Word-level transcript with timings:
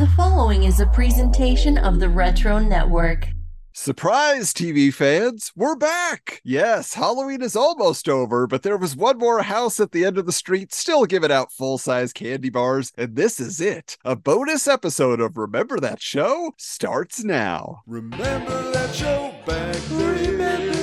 The 0.00 0.06
following 0.16 0.64
is 0.64 0.80
a 0.80 0.86
presentation 0.86 1.76
of 1.76 2.00
the 2.00 2.08
Retro 2.08 2.58
Network. 2.58 3.28
Surprise, 3.74 4.54
TV 4.54 4.90
fans! 4.94 5.52
We're 5.54 5.76
back! 5.76 6.40
Yes, 6.42 6.94
Halloween 6.94 7.42
is 7.42 7.54
almost 7.54 8.08
over, 8.08 8.46
but 8.46 8.62
there 8.62 8.78
was 8.78 8.96
one 8.96 9.18
more 9.18 9.42
house 9.42 9.78
at 9.78 9.92
the 9.92 10.06
end 10.06 10.16
of 10.16 10.24
the 10.24 10.32
street 10.32 10.72
still 10.72 11.04
giving 11.04 11.30
out 11.30 11.52
full 11.52 11.76
size 11.76 12.14
candy 12.14 12.48
bars, 12.48 12.92
and 12.96 13.14
this 13.14 13.38
is 13.38 13.60
it. 13.60 13.98
A 14.02 14.16
bonus 14.16 14.66
episode 14.66 15.20
of 15.20 15.36
Remember 15.36 15.78
That 15.78 16.00
Show 16.00 16.54
starts 16.56 17.22
now. 17.22 17.82
Remember 17.86 18.70
that 18.72 18.94
show 18.94 19.34
back 19.44 19.76
then? 19.76 20.30
Remember 20.30 20.79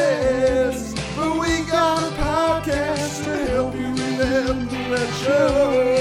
we 0.00 0.94
but 1.16 1.38
we 1.40 1.62
got 1.70 2.02
a 2.02 2.12
podcast 2.16 3.24
to 3.24 3.34
help 3.52 3.74
you 3.74 3.88
remember 3.88 4.96
that 4.96 5.10
show. 5.22 5.99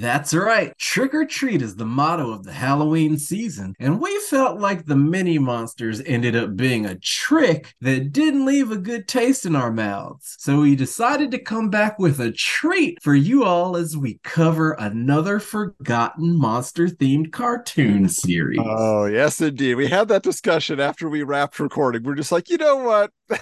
That's 0.00 0.32
right. 0.32 0.72
Trick 0.78 1.12
or 1.12 1.26
treat 1.26 1.60
is 1.60 1.76
the 1.76 1.84
motto 1.84 2.32
of 2.32 2.44
the 2.44 2.52
Halloween 2.52 3.18
season, 3.18 3.74
and 3.78 4.00
we 4.00 4.18
felt 4.20 4.58
like 4.58 4.86
the 4.86 4.96
mini 4.96 5.38
monsters 5.38 6.00
ended 6.06 6.34
up 6.34 6.56
being 6.56 6.86
a 6.86 6.98
trick 6.98 7.74
that 7.82 8.10
didn't 8.10 8.46
leave 8.46 8.70
a 8.70 8.78
good 8.78 9.06
taste 9.06 9.44
in 9.44 9.54
our 9.54 9.70
mouths. 9.70 10.36
So 10.38 10.62
we 10.62 10.74
decided 10.74 11.30
to 11.32 11.38
come 11.38 11.68
back 11.68 11.98
with 11.98 12.18
a 12.18 12.32
treat 12.32 13.02
for 13.02 13.14
you 13.14 13.44
all 13.44 13.76
as 13.76 13.94
we 13.94 14.20
cover 14.24 14.72
another 14.72 15.38
forgotten 15.38 16.34
monster 16.34 16.86
themed 16.86 17.30
cartoon 17.30 18.08
series. 18.08 18.60
Oh, 18.62 19.04
yes, 19.04 19.38
indeed. 19.42 19.74
We 19.74 19.88
had 19.88 20.08
that 20.08 20.22
discussion 20.22 20.80
after 20.80 21.10
we 21.10 21.24
wrapped 21.24 21.60
recording. 21.60 22.04
We're 22.04 22.14
just 22.14 22.32
like, 22.32 22.48
you 22.48 22.56
know 22.56 22.76
what? 22.76 23.10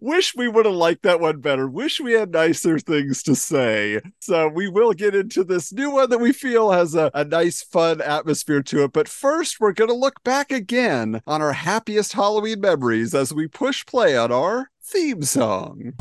Wish 0.00 0.34
we 0.36 0.48
would 0.48 0.66
have 0.66 0.74
liked 0.74 1.02
that 1.04 1.20
one 1.20 1.40
better. 1.40 1.66
Wish 1.66 1.98
we 1.98 2.12
had 2.12 2.30
nicer 2.30 2.78
things 2.78 3.22
to 3.22 3.34
say. 3.34 4.02
So 4.20 4.48
we 4.48 4.68
will 4.68 4.92
get 4.92 5.14
into 5.14 5.44
this 5.44 5.72
new 5.72 5.93
one 5.94 6.10
that 6.10 6.18
we 6.18 6.32
feel 6.32 6.72
has 6.72 6.94
a, 6.94 7.10
a 7.14 7.24
nice, 7.24 7.62
fun 7.62 8.00
atmosphere 8.00 8.62
to 8.64 8.84
it. 8.84 8.92
But 8.92 9.08
first, 9.08 9.60
we're 9.60 9.72
going 9.72 9.88
to 9.88 9.96
look 9.96 10.22
back 10.24 10.50
again 10.50 11.22
on 11.26 11.40
our 11.40 11.52
happiest 11.52 12.12
Halloween 12.12 12.60
memories 12.60 13.14
as 13.14 13.32
we 13.32 13.46
push 13.46 13.86
play 13.86 14.16
on 14.16 14.32
our 14.32 14.70
theme 14.82 15.22
song. 15.22 15.92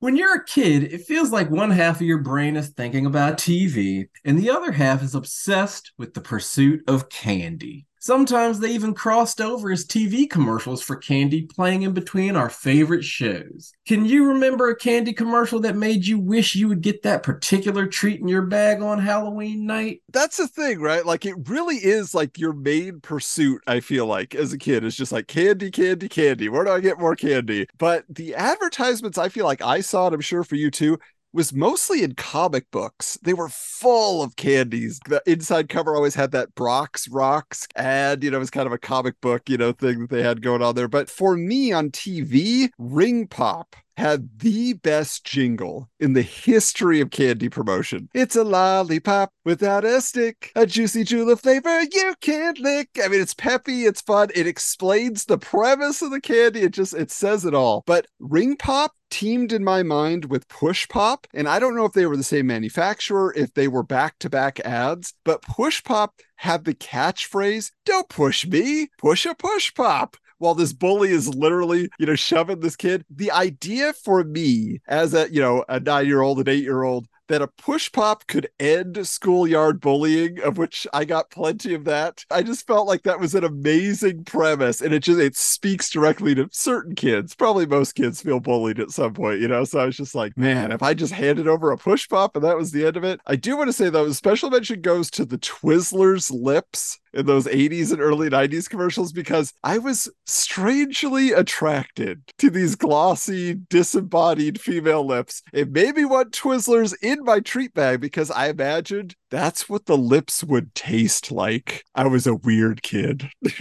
When 0.00 0.16
you're 0.16 0.36
a 0.36 0.44
kid, 0.44 0.84
it 0.84 1.02
feels 1.02 1.32
like 1.32 1.50
one 1.50 1.72
half 1.72 1.96
of 1.96 2.06
your 2.06 2.18
brain 2.18 2.56
is 2.56 2.68
thinking 2.68 3.04
about 3.04 3.36
TV, 3.36 4.08
and 4.24 4.38
the 4.38 4.48
other 4.48 4.70
half 4.70 5.02
is 5.02 5.16
obsessed 5.16 5.90
with 5.98 6.14
the 6.14 6.20
pursuit 6.20 6.84
of 6.86 7.08
candy. 7.08 7.87
Sometimes 8.00 8.60
they 8.60 8.70
even 8.70 8.94
crossed 8.94 9.40
over 9.40 9.72
as 9.72 9.84
TV 9.84 10.28
commercials 10.28 10.82
for 10.82 10.96
candy 10.96 11.42
playing 11.42 11.82
in 11.82 11.92
between 11.92 12.36
our 12.36 12.48
favorite 12.48 13.04
shows. 13.04 13.72
Can 13.86 14.04
you 14.04 14.28
remember 14.28 14.68
a 14.68 14.76
candy 14.76 15.12
commercial 15.12 15.60
that 15.60 15.76
made 15.76 16.06
you 16.06 16.18
wish 16.18 16.54
you 16.54 16.68
would 16.68 16.80
get 16.80 17.02
that 17.02 17.22
particular 17.22 17.86
treat 17.86 18.20
in 18.20 18.28
your 18.28 18.42
bag 18.42 18.82
on 18.82 18.98
Halloween 18.98 19.66
night? 19.66 20.02
That's 20.12 20.36
the 20.36 20.46
thing, 20.46 20.80
right? 20.80 21.04
Like 21.04 21.26
it 21.26 21.48
really 21.48 21.76
is 21.76 22.14
like 22.14 22.38
your 22.38 22.52
main 22.52 23.00
pursuit, 23.00 23.62
I 23.66 23.80
feel 23.80 24.06
like, 24.06 24.34
as 24.34 24.52
a 24.52 24.58
kid, 24.58 24.84
is 24.84 24.96
just 24.96 25.12
like 25.12 25.26
candy, 25.26 25.70
candy, 25.70 26.08
candy. 26.08 26.48
Where 26.48 26.64
do 26.64 26.70
I 26.70 26.80
get 26.80 27.00
more 27.00 27.16
candy? 27.16 27.66
But 27.78 28.04
the 28.08 28.34
advertisements 28.34 29.18
I 29.18 29.28
feel 29.28 29.44
like 29.44 29.62
I 29.62 29.80
saw, 29.80 30.06
and 30.06 30.14
I'm 30.14 30.20
sure 30.20 30.44
for 30.44 30.54
you 30.54 30.70
too, 30.70 30.98
was 31.32 31.52
mostly 31.52 32.02
in 32.02 32.14
comic 32.14 32.70
books. 32.70 33.18
They 33.22 33.34
were 33.34 33.48
full 33.48 34.22
of 34.22 34.36
candies. 34.36 35.00
The 35.06 35.22
inside 35.26 35.68
cover 35.68 35.94
always 35.94 36.14
had 36.14 36.32
that 36.32 36.54
Brock's 36.54 37.08
Rocks 37.08 37.66
ad, 37.76 38.24
you 38.24 38.30
know, 38.30 38.38
it 38.38 38.40
was 38.40 38.50
kind 38.50 38.66
of 38.66 38.72
a 38.72 38.78
comic 38.78 39.20
book, 39.20 39.48
you 39.48 39.56
know, 39.56 39.72
thing 39.72 40.00
that 40.00 40.10
they 40.10 40.22
had 40.22 40.42
going 40.42 40.62
on 40.62 40.74
there. 40.74 40.88
But 40.88 41.10
for 41.10 41.36
me 41.36 41.72
on 41.72 41.90
TV, 41.90 42.70
Ring 42.78 43.26
Pop 43.26 43.76
had 43.98 44.38
the 44.38 44.74
best 44.74 45.24
jingle 45.24 45.88
in 45.98 46.12
the 46.12 46.22
history 46.22 47.00
of 47.00 47.10
candy 47.10 47.48
promotion. 47.48 48.08
It's 48.14 48.36
a 48.36 48.44
lollipop 48.44 49.32
without 49.44 49.84
a 49.84 50.00
stick, 50.00 50.52
a 50.54 50.66
juicy 50.66 51.02
jewel 51.02 51.30
of 51.30 51.40
flavor 51.40 51.80
you 51.82 52.14
can't 52.20 52.60
lick. 52.60 52.90
I 53.02 53.08
mean, 53.08 53.20
it's 53.20 53.34
peppy, 53.34 53.86
it's 53.86 54.00
fun, 54.00 54.28
it 54.36 54.46
explains 54.46 55.24
the 55.24 55.36
premise 55.36 56.00
of 56.00 56.12
the 56.12 56.20
candy. 56.20 56.60
It 56.60 56.72
just 56.72 56.94
it 56.94 57.10
says 57.10 57.44
it 57.44 57.54
all. 57.54 57.82
But 57.86 58.06
Ring 58.20 58.56
Pop 58.56 58.92
teamed 59.10 59.52
in 59.52 59.64
my 59.64 59.82
mind 59.82 60.26
with 60.26 60.48
Push 60.48 60.88
Pop, 60.88 61.26
and 61.34 61.48
I 61.48 61.58
don't 61.58 61.76
know 61.76 61.84
if 61.84 61.92
they 61.92 62.06
were 62.06 62.16
the 62.16 62.22
same 62.22 62.46
manufacturer, 62.46 63.32
if 63.36 63.54
they 63.54 63.68
were 63.68 63.82
back-to-back 63.82 64.60
ads, 64.60 65.14
but 65.24 65.42
Push 65.42 65.84
Pop 65.84 66.14
had 66.36 66.64
the 66.64 66.74
catchphrase, 66.74 67.70
"Don't 67.84 68.08
push 68.08 68.46
me, 68.46 68.88
push 68.98 69.26
a 69.26 69.34
push 69.34 69.72
pop." 69.74 70.16
while 70.38 70.54
this 70.54 70.72
bully 70.72 71.10
is 71.10 71.34
literally, 71.34 71.88
you 71.98 72.06
know, 72.06 72.14
shoving 72.14 72.60
this 72.60 72.76
kid. 72.76 73.04
The 73.10 73.30
idea 73.30 73.92
for 73.92 74.24
me 74.24 74.80
as 74.86 75.14
a, 75.14 75.30
you 75.32 75.40
know, 75.40 75.64
a 75.68 75.80
nine 75.80 76.06
year 76.06 76.22
old, 76.22 76.38
an 76.38 76.48
eight 76.48 76.62
year 76.62 76.82
old, 76.82 77.08
that 77.28 77.42
a 77.42 77.46
push 77.46 77.90
pop 77.92 78.26
could 78.26 78.48
end 78.58 79.06
schoolyard 79.06 79.80
bullying, 79.80 80.40
of 80.42 80.58
which 80.58 80.86
I 80.92 81.04
got 81.04 81.30
plenty 81.30 81.74
of 81.74 81.84
that. 81.84 82.24
I 82.30 82.42
just 82.42 82.66
felt 82.66 82.86
like 82.86 83.02
that 83.04 83.20
was 83.20 83.34
an 83.34 83.44
amazing 83.44 84.24
premise, 84.24 84.80
and 84.80 84.92
it 84.92 85.00
just 85.00 85.20
it 85.20 85.36
speaks 85.36 85.90
directly 85.90 86.34
to 86.34 86.48
certain 86.52 86.94
kids. 86.94 87.34
Probably 87.34 87.66
most 87.66 87.94
kids 87.94 88.20
feel 88.20 88.40
bullied 88.40 88.80
at 88.80 88.90
some 88.90 89.14
point, 89.14 89.40
you 89.40 89.48
know. 89.48 89.64
So 89.64 89.78
I 89.78 89.86
was 89.86 89.96
just 89.96 90.14
like, 90.14 90.36
man, 90.36 90.72
if 90.72 90.82
I 90.82 90.94
just 90.94 91.12
handed 91.12 91.46
over 91.46 91.70
a 91.70 91.78
push 91.78 92.08
pop 92.08 92.34
and 92.34 92.44
that 92.44 92.56
was 92.56 92.72
the 92.72 92.86
end 92.86 92.96
of 92.96 93.04
it. 93.04 93.20
I 93.26 93.36
do 93.36 93.56
want 93.56 93.68
to 93.68 93.72
say 93.72 93.90
though, 93.90 94.10
special 94.12 94.50
mention 94.50 94.80
goes 94.80 95.10
to 95.12 95.24
the 95.24 95.38
Twizzlers 95.38 96.30
lips 96.32 96.98
in 97.12 97.26
those 97.26 97.46
80s 97.46 97.92
and 97.92 98.00
early 98.00 98.30
90s 98.30 98.68
commercials 98.68 99.12
because 99.12 99.52
I 99.64 99.78
was 99.78 100.08
strangely 100.26 101.32
attracted 101.32 102.22
to 102.38 102.50
these 102.50 102.74
glossy, 102.74 103.54
disembodied 103.68 104.60
female 104.60 105.06
lips. 105.06 105.42
It 105.52 105.70
made 105.70 105.96
me 105.96 106.04
want 106.04 106.32
Twizzlers 106.32 106.94
in 107.02 107.24
my 107.24 107.40
treat 107.40 107.74
bag 107.74 108.00
because 108.00 108.30
I 108.30 108.48
imagined 108.48 109.14
that's 109.30 109.68
what 109.68 109.86
the 109.86 109.98
lips 109.98 110.42
would 110.42 110.74
taste 110.74 111.30
like. 111.30 111.84
I 111.94 112.06
was 112.06 112.26
a 112.26 112.34
weird 112.34 112.82
kid. 112.82 113.28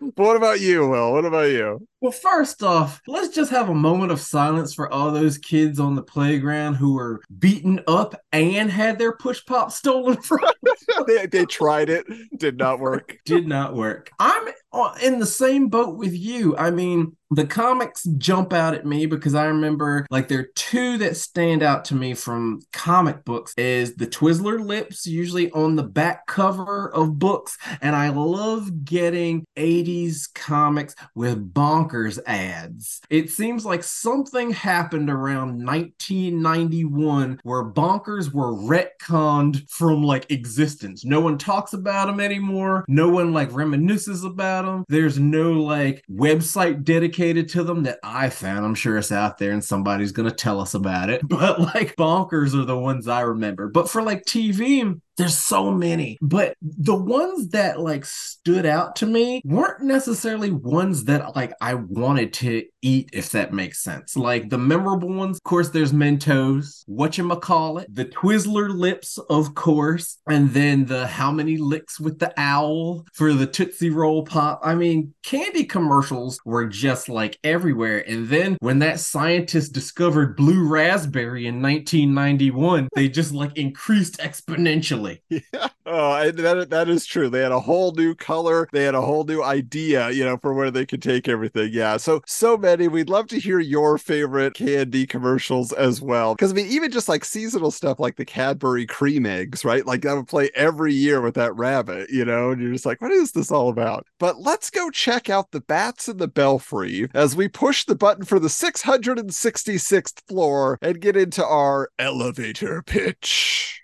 but 0.00 0.16
what 0.16 0.36
about 0.36 0.60
you, 0.60 0.88
Will? 0.88 1.12
What 1.12 1.24
about 1.24 1.50
you? 1.50 1.86
Well, 2.00 2.12
first 2.12 2.62
off, 2.62 3.00
let's 3.06 3.34
just 3.34 3.50
have 3.50 3.68
a 3.68 3.74
moment 3.74 4.12
of 4.12 4.20
silence 4.20 4.74
for 4.74 4.92
all 4.92 5.10
those 5.10 5.38
kids 5.38 5.80
on 5.80 5.94
the 5.94 6.02
playground 6.02 6.74
who 6.74 6.94
were 6.94 7.22
beaten 7.38 7.80
up 7.86 8.14
and 8.32 8.70
had 8.70 8.98
their 8.98 9.16
push 9.16 9.44
pop 9.46 9.72
stolen 9.72 10.20
from 10.20 10.40
they, 11.06 11.26
they 11.26 11.46
tried 11.46 11.88
it, 11.88 12.06
did 12.36 12.58
not 12.58 12.78
work. 12.78 13.16
Did 13.24 13.46
not 13.46 13.74
work. 13.74 14.10
I'm 14.18 14.48
Oh, 14.76 14.92
in 15.00 15.20
the 15.20 15.26
same 15.26 15.68
boat 15.68 15.96
with 15.96 16.12
you. 16.12 16.56
I 16.56 16.72
mean, 16.72 17.16
the 17.30 17.46
comics 17.46 18.04
jump 18.18 18.52
out 18.52 18.74
at 18.74 18.86
me 18.86 19.06
because 19.06 19.34
I 19.34 19.46
remember 19.46 20.06
like 20.10 20.28
there 20.28 20.40
are 20.40 20.48
two 20.54 20.98
that 20.98 21.16
stand 21.16 21.62
out 21.62 21.84
to 21.86 21.94
me 21.94 22.14
from 22.14 22.60
comic 22.72 23.24
books 23.24 23.54
is 23.56 23.96
the 23.96 24.06
Twizzler 24.06 24.64
lips 24.64 25.06
usually 25.06 25.50
on 25.50 25.74
the 25.74 25.82
back 25.82 26.26
cover 26.26 26.94
of 26.94 27.18
books 27.18 27.56
and 27.80 27.96
I 27.96 28.10
love 28.10 28.84
getting 28.84 29.46
80s 29.56 30.32
comics 30.34 30.94
with 31.14 31.52
bonkers 31.52 32.18
ads. 32.26 33.00
It 33.10 33.30
seems 33.30 33.64
like 33.64 33.82
something 33.82 34.50
happened 34.50 35.10
around 35.10 35.64
1991 35.64 37.40
where 37.42 37.64
bonkers 37.64 38.32
were 38.32 38.52
retconned 38.52 39.68
from 39.70 40.02
like 40.04 40.30
existence. 40.30 41.04
No 41.04 41.20
one 41.20 41.38
talks 41.38 41.72
about 41.72 42.06
them 42.06 42.20
anymore. 42.20 42.84
No 42.86 43.08
one 43.08 43.32
like 43.32 43.50
reminisces 43.50 44.24
about 44.24 44.63
them. 44.64 44.84
There's 44.88 45.18
no 45.18 45.52
like 45.52 46.04
website 46.10 46.84
dedicated 46.84 47.48
to 47.50 47.64
them 47.64 47.84
that 47.84 47.98
I 48.02 48.30
found. 48.30 48.64
I'm 48.64 48.74
sure 48.74 48.96
it's 48.98 49.12
out 49.12 49.38
there 49.38 49.52
and 49.52 49.62
somebody's 49.62 50.12
going 50.12 50.28
to 50.28 50.34
tell 50.34 50.60
us 50.60 50.74
about 50.74 51.10
it. 51.10 51.22
But 51.34 51.58
like 51.60 51.96
bonkers 51.96 52.54
are 52.54 52.64
the 52.64 52.78
ones 52.78 53.08
I 53.08 53.22
remember. 53.22 53.68
But 53.68 53.90
for 53.90 54.02
like 54.02 54.24
TV, 54.24 55.00
There's 55.16 55.36
so 55.36 55.70
many, 55.70 56.18
but 56.20 56.56
the 56.60 56.96
ones 56.96 57.48
that 57.50 57.80
like 57.80 58.04
stood 58.04 58.66
out 58.66 58.96
to 58.96 59.06
me 59.06 59.40
weren't 59.44 59.82
necessarily 59.82 60.50
ones 60.50 61.04
that 61.04 61.36
like 61.36 61.52
I 61.60 61.74
wanted 61.74 62.32
to 62.34 62.64
eat, 62.82 63.10
if 63.12 63.30
that 63.30 63.52
makes 63.52 63.82
sense. 63.82 64.16
Like 64.16 64.50
the 64.50 64.58
memorable 64.58 65.12
ones, 65.12 65.38
of 65.38 65.42
course, 65.44 65.68
there's 65.68 65.92
Mentos, 65.92 66.84
whatchamacallit, 66.88 67.86
the 67.92 68.06
Twizzler 68.06 68.68
lips, 68.74 69.18
of 69.30 69.54
course, 69.54 70.18
and 70.28 70.50
then 70.50 70.86
the 70.86 71.06
how 71.06 71.30
many 71.30 71.56
licks 71.56 72.00
with 72.00 72.18
the 72.18 72.32
owl 72.36 73.04
for 73.12 73.32
the 73.32 73.46
Tootsie 73.46 73.90
Roll 73.90 74.24
Pop. 74.24 74.60
I 74.62 74.74
mean, 74.74 75.14
candy 75.22 75.64
commercials 75.64 76.40
were 76.44 76.66
just 76.66 77.08
like 77.08 77.38
everywhere. 77.44 78.04
And 78.08 78.28
then 78.28 78.56
when 78.60 78.80
that 78.80 79.00
scientist 79.00 79.72
discovered 79.72 80.36
blue 80.36 80.68
raspberry 80.68 81.46
in 81.46 81.62
1991, 81.62 82.88
they 82.94 83.08
just 83.08 83.32
like 83.32 83.56
increased 83.56 84.18
exponentially. 84.18 85.03
Yeah. 85.28 85.68
Oh, 85.86 86.30
that 86.30 86.70
that 86.70 86.88
is 86.88 87.04
true. 87.04 87.28
They 87.28 87.40
had 87.40 87.52
a 87.52 87.60
whole 87.60 87.92
new 87.92 88.14
color. 88.14 88.68
They 88.72 88.84
had 88.84 88.94
a 88.94 89.02
whole 89.02 89.24
new 89.24 89.42
idea, 89.42 90.10
you 90.10 90.24
know, 90.24 90.38
for 90.38 90.54
where 90.54 90.70
they 90.70 90.86
could 90.86 91.02
take 91.02 91.28
everything. 91.28 91.70
Yeah. 91.72 91.98
So 91.98 92.22
so 92.26 92.56
many. 92.56 92.88
We'd 92.88 93.10
love 93.10 93.26
to 93.28 93.38
hear 93.38 93.60
your 93.60 93.98
favorite 93.98 94.54
candy 94.54 95.06
commercials 95.06 95.72
as 95.72 96.00
well. 96.00 96.34
Because 96.34 96.52
I 96.52 96.54
mean, 96.54 96.68
even 96.68 96.90
just 96.90 97.08
like 97.08 97.24
seasonal 97.24 97.70
stuff 97.70 98.00
like 98.00 98.16
the 98.16 98.24
Cadbury 98.24 98.86
cream 98.86 99.26
eggs, 99.26 99.64
right? 99.64 99.84
Like 99.84 100.02
that 100.02 100.14
would 100.16 100.26
play 100.28 100.50
every 100.54 100.94
year 100.94 101.20
with 101.20 101.34
that 101.34 101.54
rabbit, 101.54 102.08
you 102.10 102.24
know, 102.24 102.50
and 102.50 102.62
you're 102.62 102.72
just 102.72 102.86
like, 102.86 103.02
what 103.02 103.12
is 103.12 103.32
this 103.32 103.50
all 103.50 103.68
about? 103.68 104.06
But 104.18 104.40
let's 104.40 104.70
go 104.70 104.90
check 104.90 105.28
out 105.28 105.50
the 105.50 105.60
bats 105.60 106.08
in 106.08 106.16
the 106.16 106.28
belfry 106.28 107.08
as 107.14 107.36
we 107.36 107.48
push 107.48 107.84
the 107.84 107.94
button 107.94 108.24
for 108.24 108.38
the 108.38 108.48
666th 108.48 110.26
floor 110.28 110.78
and 110.80 111.00
get 111.00 111.16
into 111.16 111.44
our 111.44 111.90
elevator 111.98 112.82
pitch. 112.82 113.83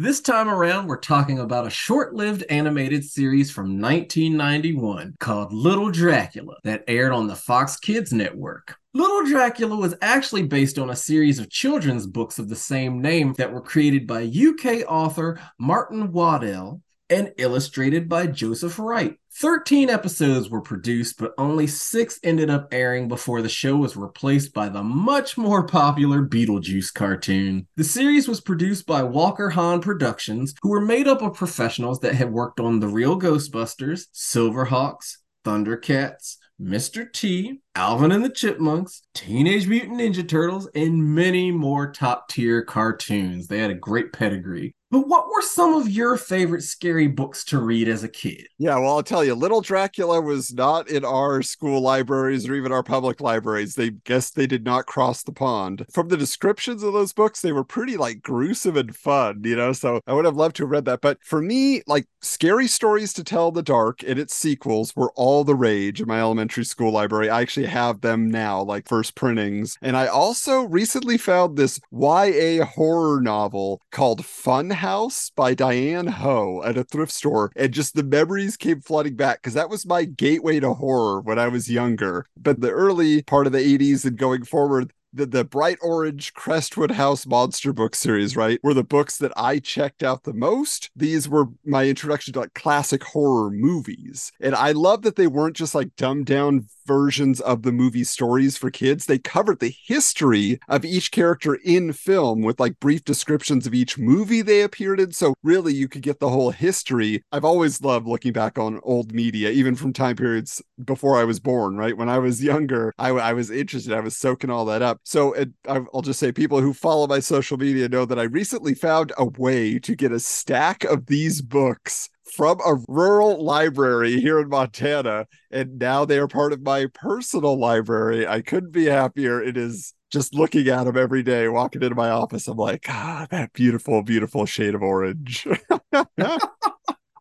This 0.00 0.20
time 0.20 0.48
around, 0.48 0.86
we're 0.86 1.00
talking 1.00 1.40
about 1.40 1.66
a 1.66 1.70
short 1.70 2.14
lived 2.14 2.44
animated 2.48 3.04
series 3.04 3.50
from 3.50 3.80
1991 3.80 5.16
called 5.18 5.52
Little 5.52 5.90
Dracula 5.90 6.54
that 6.62 6.84
aired 6.86 7.10
on 7.10 7.26
the 7.26 7.34
Fox 7.34 7.76
Kids 7.76 8.12
Network. 8.12 8.76
Little 8.94 9.24
Dracula 9.24 9.74
was 9.74 9.96
actually 10.00 10.44
based 10.44 10.78
on 10.78 10.90
a 10.90 10.94
series 10.94 11.40
of 11.40 11.50
children's 11.50 12.06
books 12.06 12.38
of 12.38 12.48
the 12.48 12.54
same 12.54 13.02
name 13.02 13.32
that 13.38 13.52
were 13.52 13.60
created 13.60 14.06
by 14.06 14.22
UK 14.22 14.88
author 14.88 15.40
Martin 15.58 16.12
Waddell 16.12 16.80
and 17.10 17.32
illustrated 17.38 18.08
by 18.08 18.26
Joseph 18.26 18.78
Wright. 18.78 19.16
13 19.40 19.88
episodes 19.88 20.50
were 20.50 20.60
produced, 20.60 21.18
but 21.18 21.32
only 21.38 21.66
six 21.66 22.18
ended 22.24 22.50
up 22.50 22.68
airing 22.72 23.06
before 23.06 23.40
the 23.40 23.48
show 23.48 23.76
was 23.76 23.96
replaced 23.96 24.52
by 24.52 24.68
the 24.68 24.82
much 24.82 25.38
more 25.38 25.64
popular 25.64 26.22
Beetlejuice 26.22 26.92
cartoon. 26.92 27.68
The 27.76 27.84
series 27.84 28.26
was 28.26 28.40
produced 28.40 28.86
by 28.86 29.04
Walker 29.04 29.50
Hahn 29.50 29.80
Productions, 29.80 30.54
who 30.62 30.70
were 30.70 30.80
made 30.80 31.06
up 31.06 31.22
of 31.22 31.34
professionals 31.34 32.00
that 32.00 32.14
had 32.14 32.32
worked 32.32 32.58
on 32.58 32.80
The 32.80 32.88
Real 32.88 33.18
Ghostbusters, 33.18 34.06
Silverhawks, 34.12 35.18
Thundercats, 35.44 36.36
Mr. 36.60 37.10
T, 37.12 37.60
Alvin 37.76 38.10
and 38.10 38.24
the 38.24 38.28
Chipmunks, 38.28 39.02
Teenage 39.14 39.68
Mutant 39.68 40.00
Ninja 40.00 40.28
Turtles, 40.28 40.68
and 40.74 41.14
many 41.14 41.52
more 41.52 41.92
top 41.92 42.28
tier 42.28 42.62
cartoons. 42.62 43.46
They 43.46 43.58
had 43.58 43.70
a 43.70 43.74
great 43.74 44.12
pedigree. 44.12 44.74
But 44.90 45.06
what 45.06 45.28
were 45.28 45.42
some 45.42 45.74
of 45.74 45.90
your 45.90 46.16
favorite 46.16 46.62
scary 46.62 47.08
books 47.08 47.44
to 47.46 47.58
read 47.58 47.88
as 47.88 48.04
a 48.04 48.08
kid? 48.08 48.46
Yeah, 48.56 48.78
well, 48.78 48.96
I'll 48.96 49.02
tell 49.02 49.22
you, 49.22 49.34
Little 49.34 49.60
Dracula 49.60 50.18
was 50.18 50.54
not 50.54 50.88
in 50.88 51.04
our 51.04 51.42
school 51.42 51.82
libraries 51.82 52.48
or 52.48 52.54
even 52.54 52.72
our 52.72 52.82
public 52.82 53.20
libraries. 53.20 53.74
They 53.74 53.90
guess 53.90 54.30
they 54.30 54.46
did 54.46 54.64
not 54.64 54.86
cross 54.86 55.22
the 55.22 55.32
pond. 55.32 55.84
From 55.92 56.08
the 56.08 56.16
descriptions 56.16 56.82
of 56.82 56.94
those 56.94 57.12
books, 57.12 57.42
they 57.42 57.52
were 57.52 57.64
pretty 57.64 57.98
like 57.98 58.22
gruesome 58.22 58.78
and 58.78 58.96
fun, 58.96 59.42
you 59.44 59.56
know. 59.56 59.74
So 59.74 60.00
I 60.06 60.14
would 60.14 60.24
have 60.24 60.36
loved 60.36 60.56
to 60.56 60.62
have 60.62 60.70
read 60.70 60.86
that. 60.86 61.02
But 61.02 61.18
for 61.22 61.42
me, 61.42 61.82
like 61.86 62.06
scary 62.22 62.66
stories 62.66 63.12
to 63.14 63.24
tell 63.24 63.50
the 63.50 63.62
dark 63.62 64.02
and 64.02 64.18
its 64.18 64.34
sequels 64.34 64.96
were 64.96 65.12
all 65.16 65.44
the 65.44 65.54
rage 65.54 66.00
in 66.00 66.08
my 66.08 66.20
elementary 66.20 66.64
school 66.64 66.92
library. 66.92 67.28
I 67.28 67.42
actually 67.42 67.66
have 67.66 68.00
them 68.00 68.30
now, 68.30 68.62
like 68.62 68.88
first 68.88 69.14
printings. 69.14 69.76
And 69.82 69.98
I 69.98 70.06
also 70.06 70.62
recently 70.62 71.18
found 71.18 71.58
this 71.58 71.78
YA 71.92 72.64
horror 72.64 73.20
novel 73.20 73.82
called 73.92 74.24
Fun 74.24 74.77
House 74.78 75.30
by 75.36 75.54
Diane 75.54 76.06
Ho 76.06 76.62
at 76.64 76.78
a 76.78 76.84
thrift 76.84 77.12
store. 77.12 77.52
And 77.56 77.72
just 77.72 77.94
the 77.94 78.02
memories 78.02 78.56
came 78.56 78.80
flooding 78.80 79.16
back 79.16 79.42
because 79.42 79.54
that 79.54 79.70
was 79.70 79.86
my 79.86 80.04
gateway 80.04 80.60
to 80.60 80.74
horror 80.74 81.20
when 81.20 81.38
I 81.38 81.48
was 81.48 81.70
younger. 81.70 82.26
But 82.36 82.60
the 82.60 82.70
early 82.70 83.22
part 83.22 83.46
of 83.46 83.52
the 83.52 83.58
80s 83.58 84.04
and 84.04 84.16
going 84.16 84.44
forward, 84.44 84.92
the, 85.12 85.26
the 85.26 85.44
bright 85.44 85.78
orange 85.82 86.34
Crestwood 86.34 86.92
House 86.92 87.26
monster 87.26 87.72
book 87.72 87.94
series, 87.94 88.36
right, 88.36 88.60
were 88.62 88.74
the 88.74 88.84
books 88.84 89.18
that 89.18 89.32
I 89.36 89.58
checked 89.58 90.02
out 90.02 90.24
the 90.24 90.32
most. 90.32 90.90
These 90.94 91.28
were 91.28 91.46
my 91.64 91.86
introduction 91.86 92.32
to 92.34 92.40
like 92.40 92.54
classic 92.54 93.02
horror 93.02 93.50
movies. 93.50 94.32
And 94.40 94.54
I 94.54 94.72
love 94.72 95.02
that 95.02 95.16
they 95.16 95.26
weren't 95.26 95.56
just 95.56 95.74
like 95.74 95.96
dumbed 95.96 96.26
down 96.26 96.66
versions 96.88 97.40
of 97.42 97.62
the 97.62 97.70
movie 97.70 98.02
stories 98.02 98.56
for 98.56 98.70
kids. 98.70 99.04
They 99.04 99.18
covered 99.18 99.60
the 99.60 99.74
history 99.84 100.58
of 100.68 100.84
each 100.84 101.12
character 101.12 101.58
in 101.62 101.92
film 101.92 102.40
with 102.40 102.58
like 102.58 102.80
brief 102.80 103.04
descriptions 103.04 103.66
of 103.66 103.74
each 103.74 103.98
movie 103.98 104.40
they 104.40 104.62
appeared 104.62 104.98
in. 104.98 105.12
So 105.12 105.34
really 105.42 105.74
you 105.74 105.86
could 105.86 106.02
get 106.02 106.18
the 106.18 106.30
whole 106.30 106.50
history. 106.50 107.22
I've 107.30 107.44
always 107.44 107.82
loved 107.82 108.08
looking 108.08 108.32
back 108.32 108.58
on 108.58 108.80
old 108.82 109.12
media, 109.12 109.50
even 109.50 109.76
from 109.76 109.92
time 109.92 110.16
periods 110.16 110.62
before 110.82 111.18
I 111.18 111.24
was 111.24 111.38
born, 111.38 111.76
right? 111.76 111.96
When 111.96 112.08
I 112.08 112.18
was 112.18 112.42
younger, 112.42 112.94
I, 112.98 113.10
I 113.10 113.34
was 113.34 113.50
interested. 113.50 113.92
I 113.92 114.00
was 114.00 114.16
soaking 114.16 114.50
all 114.50 114.64
that 114.64 114.80
up. 114.80 115.00
So 115.04 115.34
it, 115.34 115.50
I'll 115.68 116.02
just 116.02 116.18
say 116.18 116.32
people 116.32 116.62
who 116.62 116.72
follow 116.72 117.06
my 117.06 117.20
social 117.20 117.58
media 117.58 117.88
know 117.88 118.06
that 118.06 118.18
I 118.18 118.24
recently 118.24 118.74
found 118.74 119.12
a 119.18 119.26
way 119.26 119.78
to 119.80 119.94
get 119.94 120.10
a 120.10 120.20
stack 120.20 120.84
of 120.84 121.06
these 121.06 121.42
books 121.42 122.08
from 122.30 122.58
a 122.60 122.76
rural 122.88 123.44
library 123.44 124.20
here 124.20 124.38
in 124.40 124.48
Montana, 124.48 125.26
and 125.50 125.78
now 125.78 126.04
they 126.04 126.18
are 126.18 126.28
part 126.28 126.52
of 126.52 126.62
my 126.62 126.86
personal 126.94 127.58
library. 127.58 128.26
I 128.26 128.42
couldn't 128.42 128.72
be 128.72 128.86
happier. 128.86 129.42
It 129.42 129.56
is 129.56 129.94
just 130.10 130.34
looking 130.34 130.68
at 130.68 130.84
them 130.84 130.96
every 130.96 131.22
day, 131.22 131.48
walking 131.48 131.82
into 131.82 131.94
my 131.94 132.10
office. 132.10 132.48
I'm 132.48 132.56
like, 132.56 132.86
ah, 132.88 133.26
that 133.30 133.52
beautiful, 133.52 134.02
beautiful 134.02 134.46
shade 134.46 134.74
of 134.74 134.82
orange. 134.82 135.46
what 135.90 136.08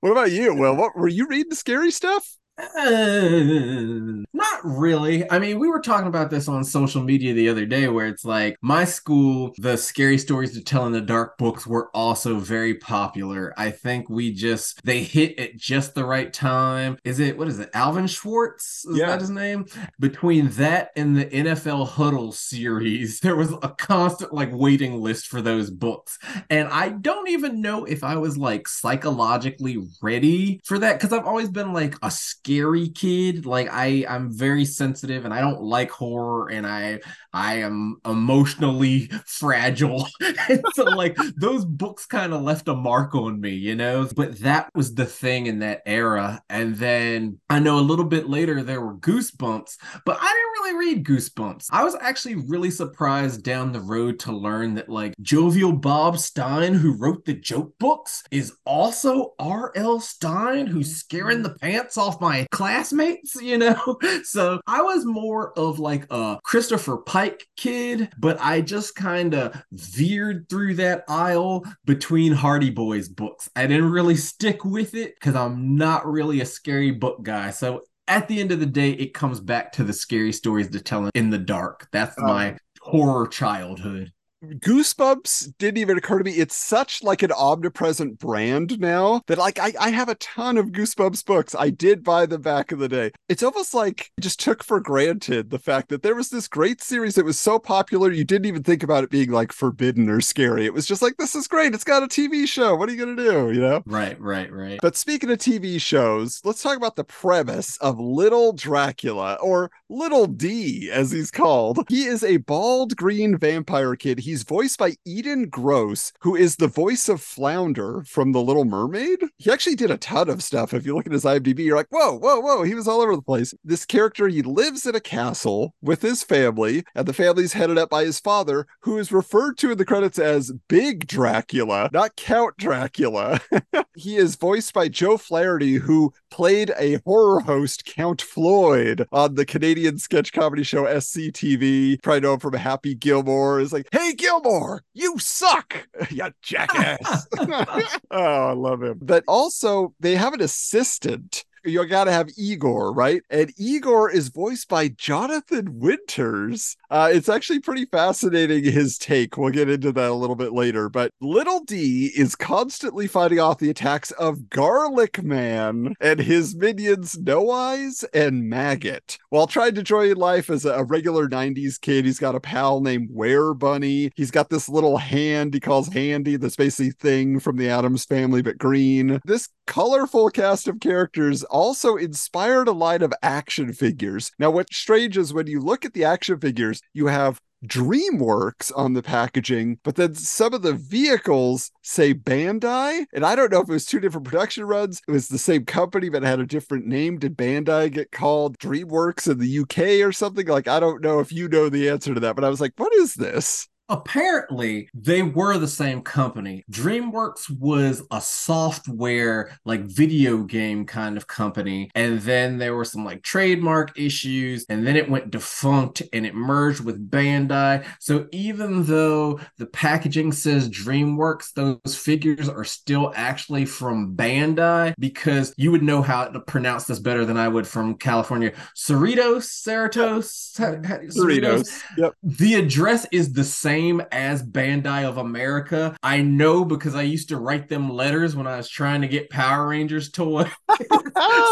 about 0.03 0.31
you, 0.31 0.55
Will? 0.55 0.75
What 0.75 0.95
were 0.95 1.07
you 1.07 1.27
reading 1.27 1.53
scary 1.53 1.91
stuff? 1.91 2.37
Uh, 2.57 4.23
not 4.33 4.59
really. 4.63 5.29
I 5.29 5.39
mean, 5.39 5.59
we 5.59 5.67
were 5.67 5.79
talking 5.79 6.07
about 6.07 6.29
this 6.31 6.47
on 6.47 6.63
social 6.63 7.03
media 7.03 7.33
the 7.33 7.49
other 7.49 7.65
day 7.65 7.87
where 7.87 8.07
it's 8.07 8.25
like 8.25 8.57
my 8.61 8.83
school, 8.85 9.53
the 9.57 9.77
scary 9.77 10.17
stories 10.17 10.53
to 10.53 10.63
tell 10.63 10.85
in 10.85 10.91
the 10.91 11.01
dark 11.01 11.37
books 11.37 11.67
were 11.67 11.89
also 11.95 12.39
very 12.39 12.73
popular. 12.75 13.53
I 13.57 13.71
think 13.71 14.09
we 14.09 14.33
just 14.33 14.83
they 14.83 15.03
hit 15.03 15.39
at 15.39 15.55
just 15.57 15.93
the 15.95 16.05
right 16.05 16.31
time. 16.33 16.97
Is 17.03 17.19
it 17.19 17.37
what 17.37 17.47
is 17.47 17.59
it? 17.59 17.69
Alvin 17.73 18.07
Schwartz? 18.07 18.85
Is 18.85 18.97
Yeah. 18.97 19.07
that 19.07 19.21
his 19.21 19.29
name? 19.29 19.65
Between 19.99 20.49
that 20.51 20.91
and 20.95 21.15
the 21.15 21.25
NFL 21.25 21.87
Huddle 21.87 22.31
series, 22.31 23.19
there 23.21 23.35
was 23.35 23.51
a 23.61 23.69
constant 23.69 24.33
like 24.33 24.49
waiting 24.51 24.99
list 25.01 25.27
for 25.27 25.41
those 25.41 25.69
books. 25.69 26.17
And 26.49 26.67
I 26.69 26.89
don't 26.89 27.29
even 27.29 27.61
know 27.61 27.85
if 27.85 28.03
I 28.03 28.15
was 28.17 28.37
like 28.37 28.67
psychologically 28.67 29.77
ready 30.01 30.59
for 30.63 30.79
that 30.79 30.99
because 30.99 31.13
I've 31.13 31.25
always 31.25 31.49
been 31.49 31.73
like 31.73 31.95
a 32.01 32.09
scary 32.47 32.87
kid. 32.87 33.45
Like 33.45 33.67
I, 33.71 34.05
I'm 34.07 34.31
very 34.31 34.63
sensitive 34.63 35.25
and 35.25 35.33
I 35.33 35.41
don't 35.41 35.61
like 35.61 35.91
horror 35.91 36.49
and 36.49 36.65
I, 36.65 36.99
I 37.33 37.55
am 37.55 37.97
emotionally 38.05 39.11
fragile. 39.25 40.07
and 40.49 40.63
so 40.73 40.85
like 40.85 41.17
those 41.35 41.65
books 41.65 42.05
kind 42.05 42.33
of 42.33 42.41
left 42.43 42.69
a 42.69 42.73
mark 42.73 43.15
on 43.15 43.41
me, 43.41 43.51
you 43.51 43.75
know. 43.75 44.07
But 44.15 44.39
that 44.39 44.69
was 44.73 44.95
the 44.95 45.05
thing 45.05 45.47
in 45.47 45.59
that 45.59 45.81
era. 45.85 46.41
And 46.49 46.75
then 46.77 47.39
I 47.49 47.59
know 47.59 47.79
a 47.79 47.81
little 47.81 48.05
bit 48.05 48.29
later 48.29 48.63
there 48.63 48.81
were 48.81 48.95
Goosebumps, 48.95 49.75
but 50.05 50.17
I 50.17 50.25
didn't 50.25 50.73
really 50.73 50.95
read 50.95 51.05
Goosebumps. 51.05 51.67
I 51.71 51.83
was 51.83 51.95
actually 51.99 52.35
really 52.35 52.71
surprised 52.71 53.43
down 53.43 53.73
the 53.73 53.81
road 53.81 54.19
to 54.19 54.31
learn 54.31 54.75
that 54.75 54.87
like 54.87 55.15
Jovial 55.21 55.73
Bob 55.73 56.17
Stine, 56.17 56.75
who 56.75 56.97
wrote 56.97 57.25
the 57.25 57.33
joke 57.33 57.77
books, 57.77 58.23
is 58.31 58.53
also 58.65 59.33
R.L. 59.37 59.99
Stine, 59.99 60.67
who's 60.67 60.95
scaring 60.95 61.43
the 61.43 61.55
pants 61.55 61.97
off 61.97 62.21
my 62.21 62.36
classmates, 62.51 63.35
you 63.41 63.57
know? 63.57 63.97
So 64.23 64.59
I 64.67 64.81
was 64.81 65.05
more 65.05 65.57
of 65.57 65.79
like 65.79 66.05
a 66.11 66.37
Christopher 66.43 66.97
Pike 66.97 67.45
kid, 67.55 68.09
but 68.19 68.37
I 68.41 68.61
just 68.61 68.95
kind 68.95 69.33
of 69.33 69.61
veered 69.71 70.47
through 70.49 70.75
that 70.75 71.03
aisle 71.07 71.63
between 71.85 72.33
Hardy 72.33 72.69
Boys 72.69 73.07
books. 73.09 73.49
I 73.55 73.67
didn't 73.67 73.89
really 73.91 74.15
stick 74.15 74.65
with 74.65 74.93
it 74.95 75.15
because 75.15 75.35
I'm 75.35 75.75
not 75.75 76.05
really 76.05 76.41
a 76.41 76.45
scary 76.45 76.91
book 76.91 77.23
guy. 77.23 77.51
So 77.51 77.81
at 78.07 78.27
the 78.27 78.39
end 78.39 78.51
of 78.51 78.59
the 78.59 78.65
day, 78.65 78.91
it 78.91 79.13
comes 79.13 79.39
back 79.39 79.71
to 79.73 79.83
the 79.83 79.93
scary 79.93 80.31
stories 80.33 80.69
to 80.71 80.79
tell 80.79 81.09
in 81.13 81.29
the 81.29 81.37
dark. 81.37 81.87
That's 81.91 82.15
Oh. 82.19 82.23
my 82.25 82.57
horror 82.81 83.27
childhood. 83.27 84.11
Goosebumps 84.55 85.53
didn't 85.57 85.77
even 85.77 85.97
occur 85.97 86.17
to 86.17 86.23
me. 86.23 86.31
It's 86.31 86.55
such 86.55 87.03
like 87.03 87.23
an 87.23 87.31
omnipresent 87.31 88.19
brand 88.19 88.79
now 88.79 89.21
that 89.27 89.37
like 89.37 89.59
I, 89.59 89.73
I 89.79 89.89
have 89.89 90.09
a 90.09 90.15
ton 90.15 90.57
of 90.57 90.67
Goosebumps 90.67 91.25
books. 91.25 91.55
I 91.57 91.69
did 91.69 92.03
buy 92.03 92.25
them 92.25 92.41
back 92.41 92.71
in 92.71 92.79
the 92.79 92.89
day. 92.89 93.11
It's 93.29 93.43
almost 93.43 93.73
like 93.73 94.11
I 94.17 94.21
just 94.21 94.39
took 94.39 94.63
for 94.63 94.79
granted 94.79 95.49
the 95.49 95.59
fact 95.59 95.89
that 95.89 96.03
there 96.03 96.15
was 96.15 96.29
this 96.29 96.47
great 96.47 96.81
series 96.81 97.15
that 97.15 97.25
was 97.25 97.39
so 97.39 97.59
popular 97.59 98.11
you 98.11 98.23
didn't 98.23 98.45
even 98.45 98.63
think 98.63 98.83
about 98.83 99.03
it 99.03 99.09
being 99.09 99.31
like 99.31 99.51
forbidden 99.51 100.09
or 100.09 100.21
scary. 100.21 100.65
It 100.65 100.73
was 100.73 100.85
just 100.85 101.01
like 101.01 101.17
this 101.17 101.35
is 101.35 101.47
great. 101.47 101.73
It's 101.73 101.83
got 101.83 102.03
a 102.03 102.07
TV 102.07 102.47
show. 102.47 102.75
What 102.75 102.89
are 102.89 102.93
you 102.93 102.99
gonna 102.99 103.15
do? 103.15 103.51
You 103.51 103.61
know? 103.61 103.83
Right, 103.85 104.19
right, 104.19 104.51
right. 104.51 104.79
But 104.81 104.95
speaking 104.95 105.29
of 105.31 105.37
TV 105.37 105.79
shows, 105.79 106.41
let's 106.43 106.61
talk 106.61 106.77
about 106.77 106.95
the 106.95 107.03
premise 107.03 107.77
of 107.77 107.99
Little 107.99 108.53
Dracula, 108.53 109.35
or 109.41 109.71
Little 109.89 110.27
D, 110.27 110.89
as 110.91 111.11
he's 111.11 111.31
called. 111.31 111.79
He 111.89 112.05
is 112.05 112.23
a 112.23 112.37
bald 112.37 112.95
green 112.95 113.37
vampire 113.37 113.95
kid. 113.95 114.19
He's 114.19 114.36
voiced 114.43 114.77
by 114.77 114.93
Edan 115.07 115.49
Gross, 115.49 116.11
who 116.21 116.35
is 116.35 116.55
the 116.55 116.67
voice 116.67 117.09
of 117.09 117.21
Flounder 117.21 118.03
from 118.03 118.31
The 118.31 118.41
Little 118.41 118.65
Mermaid. 118.65 119.19
He 119.37 119.51
actually 119.51 119.75
did 119.75 119.91
a 119.91 119.97
ton 119.97 120.29
of 120.29 120.43
stuff. 120.43 120.73
If 120.73 120.85
you 120.85 120.95
look 120.95 121.05
at 121.05 121.11
his 121.11 121.23
IMDb, 121.23 121.59
you're 121.59 121.77
like, 121.77 121.87
whoa, 121.89 122.17
whoa, 122.17 122.39
whoa, 122.39 122.63
he 122.63 122.75
was 122.75 122.87
all 122.87 123.01
over 123.01 123.15
the 123.15 123.21
place. 123.21 123.53
This 123.63 123.85
character, 123.85 124.27
he 124.27 124.41
lives 124.41 124.85
in 124.85 124.95
a 124.95 124.99
castle 124.99 125.73
with 125.81 126.01
his 126.01 126.23
family, 126.23 126.83
and 126.95 127.07
the 127.07 127.13
family's 127.13 127.53
headed 127.53 127.77
up 127.77 127.89
by 127.89 128.03
his 128.03 128.19
father, 128.19 128.67
who 128.81 128.97
is 128.97 129.11
referred 129.11 129.57
to 129.59 129.71
in 129.71 129.77
the 129.77 129.85
credits 129.85 130.19
as 130.19 130.51
Big 130.67 131.07
Dracula, 131.07 131.89
not 131.93 132.15
Count 132.15 132.57
Dracula. 132.57 133.39
he 133.95 134.15
is 134.15 134.35
voiced 134.35 134.73
by 134.73 134.87
Joe 134.87 135.17
Flaherty, 135.17 135.75
who 135.75 136.13
played 136.29 136.73
a 136.77 136.99
horror 137.05 137.41
host, 137.41 137.85
Count 137.85 138.21
Floyd, 138.21 139.07
on 139.11 139.35
the 139.35 139.45
Canadian 139.45 139.97
sketch 139.97 140.33
comedy 140.33 140.63
show 140.63 140.83
SCTV. 140.83 142.01
Probably 142.01 142.21
know 142.21 142.33
him 142.33 142.39
from 142.39 142.53
Happy 142.53 142.95
Gilmore. 142.95 143.59
Is 143.59 143.73
like, 143.73 143.87
hey 143.91 144.13
Gilmore, 144.17 144.83
you 144.93 145.17
suck, 145.19 145.87
you 146.09 146.31
jackass. 146.41 147.27
oh, 147.39 147.87
I 148.11 148.51
love 148.53 148.83
him. 148.83 148.99
But 149.01 149.23
also, 149.27 149.93
they 149.99 150.15
have 150.15 150.33
an 150.33 150.41
assistant 150.41 151.45
you 151.67 151.85
got 151.85 152.05
to 152.05 152.11
have 152.11 152.29
Igor, 152.37 152.93
right? 152.93 153.21
And 153.29 153.53
Igor 153.57 154.09
is 154.09 154.29
voiced 154.29 154.69
by 154.69 154.89
Jonathan 154.89 155.79
Winters. 155.79 156.75
Uh, 156.89 157.09
it's 157.11 157.29
actually 157.29 157.59
pretty 157.59 157.85
fascinating 157.85 158.63
his 158.63 158.97
take. 158.97 159.37
We'll 159.37 159.51
get 159.51 159.69
into 159.69 159.91
that 159.91 160.11
a 160.11 160.13
little 160.13 160.35
bit 160.35 160.53
later. 160.53 160.89
But 160.89 161.11
Little 161.21 161.63
D 161.63 162.11
is 162.15 162.35
constantly 162.35 163.07
fighting 163.07 163.39
off 163.39 163.59
the 163.59 163.69
attacks 163.69 164.11
of 164.11 164.49
Garlic 164.49 165.23
Man 165.23 165.93
and 165.99 166.19
his 166.19 166.55
minions 166.55 167.17
No 167.17 167.51
Eyes 167.51 168.03
and 168.13 168.49
Maggot. 168.49 169.17
While 169.29 169.47
trying 169.47 169.73
to 169.73 169.79
enjoy 169.79 170.13
life 170.13 170.49
as 170.49 170.65
a 170.65 170.83
regular 170.83 171.27
90s 171.27 171.79
kid, 171.79 172.05
he's 172.05 172.19
got 172.19 172.35
a 172.35 172.39
pal 172.39 172.79
named 172.79 173.09
Werebunny. 173.09 174.11
He's 174.15 174.31
got 174.31 174.49
this 174.49 174.69
little 174.69 174.97
hand 174.97 175.53
he 175.53 175.59
calls 175.59 175.87
Handy, 175.87 176.37
that's 176.37 176.55
basically 176.55 176.91
thing 176.91 177.39
from 177.39 177.57
the 177.57 177.69
Addams 177.69 178.05
family, 178.05 178.41
but 178.41 178.57
green. 178.57 179.19
This 179.25 179.49
colorful 179.65 180.29
cast 180.29 180.67
of 180.67 180.79
characters 180.79 181.43
also 181.57 181.95
inspired 181.95 182.67
a 182.67 182.71
line 182.71 183.01
of 183.01 183.11
action 183.23 183.73
figures. 183.73 184.31
Now, 184.37 184.51
what's 184.51 184.77
strange 184.77 185.17
is 185.17 185.33
when 185.33 185.47
you 185.47 185.59
look 185.59 185.85
at 185.85 185.93
the 185.93 186.05
action 186.05 186.39
figures, 186.39 186.81
you 186.93 187.07
have 187.07 187.41
DreamWorks 187.65 188.71
on 188.75 188.93
the 188.93 189.01
packaging, 189.01 189.79
but 189.83 189.95
then 189.95 190.13
some 190.13 190.53
of 190.53 190.61
the 190.61 190.73
vehicles 190.73 191.71
say 191.81 192.13
Bandai. 192.13 193.05
And 193.11 193.25
I 193.25 193.35
don't 193.35 193.51
know 193.51 193.61
if 193.61 193.69
it 193.69 193.73
was 193.73 193.85
two 193.87 193.99
different 193.99 194.27
production 194.27 194.65
runs. 194.65 195.01
It 195.07 195.11
was 195.11 195.29
the 195.29 195.39
same 195.39 195.65
company, 195.65 196.09
but 196.09 196.21
had 196.21 196.39
a 196.39 196.45
different 196.45 196.85
name. 196.85 197.17
Did 197.17 197.35
Bandai 197.35 197.91
get 197.91 198.11
called 198.11 198.59
DreamWorks 198.59 199.27
in 199.27 199.39
the 199.39 199.59
UK 199.61 200.07
or 200.07 200.11
something? 200.11 200.45
Like, 200.45 200.67
I 200.67 200.79
don't 200.79 201.01
know 201.01 201.21
if 201.21 201.31
you 201.31 201.49
know 201.49 201.69
the 201.69 201.89
answer 201.89 202.13
to 202.13 202.19
that, 202.19 202.35
but 202.35 202.45
I 202.45 202.49
was 202.49 202.61
like, 202.61 202.73
what 202.77 202.93
is 202.93 203.15
this? 203.15 203.67
Apparently, 203.89 204.89
they 204.93 205.21
were 205.21 205.57
the 205.57 205.67
same 205.67 206.01
company. 206.01 206.65
DreamWorks 206.69 207.49
was 207.49 208.03
a 208.11 208.19
software, 208.19 209.57
like 209.63 209.81
video 209.83 210.43
game 210.43 210.85
kind 210.85 211.15
of 211.15 211.27
company. 211.27 211.89
And 211.95 212.19
then 212.19 212.57
there 212.57 212.75
were 212.75 212.83
some 212.83 213.05
like 213.05 213.23
trademark 213.23 213.97
issues, 213.97 214.65
and 214.67 214.85
then 214.85 214.97
it 214.97 215.09
went 215.09 215.31
defunct 215.31 216.03
and 216.11 216.25
it 216.25 216.35
merged 216.35 216.83
with 216.83 217.09
Bandai. 217.09 217.85
So 217.99 218.27
even 218.33 218.83
though 218.83 219.39
the 219.57 219.67
packaging 219.67 220.33
says 220.33 220.69
DreamWorks, 220.69 221.53
those 221.53 221.95
figures 221.95 222.49
are 222.49 222.65
still 222.65 223.13
actually 223.15 223.65
from 223.65 224.15
Bandai 224.17 224.95
because 224.99 225.53
you 225.57 225.71
would 225.71 225.83
know 225.83 226.01
how 226.01 226.25
to 226.25 226.39
pronounce 226.41 226.85
this 226.85 226.99
better 226.99 227.23
than 227.23 227.37
I 227.37 227.47
would 227.47 227.65
from 227.65 227.95
California. 227.95 228.51
Cerritos, 228.75 229.45
Cerritos, 229.45 230.57
Cerritos. 230.57 231.81
Yep. 231.97 232.13
the 232.23 232.55
address 232.55 233.05
is 233.11 233.31
the 233.31 233.43
same 233.43 233.76
as 234.11 234.43
Bandai 234.43 235.05
of 235.05 235.17
America. 235.17 235.95
I 236.03 236.21
know 236.21 236.65
because 236.65 236.95
I 236.95 237.03
used 237.03 237.29
to 237.29 237.37
write 237.37 237.69
them 237.69 237.89
letters 237.89 238.35
when 238.35 238.47
I 238.47 238.57
was 238.57 238.69
trying 238.69 239.01
to 239.01 239.07
get 239.07 239.29
Power 239.29 239.67
Rangers 239.69 240.09
toys. 240.11 240.47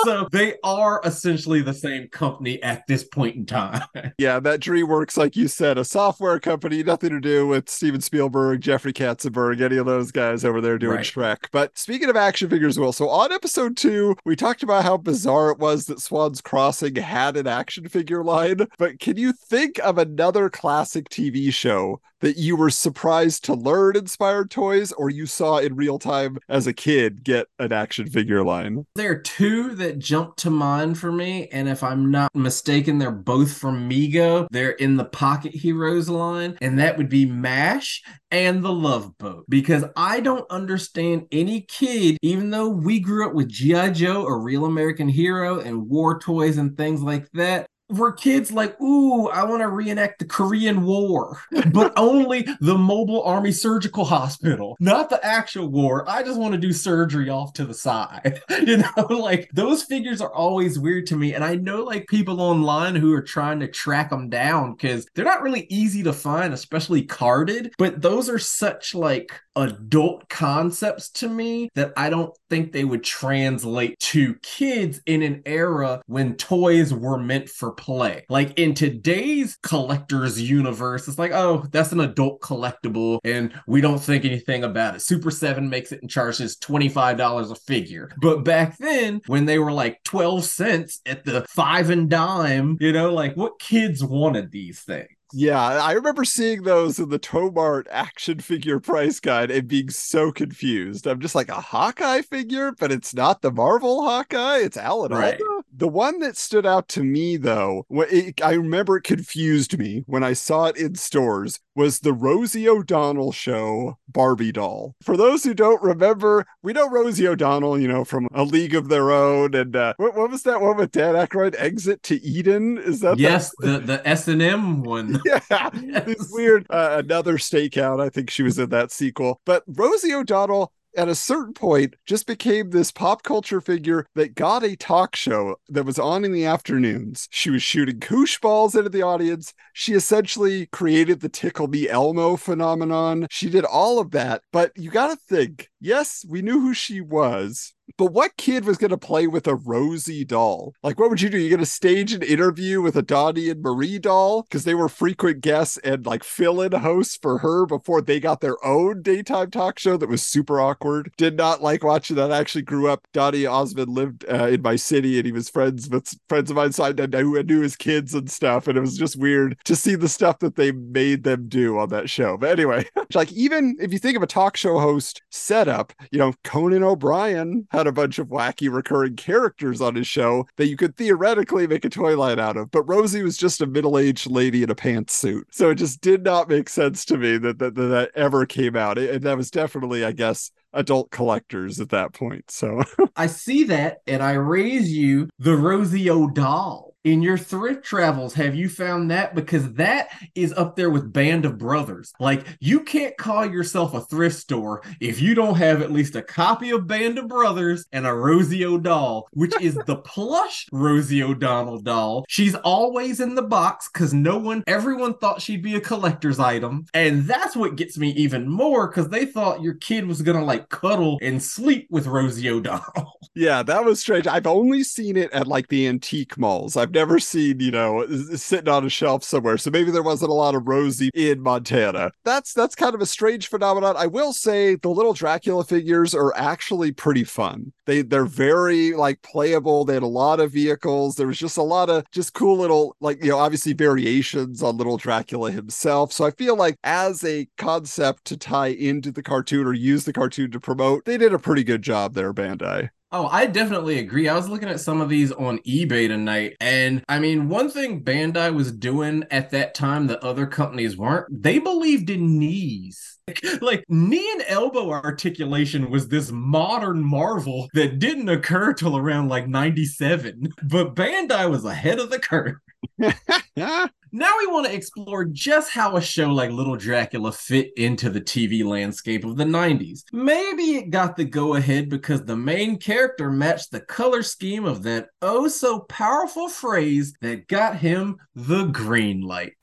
so 0.03 0.27
they 0.31 0.55
are 0.63 1.01
essentially 1.03 1.61
the 1.61 1.73
same 1.73 2.07
company 2.09 2.61
at 2.63 2.85
this 2.87 3.03
point 3.03 3.35
in 3.35 3.45
time. 3.45 3.81
Yeah, 4.17 4.39
that 4.39 4.59
DreamWorks, 4.61 5.17
like 5.17 5.35
you 5.35 5.47
said, 5.47 5.77
a 5.77 5.83
software 5.83 6.39
company, 6.39 6.83
nothing 6.83 7.09
to 7.09 7.19
do 7.19 7.47
with 7.47 7.69
Steven 7.69 8.01
Spielberg, 8.01 8.61
Jeffrey 8.61 8.93
Katzenberg, 8.93 9.61
any 9.61 9.77
of 9.77 9.85
those 9.85 10.11
guys 10.11 10.45
over 10.45 10.61
there 10.61 10.77
doing 10.77 10.97
Right. 10.97 11.05
Shrek. 11.05 11.47
But 11.51 11.77
speaking 11.77 12.09
of 12.09 12.15
action 12.15 12.49
figures, 12.49 12.79
Will, 12.79 12.93
so 12.93 13.09
on 13.09 13.31
episode 13.31 13.75
two, 13.77 14.15
we 14.25 14.35
talked 14.35 14.63
about 14.63 14.83
how 14.83 14.97
bizarre 14.97 15.51
it 15.51 15.59
was 15.59 15.85
that 15.87 15.99
Swan's 15.99 16.39
Crossing 16.41 16.95
had 16.95 17.35
an 17.35 17.47
action 17.47 17.89
figure 17.89 18.23
line. 18.23 18.67
But 18.77 18.99
can 18.99 19.17
you 19.17 19.33
think 19.33 19.79
of 19.79 19.97
another 19.97 20.49
classic 20.49 21.09
TV 21.09 21.51
show 21.53 21.99
that 22.25 22.37
you 22.37 22.55
were 22.55 22.71
surprised 22.71 23.43
to 23.43 23.53
learn 23.53 23.95
inspired 23.95 24.49
toys 24.49 24.91
or 24.93 25.11
you 25.11 25.27
saw 25.27 25.59
in 25.59 25.75
real 25.75 25.99
time 25.99 26.39
as 26.49 26.65
a 26.65 26.73
kid 26.73 27.23
get 27.23 27.45
an 27.59 27.71
action 27.71 28.09
figure 28.09 28.43
line? 28.43 28.83
There 28.95 29.11
are 29.11 29.21
two 29.21 29.75
that 29.75 29.99
jump 29.99 30.35
to 30.37 30.49
mind 30.49 30.97
for 30.97 31.11
me, 31.11 31.47
and 31.49 31.69
if 31.69 31.83
I'm 31.83 32.09
not 32.09 32.33
mistaken, 32.33 32.97
they're 32.97 33.11
both 33.11 33.55
from 33.55 33.87
Mego. 33.87 34.47
They're 34.49 34.71
in 34.71 34.97
the 34.97 35.05
Pocket 35.05 35.53
Heroes 35.53 36.09
line, 36.09 36.57
and 36.61 36.79
that 36.79 36.97
would 36.97 37.09
be 37.09 37.27
MASH 37.27 38.01
and 38.31 38.63
the 38.63 38.73
Love 38.73 39.15
Boat. 39.19 39.45
Because 39.47 39.85
I 39.95 40.19
don't 40.19 40.49
understand 40.49 41.27
any 41.31 41.61
kid, 41.61 42.17
even 42.23 42.49
though 42.49 42.69
we 42.69 42.99
grew 42.99 43.27
up 43.27 43.35
with 43.35 43.49
G.I. 43.49 43.91
Joe, 43.91 44.25
a 44.25 44.35
real 44.35 44.65
American 44.65 45.07
hero, 45.07 45.59
and 45.59 45.87
war 45.87 46.17
toys 46.17 46.57
and 46.57 46.75
things 46.75 47.03
like 47.03 47.29
that. 47.33 47.67
Were 47.89 48.11
kids 48.11 48.51
like, 48.51 48.79
ooh, 48.81 49.27
I 49.27 49.43
want 49.43 49.61
to 49.61 49.67
reenact 49.67 50.19
the 50.19 50.25
Korean 50.25 50.83
War, 50.83 51.39
but 51.71 51.93
only 51.97 52.47
the 52.59 52.77
Mobile 52.77 53.23
Army 53.23 53.51
Surgical 53.51 54.05
Hospital, 54.05 54.75
not 54.79 55.09
the 55.09 55.23
actual 55.23 55.67
war. 55.67 56.03
I 56.09 56.23
just 56.23 56.39
want 56.39 56.53
to 56.53 56.59
do 56.59 56.73
surgery 56.73 57.29
off 57.29 57.53
to 57.53 57.65
the 57.65 57.73
side. 57.75 58.41
you 58.65 58.77
know, 58.77 59.05
like 59.09 59.49
those 59.53 59.83
figures 59.83 60.19
are 60.19 60.33
always 60.33 60.79
weird 60.79 61.05
to 61.07 61.15
me. 61.15 61.35
And 61.35 61.43
I 61.43 61.55
know 61.55 61.83
like 61.83 62.07
people 62.07 62.41
online 62.41 62.95
who 62.95 63.13
are 63.13 63.21
trying 63.21 63.59
to 63.59 63.67
track 63.67 64.09
them 64.09 64.29
down 64.29 64.73
because 64.73 65.05
they're 65.13 65.23
not 65.23 65.43
really 65.43 65.67
easy 65.69 66.01
to 66.03 66.13
find, 66.13 66.53
especially 66.53 67.03
carded. 67.03 67.73
But 67.77 68.01
those 68.01 68.29
are 68.29 68.39
such 68.39 68.95
like 68.95 69.31
adult 69.55 70.27
concepts 70.29 71.09
to 71.09 71.29
me 71.29 71.69
that 71.75 71.93
I 71.95 72.09
don't 72.09 72.35
think 72.49 72.71
they 72.71 72.83
would 72.83 73.03
translate 73.03 73.97
to 73.99 74.35
kids 74.41 75.01
in 75.05 75.21
an 75.21 75.43
era 75.45 76.01
when 76.07 76.35
toys 76.35 76.93
were 76.93 77.17
meant 77.17 77.49
for 77.49 77.71
play. 77.71 77.84
Like 78.29 78.57
in 78.59 78.73
today's 78.73 79.57
collector's 79.61 80.41
universe, 80.41 81.07
it's 81.07 81.19
like, 81.19 81.31
oh, 81.31 81.65
that's 81.71 81.91
an 81.91 81.99
adult 81.99 82.41
collectible 82.41 83.19
and 83.23 83.53
we 83.67 83.81
don't 83.81 83.99
think 83.99 84.25
anything 84.25 84.63
about 84.63 84.95
it. 84.95 85.01
Super 85.01 85.31
7 85.31 85.69
makes 85.69 85.91
it 85.91 86.01
and 86.01 86.09
charges 86.09 86.57
$25 86.57 87.51
a 87.51 87.55
figure. 87.55 88.09
But 88.21 88.43
back 88.43 88.77
then, 88.77 89.21
when 89.27 89.45
they 89.45 89.59
were 89.59 89.71
like 89.71 90.03
12 90.03 90.43
cents 90.43 91.01
at 91.05 91.25
the 91.25 91.45
five 91.49 91.89
and 91.89 92.09
dime, 92.09 92.77
you 92.79 92.91
know, 92.91 93.13
like 93.13 93.35
what 93.35 93.59
kids 93.59 94.03
wanted 94.03 94.51
these 94.51 94.81
things? 94.81 95.09
Yeah, 95.33 95.59
I 95.59 95.91
remember 95.93 96.23
seeing 96.23 96.63
those 96.63 96.99
in 96.99 97.09
the 97.09 97.19
Tomart 97.19 97.87
action 97.91 98.39
figure 98.39 98.79
price 98.79 99.19
guide 99.19 99.51
and 99.51 99.67
being 99.67 99.89
so 99.89 100.31
confused. 100.31 101.07
I'm 101.07 101.19
just 101.19 101.35
like 101.35 101.49
a 101.49 101.59
Hawkeye 101.59 102.21
figure, 102.21 102.71
but 102.79 102.91
it's 102.91 103.13
not 103.13 103.41
the 103.41 103.51
Marvel 103.51 104.03
Hawkeye. 104.03 104.59
It's 104.59 104.77
Alan 104.77 105.11
Right. 105.11 105.33
Alda. 105.41 105.63
The 105.77 105.87
one 105.89 106.19
that 106.19 106.37
stood 106.37 106.65
out 106.65 106.87
to 106.89 107.03
me, 107.03 107.35
though, 107.35 107.85
it, 107.89 108.41
I 108.41 108.53
remember 108.53 108.95
it 108.97 109.03
confused 109.03 109.77
me 109.77 110.03
when 110.07 110.23
I 110.23 110.31
saw 110.31 110.67
it 110.67 110.77
in 110.77 110.95
stores, 110.95 111.59
was 111.75 111.99
the 111.99 112.13
Rosie 112.13 112.69
O'Donnell 112.69 113.33
show 113.33 113.97
Barbie 114.07 114.53
doll. 114.53 114.95
For 115.03 115.17
those 115.17 115.43
who 115.43 115.53
don't 115.53 115.81
remember, 115.83 116.45
we 116.63 116.71
know 116.71 116.89
Rosie 116.89 117.27
O'Donnell, 117.27 117.77
you 117.77 117.89
know, 117.89 118.05
from 118.05 118.29
A 118.33 118.43
League 118.43 118.73
of 118.73 118.87
Their 118.87 119.11
Own, 119.11 119.53
and 119.53 119.75
uh, 119.75 119.93
what, 119.97 120.15
what 120.15 120.29
was 120.31 120.43
that 120.43 120.61
one 120.61 120.77
with 120.77 120.91
Dan 120.91 121.15
Aykroyd? 121.15 121.55
Exit 121.57 122.01
to 122.03 122.23
Eden? 122.23 122.77
Is 122.77 123.01
that 123.01 123.17
the- 123.17 123.23
yes, 123.23 123.51
the 123.59 123.79
the 123.79 124.07
S 124.07 124.29
and 124.29 124.41
M 124.41 124.83
one. 124.83 125.14
yeah, 125.25 125.69
this 125.69 126.29
weird 126.31 126.65
uh, 126.69 126.97
another 126.99 127.37
stakeout. 127.37 128.01
I 128.01 128.09
think 128.09 128.29
she 128.29 128.43
was 128.43 128.59
in 128.59 128.69
that 128.69 128.91
sequel. 128.91 129.41
But 129.45 129.63
Rosie 129.67 130.13
O'Donnell 130.13 130.71
at 130.95 131.07
a 131.07 131.15
certain 131.15 131.53
point 131.53 131.95
just 132.05 132.25
became 132.25 132.69
this 132.69 132.91
pop 132.91 133.23
culture 133.23 133.61
figure 133.61 134.05
that 134.15 134.35
got 134.35 134.63
a 134.63 134.75
talk 134.75 135.15
show 135.15 135.57
that 135.69 135.85
was 135.85 135.99
on 135.99 136.23
in 136.23 136.31
the 136.31 136.45
afternoons. 136.45 137.27
She 137.31 137.49
was 137.49 137.61
shooting 137.61 137.99
koosh 137.99 138.39
balls 138.39 138.75
into 138.75 138.89
the 138.89 139.01
audience. 139.01 139.53
She 139.73 139.93
essentially 139.93 140.67
created 140.67 141.19
the 141.19 141.29
Tickle 141.29 141.67
Me 141.67 141.89
Elmo 141.89 142.35
phenomenon. 142.35 143.27
She 143.29 143.49
did 143.49 143.65
all 143.65 143.99
of 143.99 144.11
that. 144.11 144.41
But 144.51 144.71
you 144.75 144.89
got 144.89 145.07
to 145.07 145.15
think 145.15 145.69
yes, 145.79 146.25
we 146.27 146.41
knew 146.41 146.59
who 146.59 146.73
she 146.73 147.01
was, 147.01 147.73
but 147.97 148.11
what 148.11 148.37
kid 148.37 148.65
was 148.65 148.77
going 148.77 148.91
to 148.91 148.97
play 148.97 149.27
with 149.27 149.47
a 149.47 149.55
Rosie 149.55 150.25
doll? 150.25 150.73
Like, 150.83 150.99
what 150.99 151.09
would 151.09 151.21
you 151.21 151.29
do? 151.29 151.37
You're 151.37 151.49
going 151.49 151.59
to 151.59 151.65
stage 151.65 152.13
an 152.13 152.23
interview 152.23 152.81
with 152.81 152.95
a 152.95 153.01
Donnie 153.01 153.49
and 153.49 153.61
Marie 153.61 153.99
doll 153.99 154.43
because 154.43 154.63
they 154.63 154.73
were 154.73 154.89
frequent 154.89 155.41
guests 155.41 155.77
and 155.83 156.05
like 156.05 156.23
fill 156.23 156.61
in 156.61 156.71
hosts 156.71 157.17
for 157.21 157.39
her 157.39 157.65
before 157.65 158.01
they 158.01 158.19
got 158.19 158.41
their 158.41 158.63
own 158.65 159.01
daytime 159.01 159.51
talk 159.51 159.79
show 159.79 159.97
that 159.97 160.09
was 160.09 160.23
super 160.23 160.59
awkward. 160.59 161.11
Did 161.17 161.37
not 161.37 161.61
like 161.61 161.83
watching 161.83 162.15
that. 162.17 162.31
I 162.31 162.39
actually 162.39 162.63
grew 162.63 162.89
up. 162.89 163.07
Donnie 163.13 163.45
Osmond 163.45 163.89
lived 163.89 164.25
uh, 164.29 164.47
in 164.47 164.61
my 164.61 164.75
city 164.75 165.17
and 165.17 165.25
he 165.25 165.31
was 165.31 165.49
friends 165.49 165.89
with 165.89 166.13
friends 166.27 166.49
of 166.49 166.57
mine. 166.57 166.71
So 166.71 166.83
I 166.83 166.91
knew, 166.91 167.37
I 167.37 167.43
knew 167.43 167.61
his 167.61 167.75
kids 167.75 168.13
and 168.13 168.29
stuff. 168.29 168.67
And 168.67 168.77
it 168.77 168.81
was 168.81 168.97
just 168.97 169.17
weird 169.17 169.57
to 169.65 169.75
see 169.75 169.95
the 169.95 170.09
stuff 170.09 170.39
that 170.39 170.55
they 170.55 170.71
made 170.71 171.23
them 171.23 171.47
do 171.47 171.77
on 171.77 171.89
that 171.89 172.09
show. 172.09 172.37
But 172.37 172.49
anyway, 172.49 172.85
like, 173.13 173.31
even 173.31 173.77
if 173.79 173.93
you 173.93 173.99
think 173.99 174.17
of 174.17 174.23
a 174.23 174.27
talk 174.27 174.57
show 174.57 174.79
host 174.79 175.21
setup, 175.29 175.93
you 176.11 176.19
know, 176.19 176.33
Conan 176.43 176.83
O'Brien 176.83 177.67
had 177.75 177.87
a 177.87 177.91
bunch 177.91 178.19
of 178.19 178.27
wacky 178.27 178.73
recurring 178.73 179.15
characters 179.15 179.81
on 179.81 179.95
his 179.95 180.07
show 180.07 180.47
that 180.57 180.67
you 180.67 180.77
could 180.77 180.95
theoretically 180.95 181.67
make 181.67 181.85
a 181.85 181.89
toy 181.89 182.17
line 182.17 182.39
out 182.39 182.57
of. 182.57 182.71
But 182.71 182.83
Rosie 182.83 183.23
was 183.23 183.37
just 183.37 183.61
a 183.61 183.67
middle 183.67 183.97
aged 183.97 184.29
lady 184.29 184.63
in 184.63 184.69
a 184.69 184.75
pantsuit. 184.75 185.43
So 185.51 185.69
it 185.69 185.75
just 185.75 186.01
did 186.01 186.23
not 186.23 186.49
make 186.49 186.69
sense 186.69 187.05
to 187.05 187.17
me 187.17 187.37
that 187.37 187.59
that, 187.59 187.75
that, 187.75 187.87
that 187.87 188.11
ever 188.15 188.45
came 188.45 188.75
out. 188.75 188.97
And 188.97 189.23
that 189.23 189.37
was 189.37 189.51
definitely, 189.51 190.05
I 190.05 190.11
guess, 190.11 190.51
adult 190.73 191.09
collectors 191.09 191.79
at 191.79 191.89
that 191.89 192.13
point. 192.13 192.51
So 192.51 192.83
I 193.15 193.27
see 193.27 193.63
that 193.65 193.97
and 194.05 194.21
I 194.21 194.33
raise 194.33 194.91
you 194.91 195.29
the 195.39 195.55
Rosie 195.55 196.09
O'Doll. 196.09 196.84
In 197.05 197.21
your 197.21 197.37
thrift 197.37 197.85
travels, 197.85 198.33
have 198.33 198.55
you 198.55 198.67
found 198.67 199.11
that? 199.11 199.35
Because 199.35 199.73
that 199.73 200.07
is 200.33 200.51
up 200.53 200.75
there 200.75 200.89
with 200.89 201.13
Band 201.13 201.45
of 201.45 201.55
Brothers. 201.55 202.11
Like, 202.19 202.43
you 202.59 202.79
can't 202.79 203.15
call 203.15 203.45
yourself 203.45 203.93
a 203.93 204.01
thrift 204.01 204.37
store 204.37 204.81
if 204.99 205.21
you 205.21 205.35
don't 205.35 205.53
have 205.53 205.83
at 205.83 205.91
least 205.91 206.15
a 206.15 206.23
copy 206.23 206.71
of 206.71 206.87
Band 206.87 207.19
of 207.19 207.27
Brothers 207.27 207.85
and 207.91 208.07
a 208.07 208.13
Rosie 208.13 208.65
O'Doll, 208.65 209.27
which 209.33 209.53
is 209.61 209.75
the 209.85 209.95
plush 210.03 210.65
Rosie 210.71 211.21
O'Donnell 211.21 211.77
doll. 211.77 212.25
She's 212.27 212.55
always 212.55 213.19
in 213.19 213.35
the 213.35 213.43
box 213.43 213.87
because 213.93 214.11
no 214.11 214.39
one, 214.39 214.63
everyone 214.65 215.15
thought 215.19 215.43
she'd 215.43 215.61
be 215.61 215.75
a 215.75 215.81
collector's 215.81 216.39
item. 216.39 216.87
And 216.95 217.25
that's 217.25 217.55
what 217.55 217.75
gets 217.75 217.99
me 217.99 218.13
even 218.13 218.49
more 218.49 218.87
because 218.87 219.09
they 219.09 219.27
thought 219.27 219.61
your 219.61 219.75
kid 219.75 220.07
was 220.07 220.23
going 220.23 220.39
to 220.39 220.43
like 220.43 220.69
cuddle 220.69 221.19
and 221.21 221.43
sleep 221.43 221.85
with 221.91 222.07
Rosie 222.07 222.49
O'Donnell. 222.49 223.19
yeah, 223.35 223.61
that 223.61 223.85
was 223.85 223.99
strange. 223.99 224.25
I've 224.25 224.47
only 224.47 224.83
seen 224.83 225.17
it 225.17 225.31
at 225.33 225.45
like 225.45 225.67
the 225.67 225.87
antique 225.87 226.35
malls. 226.39 226.75
I've 226.75 226.94
never 226.95 227.19
seen, 227.19 227.59
you 227.59 227.71
know, 227.71 228.07
sitting 228.35 228.69
on 228.69 228.85
a 228.85 228.89
shelf 228.89 229.23
somewhere. 229.23 229.57
So 229.57 229.69
maybe 229.69 229.91
there 229.91 230.01
wasn't 230.01 230.31
a 230.31 230.33
lot 230.33 230.55
of 230.55 230.67
Rosie 230.67 231.11
in 231.13 231.41
Montana. 231.41 232.11
That's 232.23 232.53
that's 232.53 232.73
kind 232.73 232.95
of 232.95 233.01
a 233.01 233.05
strange 233.05 233.47
phenomenon. 233.47 233.95
I 233.97 234.07
will 234.07 234.33
say 234.33 234.75
the 234.75 234.89
little 234.89 235.13
Dracula 235.13 235.63
figures 235.63 236.15
are 236.15 236.35
actually 236.35 236.91
pretty 236.91 237.23
fun. 237.23 237.73
They 237.85 238.01
they're 238.01 238.25
very 238.25 238.93
like 238.93 239.21
playable. 239.21 239.85
They 239.85 239.93
had 239.93 240.03
a 240.03 240.07
lot 240.07 240.39
of 240.39 240.51
vehicles. 240.51 241.15
There 241.15 241.27
was 241.27 241.37
just 241.37 241.57
a 241.57 241.61
lot 241.61 241.89
of 241.89 242.09
just 242.11 242.33
cool 242.33 242.57
little 242.57 242.95
like 242.99 243.23
you 243.23 243.29
know 243.29 243.37
obviously 243.37 243.73
variations 243.73 244.63
on 244.63 244.77
little 244.77 244.97
Dracula 244.97 245.51
himself. 245.51 246.11
So 246.11 246.25
I 246.25 246.31
feel 246.31 246.55
like 246.55 246.77
as 246.83 247.23
a 247.23 247.47
concept 247.57 248.25
to 248.25 248.37
tie 248.37 248.67
into 248.67 249.11
the 249.11 249.23
cartoon 249.23 249.67
or 249.67 249.73
use 249.73 250.05
the 250.05 250.13
cartoon 250.13 250.51
to 250.51 250.59
promote, 250.59 251.05
they 251.05 251.17
did 251.17 251.33
a 251.33 251.39
pretty 251.39 251.63
good 251.63 251.81
job 251.81 252.13
there, 252.13 252.33
Bandai. 252.33 252.89
Oh, 253.17 253.27
I 253.27 253.45
definitely 253.45 253.99
agree. 253.99 254.27
I 254.27 254.35
was 254.35 254.49
looking 254.49 254.67
at 254.67 254.81
some 254.81 254.99
of 254.99 255.07
these 255.07 255.31
on 255.31 255.59
eBay 255.59 256.09
tonight. 256.09 256.57
And 256.59 257.01
I 257.07 257.19
mean, 257.19 257.47
one 257.47 257.69
thing 257.69 258.03
Bandai 258.03 258.53
was 258.53 258.73
doing 258.73 259.23
at 259.31 259.51
that 259.51 259.73
time 259.73 260.07
that 260.07 260.21
other 260.21 260.45
companies 260.45 260.97
weren't, 260.97 261.27
they 261.31 261.59
believed 261.59 262.09
in 262.09 262.37
knees. 262.37 263.17
Like, 263.61 263.85
knee 263.87 264.29
and 264.33 264.43
elbow 264.49 264.91
articulation 264.91 265.89
was 265.89 266.09
this 266.09 266.29
modern 266.29 267.05
marvel 267.05 267.69
that 267.73 267.99
didn't 267.99 268.27
occur 268.27 268.73
till 268.73 268.97
around 268.97 269.29
like 269.29 269.47
97. 269.47 270.49
But 270.63 270.93
Bandai 270.93 271.49
was 271.49 271.63
ahead 271.63 271.99
of 271.99 272.09
the 272.09 272.19
curve. 272.19 272.57
Now 274.17 274.31
we 274.39 274.47
want 274.47 274.65
to 274.65 274.73
explore 274.73 275.25
just 275.25 275.71
how 275.71 275.97
a 275.97 276.01
show 276.01 276.31
like 276.31 276.49
Little 276.49 276.77
Dracula 276.77 277.33
fit 277.33 277.71
into 277.75 278.09
the 278.09 278.21
TV 278.21 278.63
landscape 278.63 279.25
of 279.25 279.35
the 279.35 279.43
90s. 279.43 280.05
Maybe 280.13 280.77
it 280.77 280.89
got 280.89 281.17
the 281.17 281.25
go 281.25 281.55
ahead 281.55 281.89
because 281.89 282.23
the 282.23 282.37
main 282.37 282.79
character 282.79 283.29
matched 283.29 283.71
the 283.71 283.81
color 283.81 284.23
scheme 284.23 284.63
of 284.63 284.83
that 284.83 285.09
oh 285.21 285.49
so 285.49 285.81
powerful 285.81 286.47
phrase 286.47 287.13
that 287.19 287.49
got 287.49 287.75
him 287.75 288.15
the 288.35 288.67
green 288.67 289.19
light. 289.19 289.57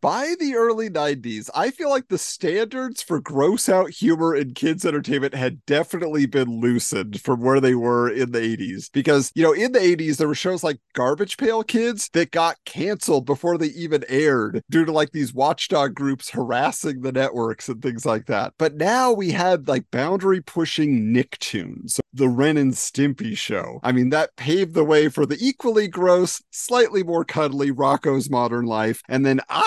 By 0.00 0.34
the 0.38 0.54
early 0.54 0.88
90s, 0.88 1.50
I 1.54 1.70
feel 1.70 1.90
like 1.90 2.08
the 2.08 2.18
standards 2.18 3.02
for 3.02 3.20
gross 3.20 3.68
out 3.68 3.90
humor 3.90 4.34
in 4.34 4.54
kids' 4.54 4.84
entertainment 4.84 5.34
had 5.34 5.64
definitely 5.66 6.26
been 6.26 6.60
loosened 6.60 7.20
from 7.20 7.40
where 7.40 7.60
they 7.60 7.74
were 7.74 8.08
in 8.08 8.32
the 8.32 8.38
80s. 8.38 8.90
Because, 8.92 9.32
you 9.34 9.42
know, 9.42 9.52
in 9.52 9.72
the 9.72 9.80
80s, 9.80 10.16
there 10.16 10.28
were 10.28 10.34
shows 10.34 10.62
like 10.62 10.78
Garbage 10.94 11.36
Pail 11.36 11.62
Kids 11.62 12.08
that 12.12 12.30
got 12.30 12.56
canceled 12.64 13.26
before 13.26 13.58
they 13.58 13.68
even 13.68 14.04
aired 14.08 14.62
due 14.70 14.84
to 14.84 14.92
like 14.92 15.10
these 15.10 15.34
watchdog 15.34 15.94
groups 15.94 16.30
harassing 16.30 17.00
the 17.00 17.12
networks 17.12 17.68
and 17.68 17.82
things 17.82 18.06
like 18.06 18.26
that. 18.26 18.52
But 18.58 18.76
now 18.76 19.12
we 19.12 19.30
had 19.30 19.68
like 19.68 19.90
boundary 19.90 20.40
pushing 20.40 21.12
Nicktoons, 21.12 21.98
the 22.12 22.28
Ren 22.28 22.56
and 22.56 22.72
Stimpy 22.74 23.36
show. 23.36 23.80
I 23.82 23.92
mean, 23.92 24.10
that 24.10 24.36
paved 24.36 24.74
the 24.74 24.84
way 24.84 25.08
for 25.08 25.26
the 25.26 25.38
equally 25.40 25.88
gross, 25.88 26.40
slightly 26.50 27.02
more 27.02 27.24
cuddly 27.24 27.72
Rocko's 27.72 28.30
Modern 28.30 28.66
Life. 28.66 29.02
And 29.08 29.26
then, 29.26 29.40
ah, 29.48 29.64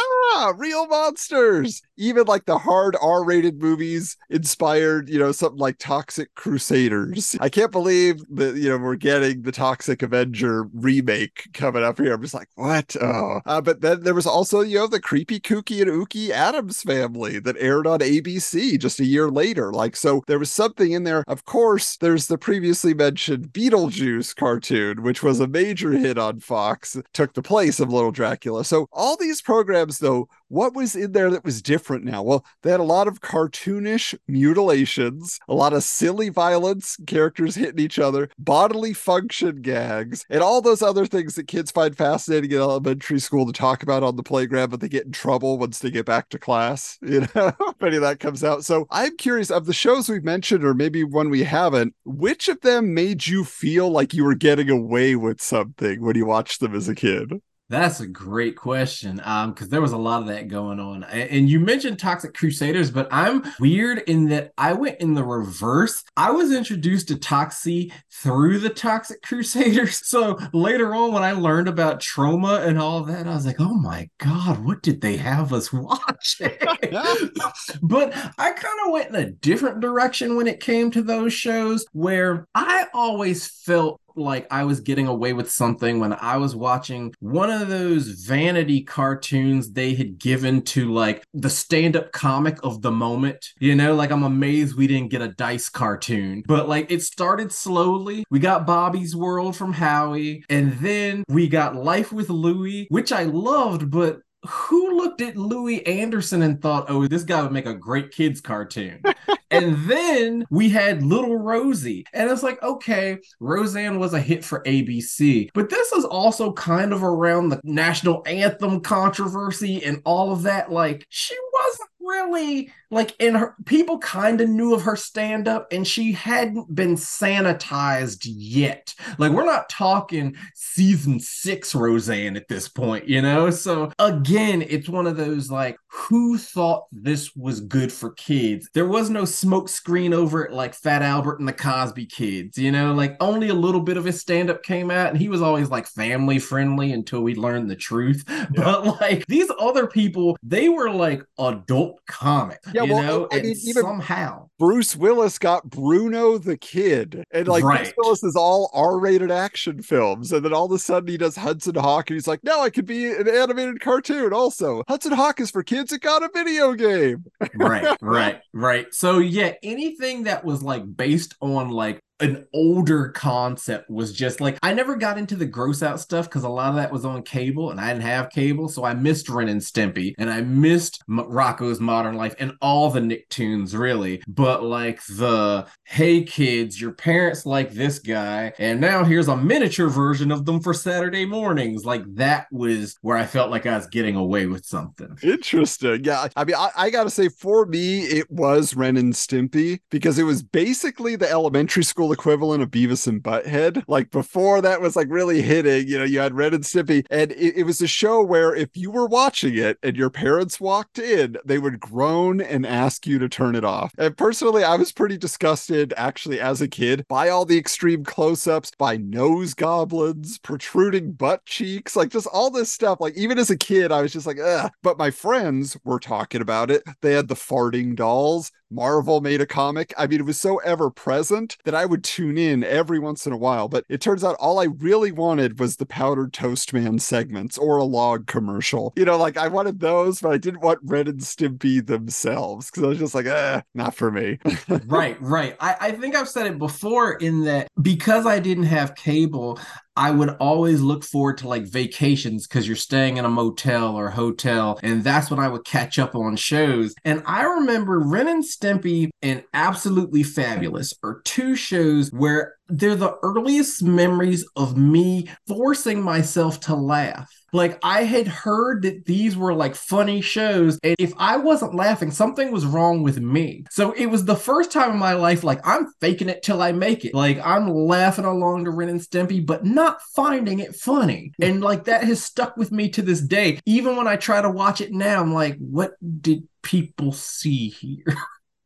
real 0.55 0.87
monsters. 0.87 1.81
Even 1.97 2.25
like 2.25 2.45
the 2.45 2.57
hard 2.57 2.95
R 3.01 3.23
rated 3.23 3.61
movies 3.61 4.17
inspired, 4.29 5.09
you 5.09 5.19
know, 5.19 5.31
something 5.31 5.59
like 5.59 5.77
Toxic 5.77 6.33
Crusaders. 6.35 7.35
I 7.39 7.49
can't 7.49 7.71
believe 7.71 8.21
that, 8.35 8.55
you 8.55 8.69
know, 8.69 8.77
we're 8.77 8.95
getting 8.95 9.43
the 9.43 9.51
Toxic 9.51 10.01
Avenger 10.01 10.63
remake 10.73 11.49
coming 11.53 11.83
up 11.83 11.99
here. 11.99 12.13
I'm 12.13 12.21
just 12.21 12.33
like, 12.33 12.49
what? 12.55 12.95
Oh. 12.99 13.41
Uh, 13.45 13.61
but 13.61 13.81
then 13.81 14.01
there 14.01 14.15
was 14.15 14.25
also, 14.25 14.61
you 14.61 14.79
know, 14.79 14.87
the 14.87 14.99
creepy, 14.99 15.39
kooky, 15.39 15.81
and 15.81 15.91
ooky 15.91 16.29
Addams 16.29 16.81
family 16.81 17.39
that 17.39 17.57
aired 17.59 17.85
on 17.85 17.99
ABC 17.99 18.79
just 18.79 18.99
a 18.99 19.05
year 19.05 19.29
later. 19.29 19.71
Like, 19.71 19.95
so 19.95 20.23
there 20.27 20.39
was 20.39 20.51
something 20.51 20.91
in 20.91 21.03
there. 21.03 21.23
Of 21.27 21.45
course, 21.45 21.97
there's 21.97 22.27
the 22.27 22.37
previously 22.37 22.93
mentioned 22.93 23.49
Beetlejuice 23.49 24.35
cartoon, 24.35 25.03
which 25.03 25.21
was 25.21 25.39
a 25.39 25.47
major 25.47 25.91
hit 25.91 26.17
on 26.17 26.39
Fox, 26.39 26.97
took 27.13 27.33
the 27.33 27.41
place 27.41 27.79
of 27.79 27.91
Little 27.91 28.11
Dracula. 28.11 28.65
So 28.65 28.87
all 28.91 29.17
these 29.17 29.41
programs, 29.41 29.99
though, 29.99 30.10
what 30.47 30.75
was 30.75 30.95
in 30.95 31.13
there 31.13 31.29
that 31.29 31.45
was 31.45 31.61
different 31.61 32.03
now? 32.03 32.21
Well, 32.21 32.45
they 32.61 32.71
had 32.71 32.79
a 32.79 32.83
lot 32.83 33.07
of 33.07 33.21
cartoonish 33.21 34.13
mutilations, 34.27 35.39
a 35.47 35.53
lot 35.53 35.73
of 35.73 35.83
silly 35.83 36.29
violence, 36.29 36.97
characters 37.07 37.55
hitting 37.55 37.79
each 37.79 37.99
other, 37.99 38.29
bodily 38.37 38.93
function 38.93 39.61
gags, 39.61 40.25
and 40.29 40.41
all 40.41 40.61
those 40.61 40.81
other 40.81 41.05
things 41.05 41.35
that 41.35 41.47
kids 41.47 41.71
find 41.71 41.95
fascinating 41.95 42.51
in 42.51 42.57
elementary 42.57 43.19
school 43.19 43.45
to 43.45 43.53
talk 43.53 43.81
about 43.81 44.03
on 44.03 44.15
the 44.17 44.23
playground, 44.23 44.69
but 44.71 44.81
they 44.81 44.89
get 44.89 45.05
in 45.05 45.11
trouble 45.11 45.57
once 45.57 45.79
they 45.79 45.89
get 45.89 46.05
back 46.05 46.29
to 46.29 46.39
class. 46.39 46.97
You 47.11 47.27
know, 47.35 47.51
if 47.59 47.83
any 47.83 47.97
of 47.97 48.03
that 48.03 48.21
comes 48.21 48.41
out. 48.41 48.63
So 48.63 48.87
I'm 48.89 49.17
curious 49.17 49.51
of 49.51 49.65
the 49.65 49.73
shows 49.73 50.07
we've 50.07 50.23
mentioned, 50.23 50.63
or 50.63 50.73
maybe 50.73 51.03
one 51.03 51.29
we 51.29 51.43
haven't, 51.43 51.93
which 52.05 52.47
of 52.47 52.61
them 52.61 52.93
made 52.93 53.27
you 53.27 53.43
feel 53.43 53.89
like 53.89 54.13
you 54.13 54.23
were 54.23 54.35
getting 54.35 54.69
away 54.69 55.17
with 55.17 55.41
something 55.41 55.99
when 56.01 56.15
you 56.15 56.25
watched 56.25 56.61
them 56.61 56.73
as 56.73 56.87
a 56.87 56.95
kid? 56.95 57.41
That's 57.71 58.01
a 58.01 58.07
great 58.07 58.57
question. 58.57 59.21
Um, 59.23 59.53
because 59.53 59.69
there 59.69 59.79
was 59.79 59.93
a 59.93 59.97
lot 59.97 60.21
of 60.21 60.27
that 60.27 60.49
going 60.49 60.77
on. 60.77 61.05
And, 61.05 61.29
and 61.29 61.49
you 61.49 61.57
mentioned 61.61 61.99
Toxic 61.99 62.33
Crusaders, 62.33 62.91
but 62.91 63.07
I'm 63.11 63.49
weird 63.61 63.99
in 64.07 64.27
that 64.27 64.51
I 64.57 64.73
went 64.73 64.99
in 64.99 65.13
the 65.13 65.23
reverse. 65.23 66.03
I 66.17 66.31
was 66.31 66.51
introduced 66.51 67.07
to 67.07 67.15
Toxie 67.15 67.93
through 68.11 68.59
the 68.59 68.69
Toxic 68.69 69.21
Crusaders. 69.23 70.05
So 70.05 70.37
later 70.51 70.93
on, 70.93 71.13
when 71.13 71.23
I 71.23 71.31
learned 71.31 71.69
about 71.69 72.01
trauma 72.01 72.55
and 72.55 72.77
all 72.77 72.97
of 72.97 73.07
that, 73.07 73.25
I 73.25 73.33
was 73.33 73.45
like, 73.45 73.61
oh 73.61 73.75
my 73.75 74.09
God, 74.17 74.65
what 74.65 74.81
did 74.81 74.99
they 74.99 75.15
have 75.15 75.53
us 75.53 75.71
watching? 75.73 76.51
but 77.81 78.13
I 78.37 78.51
kind 78.51 78.79
of 78.85 78.91
went 78.91 79.09
in 79.09 79.15
a 79.15 79.31
different 79.31 79.79
direction 79.79 80.35
when 80.35 80.47
it 80.47 80.59
came 80.59 80.91
to 80.91 81.01
those 81.01 81.31
shows 81.31 81.85
where 81.93 82.49
I 82.53 82.87
always 82.93 83.47
felt 83.47 84.00
like 84.15 84.47
I 84.51 84.63
was 84.63 84.79
getting 84.79 85.07
away 85.07 85.33
with 85.33 85.51
something 85.51 85.99
when 85.99 86.13
I 86.13 86.37
was 86.37 86.55
watching 86.55 87.13
one 87.19 87.49
of 87.49 87.67
those 87.67 88.07
vanity 88.07 88.83
cartoons 88.83 89.71
they 89.71 89.93
had 89.93 90.19
given 90.19 90.61
to 90.63 90.91
like 90.91 91.23
the 91.33 91.49
stand 91.49 91.95
up 91.95 92.11
comic 92.11 92.57
of 92.63 92.81
the 92.81 92.91
moment. 92.91 93.49
You 93.59 93.75
know, 93.75 93.95
like 93.95 94.11
I'm 94.11 94.23
amazed 94.23 94.75
we 94.75 94.87
didn't 94.87 95.11
get 95.11 95.21
a 95.21 95.29
dice 95.29 95.69
cartoon, 95.69 96.43
but 96.47 96.67
like 96.67 96.91
it 96.91 97.01
started 97.01 97.51
slowly. 97.51 98.25
We 98.29 98.39
got 98.39 98.67
Bobby's 98.67 99.15
World 99.15 99.55
from 99.55 99.73
Howie, 99.73 100.43
and 100.49 100.73
then 100.79 101.23
we 101.27 101.47
got 101.47 101.75
Life 101.75 102.11
with 102.11 102.29
Louie, 102.29 102.87
which 102.89 103.11
I 103.11 103.23
loved, 103.23 103.89
but 103.91 104.19
who 104.47 104.97
looked 104.97 105.21
at 105.21 105.37
Louie 105.37 105.85
Anderson 105.85 106.41
and 106.41 106.61
thought, 106.61 106.85
oh, 106.89 107.07
this 107.07 107.23
guy 107.23 107.41
would 107.41 107.51
make 107.51 107.67
a 107.67 107.73
great 107.73 108.11
kids 108.11 108.41
cartoon? 108.41 109.01
and 109.51 109.75
then 109.87 110.45
we 110.49 110.69
had 110.69 111.03
Little 111.03 111.37
Rosie. 111.37 112.05
And 112.13 112.29
it's 112.29 112.43
like, 112.43 112.61
okay, 112.63 113.19
Roseanne 113.39 113.99
was 113.99 114.13
a 114.13 114.19
hit 114.19 114.43
for 114.43 114.63
ABC, 114.63 115.49
but 115.53 115.69
this 115.69 115.91
is 115.91 116.05
also 116.05 116.53
kind 116.53 116.91
of 116.91 117.03
around 117.03 117.49
the 117.49 117.61
national 117.63 118.23
anthem 118.25 118.81
controversy 118.81 119.83
and 119.83 120.01
all 120.05 120.31
of 120.31 120.43
that. 120.43 120.71
Like, 120.71 121.05
she 121.09 121.35
wasn't 121.53 121.89
really 121.99 122.71
like 122.91 123.15
in 123.19 123.35
her 123.35 123.55
people 123.65 123.97
kind 123.99 124.41
of 124.41 124.49
knew 124.49 124.75
of 124.75 124.83
her 124.83 124.95
stand 124.95 125.47
up 125.47 125.71
and 125.71 125.87
she 125.87 126.11
hadn't 126.11 126.73
been 126.75 126.95
sanitized 126.95 128.27
yet. 128.27 128.93
Like 129.17 129.31
we're 129.31 129.45
not 129.45 129.69
talking 129.69 130.35
season 130.53 131.19
six 131.19 131.73
roseanne 131.73 132.35
at 132.35 132.47
this 132.49 132.67
point 132.67 133.07
you 133.07 133.21
know? 133.21 133.49
So 133.49 133.91
again 133.97 134.61
it's 134.61 134.89
one 134.89 135.07
of 135.07 135.17
those 135.17 135.49
like 135.49 135.77
who 135.87 136.37
thought 136.37 136.85
this 136.91 137.35
was 137.35 137.61
good 137.61 137.91
for 137.91 138.11
kids? 138.11 138.69
There 138.73 138.87
was 138.87 139.09
no 139.09 139.25
smoke 139.25 139.69
screen 139.69 140.13
over 140.13 140.43
it 140.43 140.51
like 140.51 140.73
fat 140.73 141.01
albert 141.01 141.39
and 141.39 141.47
the 141.47 141.53
cosby 141.53 142.05
kids 142.05 142.57
you 142.57 142.71
know? 142.71 142.93
Like 142.93 143.15
only 143.21 143.49
a 143.49 143.53
little 143.53 143.81
bit 143.81 143.97
of 143.97 144.03
his 144.03 144.19
stand 144.19 144.49
up 144.49 144.63
came 144.63 144.91
out 144.91 145.09
and 145.09 145.17
he 145.17 145.29
was 145.29 145.41
always 145.41 145.69
like 145.69 145.87
family 145.87 146.39
friendly 146.39 146.91
until 146.91 147.21
we 147.21 147.35
learned 147.35 147.69
the 147.69 147.75
truth. 147.75 148.25
Yeah. 148.27 148.45
but 148.55 149.01
like 149.01 149.25
these 149.27 149.49
other 149.59 149.87
people 149.87 150.37
they 150.43 150.67
were 150.67 150.91
like 150.91 151.23
adult 151.39 152.01
comic 152.05 152.59
yeah, 152.73 152.80
you 152.85 152.93
well, 152.93 153.03
know, 153.03 153.27
I 153.31 153.41
mean, 153.41 153.55
even 153.63 153.83
somehow 153.83 154.49
Bruce 154.59 154.95
Willis 154.95 155.37
got 155.39 155.69
Bruno 155.69 156.37
the 156.37 156.57
Kid, 156.57 157.23
and 157.31 157.47
like 157.47 157.63
Right. 157.63 157.79
Bruce 157.79 157.93
Willis 157.97 158.23
is 158.23 158.35
all 158.35 158.69
R-rated 158.73 159.31
action 159.31 159.81
films, 159.81 160.31
and 160.31 160.43
then 160.45 160.53
all 160.53 160.65
of 160.65 160.71
a 160.71 160.79
sudden 160.79 161.07
he 161.09 161.17
does 161.17 161.35
Hudson 161.35 161.75
Hawk, 161.75 162.09
and 162.09 162.15
he's 162.15 162.27
like, 162.27 162.43
"No, 162.43 162.61
I 162.61 162.69
could 162.69 162.85
be 162.85 163.05
an 163.11 163.27
animated 163.27 163.81
cartoon." 163.81 164.33
Also, 164.33 164.83
Hudson 164.87 165.13
Hawk 165.13 165.39
is 165.39 165.51
for 165.51 165.63
kids 165.63 165.91
It 165.91 166.01
got 166.01 166.23
a 166.23 166.29
video 166.33 166.73
game. 166.73 167.25
right, 167.55 167.97
right, 168.01 168.41
right. 168.53 168.93
So 168.93 169.19
yeah, 169.19 169.53
anything 169.63 170.23
that 170.23 170.43
was 170.43 170.61
like 170.63 170.83
based 170.95 171.35
on 171.41 171.69
like 171.69 172.01
an 172.21 172.45
older 172.53 173.09
concept 173.09 173.89
was 173.89 174.13
just 174.13 174.41
like 174.41 174.57
I 174.63 174.73
never 174.73 174.95
got 174.95 175.17
into 175.17 175.35
the 175.35 175.45
gross 175.45 175.83
out 175.83 175.99
stuff 175.99 176.29
because 176.29 176.43
a 176.43 176.49
lot 176.49 176.69
of 176.69 176.75
that 176.75 176.91
was 176.91 177.05
on 177.05 177.23
cable 177.23 177.71
and 177.71 177.79
I 177.79 177.93
didn't 177.93 178.03
have 178.03 178.29
cable, 178.29 178.69
so 178.69 178.83
I 178.83 178.93
missed 178.93 179.29
Ren 179.29 179.49
and 179.49 179.61
Stimpy 179.61 180.13
and 180.17 180.29
I 180.29 180.41
missed 180.41 181.03
M- 181.09 181.19
Rocko's 181.19 181.79
Modern 181.79 182.15
Life 182.15 182.35
and 182.39 182.53
all 182.61 182.89
the 182.89 182.99
Nicktoons 182.99 183.77
really. 183.77 184.21
But 184.27 184.63
like 184.63 185.03
the 185.05 185.67
hey 185.83 186.23
kids, 186.23 186.79
your 186.79 186.91
parents 186.91 187.45
like 187.45 187.71
this 187.71 187.99
guy, 187.99 188.53
and 188.59 188.79
now 188.79 189.03
here's 189.03 189.27
a 189.27 189.37
miniature 189.37 189.89
version 189.89 190.31
of 190.31 190.45
them 190.45 190.61
for 190.61 190.73
Saturday 190.73 191.25
mornings. 191.25 191.85
Like 191.85 192.03
that 192.15 192.47
was 192.51 192.95
where 193.01 193.17
I 193.17 193.25
felt 193.25 193.51
like 193.51 193.65
I 193.65 193.75
was 193.75 193.87
getting 193.87 194.15
away 194.15 194.45
with 194.45 194.65
something. 194.65 195.17
Interesting. 195.23 196.03
Yeah. 196.03 196.27
I 196.35 196.43
mean, 196.43 196.55
I, 196.55 196.69
I 196.75 196.89
got 196.89 197.03
to 197.03 197.09
say, 197.09 197.29
for 197.29 197.65
me, 197.65 198.01
it 198.01 198.29
was 198.29 198.75
Ren 198.75 198.97
and 198.97 199.13
Stimpy 199.13 199.79
because 199.89 200.19
it 200.19 200.23
was 200.23 200.43
basically 200.43 201.15
the 201.15 201.29
elementary 201.29 201.83
school 201.83 202.10
equivalent 202.11 202.63
of 202.63 202.71
Beavis 202.71 203.07
and 203.07 203.21
Butthead. 203.21 203.83
Like 203.87 204.11
before 204.11 204.61
that 204.61 204.81
was 204.81 204.95
like 204.95 205.07
really 205.09 205.41
hitting, 205.41 205.87
you 205.87 205.97
know, 205.97 206.05
you 206.05 206.19
had 206.19 206.33
Red 206.33 206.53
and 206.53 206.63
Stimpy. 206.63 207.05
And 207.09 207.31
it, 207.31 207.57
it 207.57 207.63
was 207.63 207.81
a 207.81 207.87
show 207.87 208.23
where 208.23 208.55
if 208.55 208.69
you 208.75 208.91
were 208.91 209.07
watching 209.07 209.57
it 209.57 209.77
and 209.83 209.95
your 209.95 210.09
parents 210.09 210.59
walked 210.59 210.99
in, 210.99 211.37
they 211.45 211.57
would 211.57 211.79
groan 211.79 212.41
and 212.41 212.65
ask 212.65 213.05
you 213.05 213.19
to 213.19 213.29
turn 213.29 213.55
it 213.55 213.65
off. 213.65 213.93
And 213.97 214.15
personally, 214.15 214.63
I 214.63 214.75
was 214.75 214.91
pretty 214.91 215.17
disgusted 215.17 215.93
actually 215.97 216.39
as 216.39 216.61
a 216.61 216.67
kid 216.67 217.05
by 217.07 217.29
all 217.29 217.45
the 217.45 217.57
extreme 217.57 218.03
close 218.03 218.47
ups, 218.47 218.71
by 218.77 218.97
nose 218.97 219.53
goblins, 219.53 220.37
protruding 220.39 221.13
butt 221.13 221.45
cheeks, 221.45 221.95
like 221.95 222.09
just 222.09 222.27
all 222.27 222.49
this 222.49 222.71
stuff. 222.71 222.99
Like 222.99 223.15
even 223.15 223.37
as 223.39 223.49
a 223.49 223.57
kid, 223.57 223.91
I 223.91 224.01
was 224.01 224.13
just 224.13 224.27
like, 224.27 224.39
ugh. 224.39 224.71
But 224.83 224.97
my 224.97 225.11
friends 225.11 225.77
were 225.83 225.99
talking 225.99 226.41
about 226.41 226.71
it. 226.71 226.83
They 227.01 227.13
had 227.13 227.27
the 227.27 227.35
farting 227.35 227.95
dolls. 227.95 228.51
Marvel 228.71 229.21
made 229.21 229.41
a 229.41 229.45
comic. 229.45 229.93
I 229.97 230.07
mean, 230.07 230.19
it 230.19 230.25
was 230.25 230.39
so 230.39 230.57
ever 230.59 230.89
present 230.89 231.57
that 231.65 231.75
I 231.75 231.85
would 231.85 232.03
tune 232.03 232.37
in 232.37 232.63
every 232.63 232.99
once 232.99 233.27
in 233.27 233.33
a 233.33 233.37
while. 233.37 233.67
But 233.67 233.85
it 233.89 234.01
turns 234.01 234.23
out 234.23 234.35
all 234.39 234.59
I 234.59 234.65
really 234.65 235.11
wanted 235.11 235.59
was 235.59 235.75
the 235.75 235.85
powdered 235.85 236.33
toast 236.33 236.73
man 236.73 236.99
segments 236.99 237.57
or 237.57 237.77
a 237.77 237.83
log 237.83 238.27
commercial. 238.27 238.93
You 238.95 239.05
know, 239.05 239.17
like 239.17 239.37
I 239.37 239.47
wanted 239.47 239.79
those, 239.79 240.21
but 240.21 240.31
I 240.31 240.37
didn't 240.37 240.61
want 240.61 240.79
Red 240.83 241.07
and 241.07 241.19
Stimpy 241.19 241.85
themselves 241.85 242.69
because 242.69 242.83
I 242.83 242.87
was 242.87 242.99
just 242.99 243.15
like, 243.15 243.25
eh, 243.25 243.61
not 243.73 243.95
for 243.95 244.11
me. 244.11 244.39
right, 244.85 245.21
right. 245.21 245.55
I, 245.59 245.75
I 245.79 245.91
think 245.91 246.15
I've 246.15 246.29
said 246.29 246.47
it 246.47 246.57
before 246.57 247.13
in 247.13 247.43
that 247.45 247.67
because 247.81 248.25
I 248.25 248.39
didn't 248.39 248.63
have 248.65 248.95
cable, 248.95 249.59
I 249.95 250.11
would 250.11 250.29
always 250.39 250.81
look 250.81 251.03
forward 251.03 251.37
to 251.39 251.47
like 251.47 251.63
vacations 251.63 252.47
because 252.47 252.67
you're 252.67 252.75
staying 252.75 253.17
in 253.17 253.25
a 253.25 253.29
motel 253.29 253.95
or 253.95 254.09
hotel, 254.09 254.79
and 254.83 255.03
that's 255.03 255.29
when 255.29 255.39
I 255.39 255.49
would 255.49 255.65
catch 255.65 255.99
up 255.99 256.15
on 256.15 256.35
shows. 256.35 256.95
And 257.03 257.23
I 257.25 257.43
remember 257.43 257.99
Ren 257.99 258.27
and 258.27 258.43
Stimpy 258.43 259.09
and 259.21 259.43
Absolutely 259.53 260.23
Fabulous 260.23 260.93
are 261.03 261.21
two 261.25 261.55
shows 261.55 262.09
where 262.11 262.55
they're 262.69 262.95
the 262.95 263.17
earliest 263.21 263.83
memories 263.83 264.45
of 264.55 264.77
me 264.77 265.29
forcing 265.47 266.01
myself 266.01 266.61
to 266.61 266.75
laugh. 266.75 267.29
Like 267.53 267.79
I 267.83 268.03
had 268.03 268.27
heard 268.27 268.83
that 268.83 269.05
these 269.05 269.35
were 269.35 269.53
like 269.53 269.75
funny 269.75 270.21
shows, 270.21 270.79
and 270.83 270.95
if 270.97 271.13
I 271.17 271.37
wasn't 271.37 271.75
laughing, 271.75 272.11
something 272.11 272.51
was 272.51 272.65
wrong 272.65 273.03
with 273.03 273.19
me. 273.19 273.65
So 273.71 273.91
it 273.91 274.05
was 274.07 274.25
the 274.25 274.35
first 274.35 274.71
time 274.71 274.91
in 274.91 274.97
my 274.97 275.13
life, 275.13 275.43
like 275.43 275.65
I'm 275.65 275.87
faking 275.99 276.29
it 276.29 276.43
till 276.43 276.61
I 276.61 276.71
make 276.71 277.05
it. 277.05 277.13
Like 277.13 277.39
I'm 277.43 277.69
laughing 277.69 278.25
along 278.25 278.65
to 278.65 278.71
Ren 278.71 278.89
and 278.89 279.01
Stimpy, 279.01 279.45
but 279.45 279.65
not 279.65 280.01
finding 280.15 280.59
it 280.59 280.75
funny. 280.75 281.33
And 281.41 281.61
like 281.61 281.85
that 281.85 282.03
has 282.03 282.23
stuck 282.23 282.57
with 282.57 282.71
me 282.71 282.89
to 282.89 283.01
this 283.01 283.21
day. 283.21 283.59
Even 283.65 283.95
when 283.95 284.07
I 284.07 284.15
try 284.15 284.41
to 284.41 284.49
watch 284.49 284.81
it 284.81 284.91
now, 284.91 285.21
I'm 285.21 285.33
like, 285.33 285.57
what 285.57 285.93
did 286.21 286.47
people 286.61 287.11
see 287.11 287.69
here? 287.69 288.05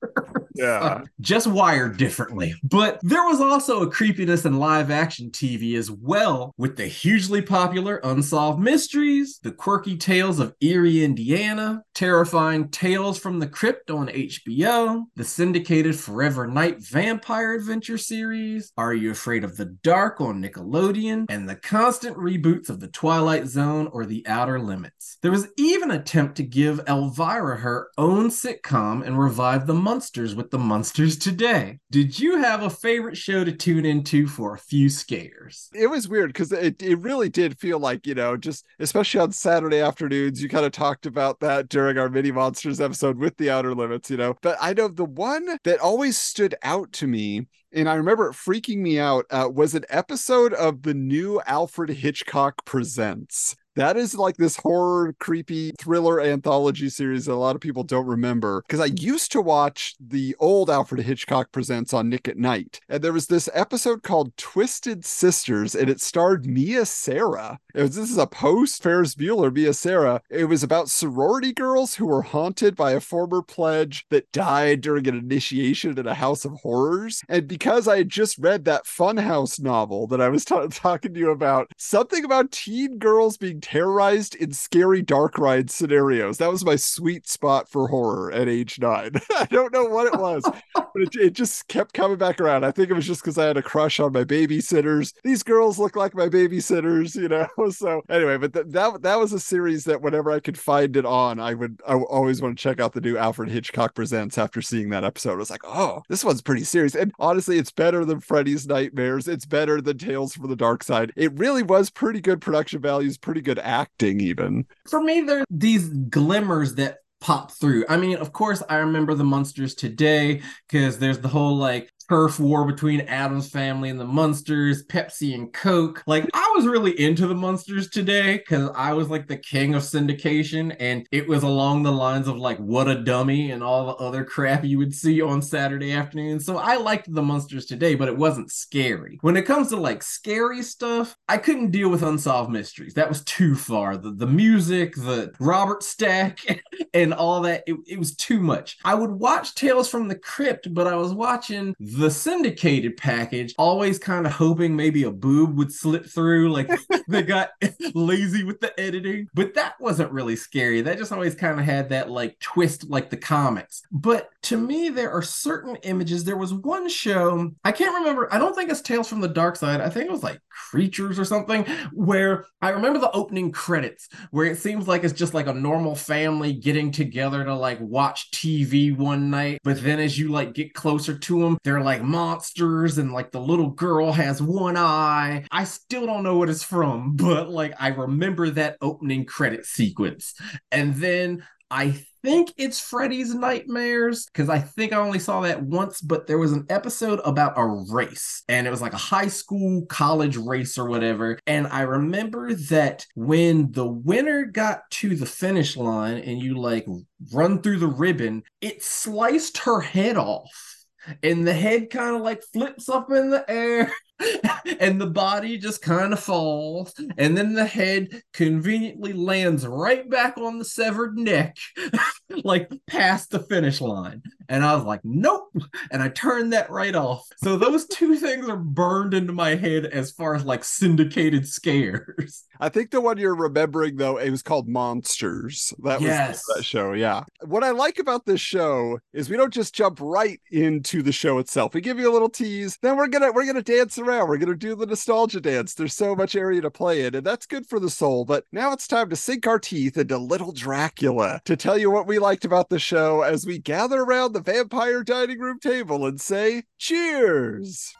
Yeah. 0.56 0.80
Uh, 0.80 1.02
just 1.22 1.48
wired 1.48 1.98
differently. 1.98 2.56
But 2.63 3.00
there 3.02 3.24
was 3.24 3.41
also 3.41 3.82
a 3.82 3.91
creepiness 3.91 4.46
in 4.46 4.58
live 4.58 4.89
action 4.89 5.30
TV 5.32 5.76
as 5.78 5.91
well, 5.91 6.54
with 6.58 6.78
the 6.78 6.88
hugely 6.88 7.41
popular 7.41 7.98
Unsolved 8.04 8.60
Mysteries, 8.60 9.39
the 9.44 9.52
quirky 9.52 9.98
tales 9.98 10.39
of 10.39 10.56
Erie, 10.62 11.04
Indiana, 11.04 11.84
terrifying 11.94 12.70
Tales 12.70 13.20
from 13.20 13.39
the 13.39 13.48
Crypt 13.48 13.89
on 13.89 14.08
HBO, 14.08 15.04
the 15.15 15.24
syndicated 15.24 15.96
Forever 15.96 16.48
Knight 16.48 16.80
Vampire 16.80 17.54
Adventure 17.54 17.98
series, 17.98 18.72
Are 18.78 18.94
You 18.94 19.12
Afraid 19.12 19.44
of 19.44 19.58
the 19.58 19.65
Dark 19.65 20.22
on 20.22 20.41
Nickelodeon, 20.41 21.26
and 21.30 21.48
the 21.48 21.56
constant 21.56 22.18
reboots 22.18 22.70
of 22.70 22.80
The 22.80 22.88
Twilight 22.88 23.48
Zone 23.48 23.88
or 23.91 24.06
The 24.06 24.26
Outer 24.28 24.60
Limits. 24.60 25.18
There 25.22 25.32
was 25.32 25.48
even 25.58 25.91
an 25.91 26.00
attempt 26.00 26.36
to 26.38 26.44
give 26.44 26.82
Elvira 26.88 27.58
her 27.58 27.89
own 27.98 28.30
sitcom 28.30 29.06
and 29.06 29.20
revive 29.20 29.68
the 29.68 29.74
Munsters 29.74 30.36
with 30.36 30.44
the 30.51 30.58
Munsters 30.58 31.17
today. 31.17 31.79
Did 31.91 32.19
you 32.19 32.38
have 32.38 32.63
a 32.63 32.69
favorite 32.69 33.17
show 33.17 33.43
to 33.43 33.51
tune 33.51 33.86
into 33.86 34.27
for 34.27 34.53
a 34.53 34.60
few 34.60 34.89
scares? 34.89 35.69
it 35.73 35.88
was 35.88 36.08
weird 36.08 36.29
because 36.29 36.51
it, 36.51 36.81
it 36.81 36.99
really 36.99 37.29
did 37.29 37.60
feel 37.60 37.79
like, 37.79 38.08
you 38.08 38.15
know, 38.15 38.38
just 38.38 38.65
especially 38.79 39.19
on 39.19 39.31
Saturday 39.31 39.79
afternoons, 39.79 40.41
you 40.41 40.49
kind 40.49 40.65
of 40.65 40.71
talked 40.71 41.05
about 41.05 41.39
that 41.39 41.69
during 41.69 41.97
our 41.97 42.10
mini 42.10 42.31
monsters 42.31 42.81
episode 42.81 43.17
with 43.17 43.38
the 43.38 43.49
outer 43.49 43.75
limits, 43.75 44.10
you 44.10 44.17
know. 44.17 44.36
But 44.41 44.58
I 44.60 44.73
know 44.73 44.88
the 44.88 45.05
one 45.05 45.58
that 45.63 45.79
always 45.79 46.17
stood 46.17 46.55
out 46.63 46.91
to 46.93 47.08
me, 47.08 47.47
and 47.71 47.89
I 47.89 47.95
remember 47.95 48.29
it 48.29 48.34
freaking 48.34 48.77
me 48.77 48.99
out, 48.99 49.25
uh, 49.29 49.49
was 49.53 49.75
an 49.75 49.86
episode 49.89 50.53
of 50.53 50.84
the 50.84 50.93
new 50.93 51.41
Alfred 51.45 51.89
Hitchcock 51.89 52.65
Presents. 52.65 53.55
That 53.75 53.97
is 53.97 54.15
like 54.15 54.38
this 54.38 54.57
horror, 54.57 55.13
creepy 55.19 55.73
thriller 55.77 56.21
anthology 56.21 56.88
series 56.88 57.25
that 57.25 57.33
a 57.33 57.35
lot 57.35 57.55
of 57.55 57.61
people 57.61 57.83
don't 57.83 58.05
remember. 58.05 58.63
Because 58.65 58.79
I 58.79 58.93
used 58.95 59.33
to 59.33 59.41
watch 59.41 59.95
the 59.99 60.33
old 60.39 60.69
Alfred 60.69 61.05
Hitchcock 61.05 61.51
Presents 61.51 61.93
on 61.93 62.09
Nick 62.09 62.27
at 62.29 62.38
Night. 62.38 62.79
And 62.88 63.03
there 63.03 63.11
was 63.11 63.27
this 63.27 63.49
episode 63.53 64.01
called 64.01 64.38
Twisted 64.38 65.03
Sisters, 65.03 65.75
and 65.75 65.89
it 65.89 65.99
starred 65.99 66.45
Mia 66.45 66.85
Sara. 66.85 67.59
It 67.73 67.81
was, 67.81 67.95
this 67.95 68.09
is 68.09 68.17
a 68.17 68.27
post 68.27 68.81
Ferris 68.81 69.13
Bueller, 69.13 69.53
Mia 69.53 69.73
Sara. 69.73 70.21
It 70.29 70.45
was 70.45 70.63
about 70.63 70.89
sorority 70.89 71.51
girls 71.51 71.95
who 71.95 72.05
were 72.05 72.21
haunted 72.21 72.77
by 72.77 72.93
a 72.93 73.01
former 73.01 73.41
pledge 73.41 74.05
that 74.09 74.31
died 74.31 74.79
during 74.79 75.05
an 75.07 75.17
initiation 75.17 75.99
in 75.99 76.07
a 76.07 76.13
house 76.13 76.45
of 76.45 76.53
horrors. 76.61 77.21
And 77.27 77.45
because 77.45 77.89
I 77.89 77.97
had 77.97 78.09
just 78.09 78.38
read 78.38 78.63
that 78.65 78.85
Funhouse 78.85 79.61
novel 79.61 80.07
that 80.07 80.21
I 80.21 80.29
was 80.29 80.45
ta- 80.45 80.67
talking 80.67 81.13
to 81.13 81.19
you 81.19 81.31
about, 81.31 81.71
something 81.77 82.23
about 82.23 82.53
teen 82.53 82.99
girls 82.99 83.38
being 83.38 83.59
terrorized 83.65 84.36
in 84.36 84.54
scary 84.54 85.01
dark 85.01 85.39
ride 85.39 85.71
scenarios. 85.71 86.38
That 86.38 86.51
was 86.51 86.63
my 86.63 86.75
sweet 86.75 87.28
spot 87.28 87.67
for 87.67 87.88
horror 87.88 88.32
at 88.32 88.47
age 88.47 88.78
nine. 88.80 89.13
I 89.36 89.45
don't 89.45 89.73
know 89.73 89.86
what 89.86 90.06
it 90.06 90.19
was, 90.19 90.43
but 90.75 90.86
it, 90.93 91.15
it 91.15 91.34
just 91.34 91.67
kept 91.67 91.95
coming 91.95 92.17
back 92.17 92.39
around. 92.39 92.63
I 92.63 92.69
think 92.69 92.91
it 92.91 92.93
was 92.93 93.08
just 93.08 93.23
because 93.23 93.39
I 93.39 93.47
had 93.47 93.58
a 93.58 93.63
crush 93.63 93.99
on 93.99 94.13
my 94.13 94.23
babysitters. 94.23 95.13
These 95.23 95.41
girls 95.41 95.80
look 95.80 95.95
like 95.95 96.13
my 96.13 96.30
babysitters, 96.30 97.15
you 97.15 97.28
know. 97.28 97.47
So 97.71 98.04
anyway, 98.10 98.38
but 98.38 98.54
th- 98.54 98.67
that 98.69 99.01
that 99.01 99.19
was 99.19 99.34
a 99.34 99.39
series 99.39 99.86
that 99.86 100.01
whenever 100.01 100.32
I 100.32 100.39
could 100.39 100.58
find 100.58 100.95
it 100.95 101.06
on, 101.06 101.39
I 101.39 101.56
would 101.56 101.82
I 101.88 101.95
always 101.95 102.41
want 102.41 102.56
to 102.58 102.62
check 102.62 102.80
out 102.80 102.93
the 102.93 103.01
new 103.01 103.17
Alfred 103.17 103.49
Hitchcock 103.49 103.95
Presents. 103.95 104.38
After 104.38 104.62
seeing 104.62 104.89
that 104.91 105.04
episode, 105.04 105.34
I 105.34 105.36
was 105.36 105.49
like, 105.49 105.65
oh, 105.65 106.04
this 106.08 106.23
one's 106.23 106.43
pretty 106.43 106.63
serious. 106.63 106.93
And 106.93 107.12
honestly, 107.17 107.58
it's 107.58 107.71
better 107.71 108.06
than 108.06 108.19
Freddy's 108.19 108.67
Nightmares. 108.67 109.28
It's 109.28 109.47
better 109.47 109.82
than 109.82 109.97
Tales 109.97 110.36
from 110.36 110.49
the 110.49 110.56
Dark 110.56 110.84
Side. 110.84 111.12
It 111.15 111.38
really 111.38 111.63
was 111.63 111.89
pretty 111.89 112.21
good 112.21 112.39
production 112.39 112.80
values, 112.82 113.17
pretty 113.17 113.41
good 113.41 113.55
acting, 113.60 114.20
even. 114.20 114.65
For 114.89 115.02
me, 115.02 115.22
there 115.22 115.39
are 115.39 115.46
these 115.50 115.89
glimmers 115.89 116.76
that 116.76 116.98
pop 117.22 117.52
through. 117.52 117.86
I 117.89 117.98
mean, 117.98 118.18
of 118.18 118.34
course, 118.34 118.62
I 118.70 118.78
remember 118.78 119.15
the 119.15 119.24
monsters 119.24 119.74
today 119.74 120.41
because 120.68 121.00
there's 121.00 121.20
the 121.20 121.28
whole 121.28 121.56
like 121.56 121.91
turf 122.08 122.39
war 122.39 122.65
between 122.65 123.02
Addams 123.02 123.50
family 123.50 123.89
and 123.89 124.00
the 124.00 124.06
Munsters, 124.06 124.86
Pepsi 124.86 125.34
and 125.34 125.52
Coke. 125.52 126.04
Like, 126.06 126.30
I 126.34 126.54
was 126.56 126.68
really 126.68 127.00
into 127.00 127.28
the 127.28 127.36
Munsters 127.36 127.89
today 127.89 128.38
because 128.38 128.70
I 128.76 128.94
was 128.94 129.10
like 129.10 129.28
the 129.28 129.38
king 129.38 129.76
of 129.76 129.84
syndication, 129.84 130.76
and 130.80 131.08
it 131.12 131.28
was 131.28 131.44
along 131.44 131.84
the 131.84 131.91
lines 131.91 132.28
of 132.28 132.38
like 132.38 132.58
What 132.58 132.88
a 132.88 132.96
Dummy 132.96 133.52
and 133.52 133.63
all 133.63 133.88
the 133.88 133.96
other 133.96 134.24
crap 134.36 134.63
you 134.63 134.78
would 134.78 134.94
see 134.94 135.22
on 135.22 135.41
Saturday 135.41 135.91
afternoon. 135.91 136.39
So 136.39 136.58
I 136.58 136.78
liked 136.78 137.13
the 137.13 137.22
Munsters 137.22 137.65
today, 137.65 137.96
but 137.96 138.08
it 138.08 138.18
wasn't 138.18 138.52
scary. 138.52 139.18
When 139.22 139.38
it 139.38 139.46
comes 139.46 139.70
to 139.70 139.78
like 139.78 140.04
scary 140.04 140.62
stuff, 140.62 141.15
I 141.28 141.38
couldn't 141.38 141.72
deal 141.72 141.89
with 141.89 142.04
Unsolved 142.04 142.52
Mysteries. 142.52 142.94
That 142.94 143.10
was 143.10 143.24
too 143.24 143.56
far. 143.56 143.98
The, 143.98 144.12
the 144.12 144.28
music, 144.28 144.96
the 144.96 145.34
Robert 145.39 145.84
Stack, 145.84 146.39
and 146.94 147.13
all 147.13 147.41
that, 147.41 147.63
it, 147.68 147.76
it 147.88 148.00
was 148.00 148.15
too 148.15 148.39
much. 148.39 148.78
I 148.84 148.96
would 148.96 149.12
watch 149.12 149.56
Tales 149.56 149.89
from 149.89 150.08
the 150.08 150.15
Crypt, 150.15 150.74
but 150.74 150.88
I 150.88 150.96
was 150.96 151.13
watching 151.13 151.76
the 151.97 152.12
syndicated 152.12 152.97
package, 152.97 153.53
always 153.58 153.99
kind 153.99 154.25
of 154.25 154.34
hoping 154.34 154.75
maybe 154.75 155.03
a 155.03 155.12
boob 155.12 155.58
would 155.58 155.71
slip 155.71 156.05
through. 156.05 156.51
Like 156.51 156.69
they 157.08 157.23
got 157.23 157.49
lazy 157.93 158.43
with 158.43 158.60
the 158.60 158.77
editing, 158.79 159.27
but 159.34 159.53
that 159.55 159.75
wasn't 159.79 160.12
really 160.12 160.36
scary. 160.36 160.81
That 160.81 160.97
just 160.97 161.12
always 161.12 161.36
kind 161.36 161.60
of 161.60 161.65
had 161.65 161.89
that 161.89 162.10
like 162.10 162.39
twist, 162.39 162.89
like 162.89 163.10
the 163.10 163.17
comics. 163.17 163.81
But 163.91 164.29
to 164.43 164.58
me, 164.58 164.89
there 164.89 165.12
are 165.12 165.21
certain 165.21 165.75
images. 165.77 166.23
There 166.23 166.38
was 166.38 166.53
one 166.53 166.89
show, 166.89 167.51
I 167.63 167.71
can't 167.71 167.95
remember, 167.95 168.34
I 168.34 168.38
don't 168.38 168.55
think 168.55 168.69
it's 168.69 168.81
Tales 168.81 169.08
from 169.08 169.21
the 169.21 169.27
Dark 169.27 169.55
Side. 169.55 169.81
I 169.81 169.89
think 169.89 170.05
it 170.05 170.12
was 170.12 170.23
like 170.23 170.39
Creatures 170.69 171.19
or 171.19 171.25
something, 171.25 171.65
where 171.91 172.45
I 172.62 172.69
remember 172.69 172.99
the 172.99 173.12
opening 173.12 173.51
credits 173.51 174.08
where 174.31 174.45
it 174.45 174.58
seems 174.58 174.88
like 174.88 175.03
it's 175.03 175.13
just 175.13 175.34
like 175.34 175.47
a 175.47 175.53
normal 175.53 175.95
family 175.95 176.53
getting 176.53 176.91
together 176.91 177.43
to 177.43 177.53
like 177.53 177.79
watch 177.81 178.31
TV 178.31 178.95
one 178.95 179.29
night. 179.29 179.60
But 179.63 179.84
then 179.84 179.99
as 179.99 180.17
you 180.17 180.29
like 180.29 180.53
get 180.53 180.73
closer 180.73 181.17
to 181.17 181.39
them, 181.39 181.58
they're 181.63 181.81
like 181.86 182.04
monsters 182.04 182.98
and 182.98 183.13
like 183.13 183.32
the 183.32 183.39
little 183.39 183.69
girl 183.69 184.12
has 184.12 184.41
one 184.41 184.76
eye. 184.76 185.45
I 185.52 185.63
still 185.63 186.06
don't 186.06 186.24
know 186.24 186.38
what 186.38 186.50
it's 186.50 186.63
from, 186.63 187.15
but 187.15 187.50
like 187.50 187.74
I 187.80 187.89
remember 187.89 188.50
that 188.52 188.78
opening 188.82 189.26
credit 189.26 189.65
sequence. 189.65 190.34
And 190.71 190.95
then 190.95 191.43
I 191.71 192.04
think 192.24 192.54
it's 192.58 192.80
Freddy's 192.80 193.36
Nightmares 193.36 194.26
because 194.26 194.50
I 194.50 194.60
think 194.60 194.93
I 194.93 194.98
only 194.98 195.19
saw 195.19 195.41
that 195.41 195.62
once, 195.62 196.02
but 196.02 196.26
there 196.26 196.38
was 196.38 196.54
an 196.54 196.65
episode 196.69 197.19
about 197.24 197.54
a 197.58 197.65
race 197.65 198.43
and 198.48 198.65
it 198.65 198.71
was 198.71 198.82
like 198.82 198.93
a 198.93 198.98
high 198.98 199.28
school 199.28 199.86
college 199.88 200.38
race 200.38 200.78
or 200.78 200.88
whatever. 200.88 201.39
And 201.45 201.67
I 201.67 201.82
remember 201.82 202.54
that 202.54 203.06
when 203.15 203.71
the 203.71 203.86
winner 203.88 204.45
got 204.45 204.89
to 204.91 205.15
the 205.15 205.26
finish 205.26 205.78
line 205.78 206.17
and 206.17 206.41
you 206.41 206.58
like 206.58 206.88
run 207.32 207.62
through 207.62 207.80
the 207.80 207.88
ribbon, 207.88 208.43
it 208.62 208.82
sliced 208.84 209.60
her 209.60 209.82
head 209.82 210.17
off 210.17 210.74
and 211.24 211.48
the 211.48 211.54
head 211.54 211.89
kind 211.89 212.15
of 212.15 212.22
like 212.22 212.44
flips 212.54 212.89
up 212.89 213.12
in 213.12 213.30
the 213.30 213.50
air 213.50 213.91
and 214.80 215.00
the 215.00 215.08
body 215.08 215.58
just 215.58 215.82
kind 215.82 216.13
of 216.13 216.20
falls 216.20 216.94
and 217.18 217.38
then 217.38 217.54
the 217.54 217.65
head 217.65 218.22
conveniently 218.34 219.13
lands 219.13 219.68
right 219.68 220.10
back 220.10 220.38
on 220.38 220.58
the 220.58 220.65
severed 220.65 221.18
neck 221.18 221.58
like 222.43 222.71
past 222.88 223.29
the 223.31 223.39
finish 223.39 223.81
line 223.81 224.21
and 224.49 224.63
i 224.63 224.75
was 224.75 224.83
like 224.83 225.01
nope 225.03 225.47
and 225.91 226.01
i 226.01 226.09
turned 226.09 226.53
that 226.53 226.69
right 226.69 226.95
off 226.95 227.25
so 227.38 227.55
those 227.57 227.85
two 227.88 228.15
things 228.17 228.49
are 228.49 228.57
burned 228.57 229.13
into 229.13 229.31
my 229.33 229.55
head 229.55 229.85
as 229.85 230.11
far 230.11 230.33
as 230.35 230.43
like 230.43 230.63
syndicated 230.63 231.47
scares 231.47 232.45
I 232.57 232.69
think 232.69 232.91
the 232.91 233.01
one 233.01 233.17
you're 233.17 233.35
remembering 233.35 233.97
though, 233.97 234.15
it 234.15 234.29
was 234.29 234.41
called 234.41 234.69
Monsters. 234.69 235.73
That 235.83 235.99
was 235.99 236.07
Yes. 236.07 236.41
that 236.55 236.63
show. 236.63 236.93
Yeah. 236.93 237.23
What 237.43 237.65
I 237.65 237.71
like 237.71 237.99
about 237.99 238.25
this 238.25 238.39
show 238.39 238.97
is 239.11 239.29
we 239.29 239.35
don't 239.35 239.53
just 239.53 239.75
jump 239.75 239.99
right 240.01 240.39
into 240.51 241.01
the 241.01 241.11
show 241.11 241.39
itself. 241.39 241.73
We 241.73 241.81
give 241.81 241.99
you 241.99 242.09
a 242.09 242.13
little 242.13 242.29
tease, 242.29 242.77
then 242.81 242.95
we're 242.95 243.07
gonna 243.07 243.33
we're 243.33 243.45
gonna 243.45 243.61
dance 243.61 243.97
around. 243.99 244.29
We're 244.29 244.38
gonna 244.38 244.55
do 244.55 244.73
the 244.73 244.85
nostalgia 244.85 245.41
dance. 245.41 245.73
There's 245.73 245.93
so 245.97 246.15
much 246.15 246.33
area 246.33 246.61
to 246.61 246.71
play 246.71 247.05
in, 247.05 247.13
and 247.15 247.25
that's 247.25 247.45
good 247.45 247.67
for 247.67 247.77
the 247.77 247.89
soul. 247.89 248.23
But 248.23 248.45
now 248.53 248.71
it's 248.71 248.88
time 248.88 249.09
to 249.09 249.17
sink 249.17 249.45
our 249.47 249.59
teeth 249.59 249.97
into 249.97 250.17
Little 250.17 250.53
Dracula 250.53 251.41
to 251.43 251.57
tell 251.57 251.77
you 251.77 251.91
what 251.91 252.07
we 252.07 252.14
liked 252.19 252.45
about 252.45 252.69
the 252.69 252.80
show 252.80 253.21
as 253.21 253.45
we 253.45 253.60
gather 253.60 254.01
around 254.01 254.34
the 254.34 254.41
vampire 254.41 255.04
dining 255.04 255.39
room 255.39 255.60
table 255.60 256.06
and 256.06 256.19
say 256.19 256.63
cheers. 256.78 257.93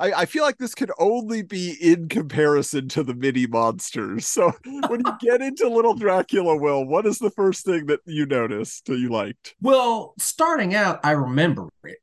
I, 0.00 0.12
I 0.12 0.24
feel 0.24 0.42
like 0.42 0.56
this 0.56 0.74
could 0.74 0.90
only 0.98 1.42
be 1.42 1.76
in 1.80 2.08
comparison 2.08 2.88
to 2.88 3.02
the 3.04 3.14
mini 3.14 3.46
monsters. 3.46 4.26
So 4.26 4.52
when 4.88 5.02
you 5.04 5.12
get 5.20 5.42
into 5.42 5.68
Little 5.68 5.94
Dracula, 5.94 6.56
Will, 6.56 6.84
what 6.84 7.06
is 7.06 7.18
the 7.18 7.30
first 7.30 7.66
thing 7.66 7.86
that 7.86 8.00
you 8.06 8.24
noticed 8.24 8.86
that 8.86 8.98
you 8.98 9.10
liked? 9.10 9.54
Well, 9.60 10.14
starting 10.18 10.74
out, 10.74 11.00
I 11.04 11.12
remember 11.12 11.68
it. 11.84 11.98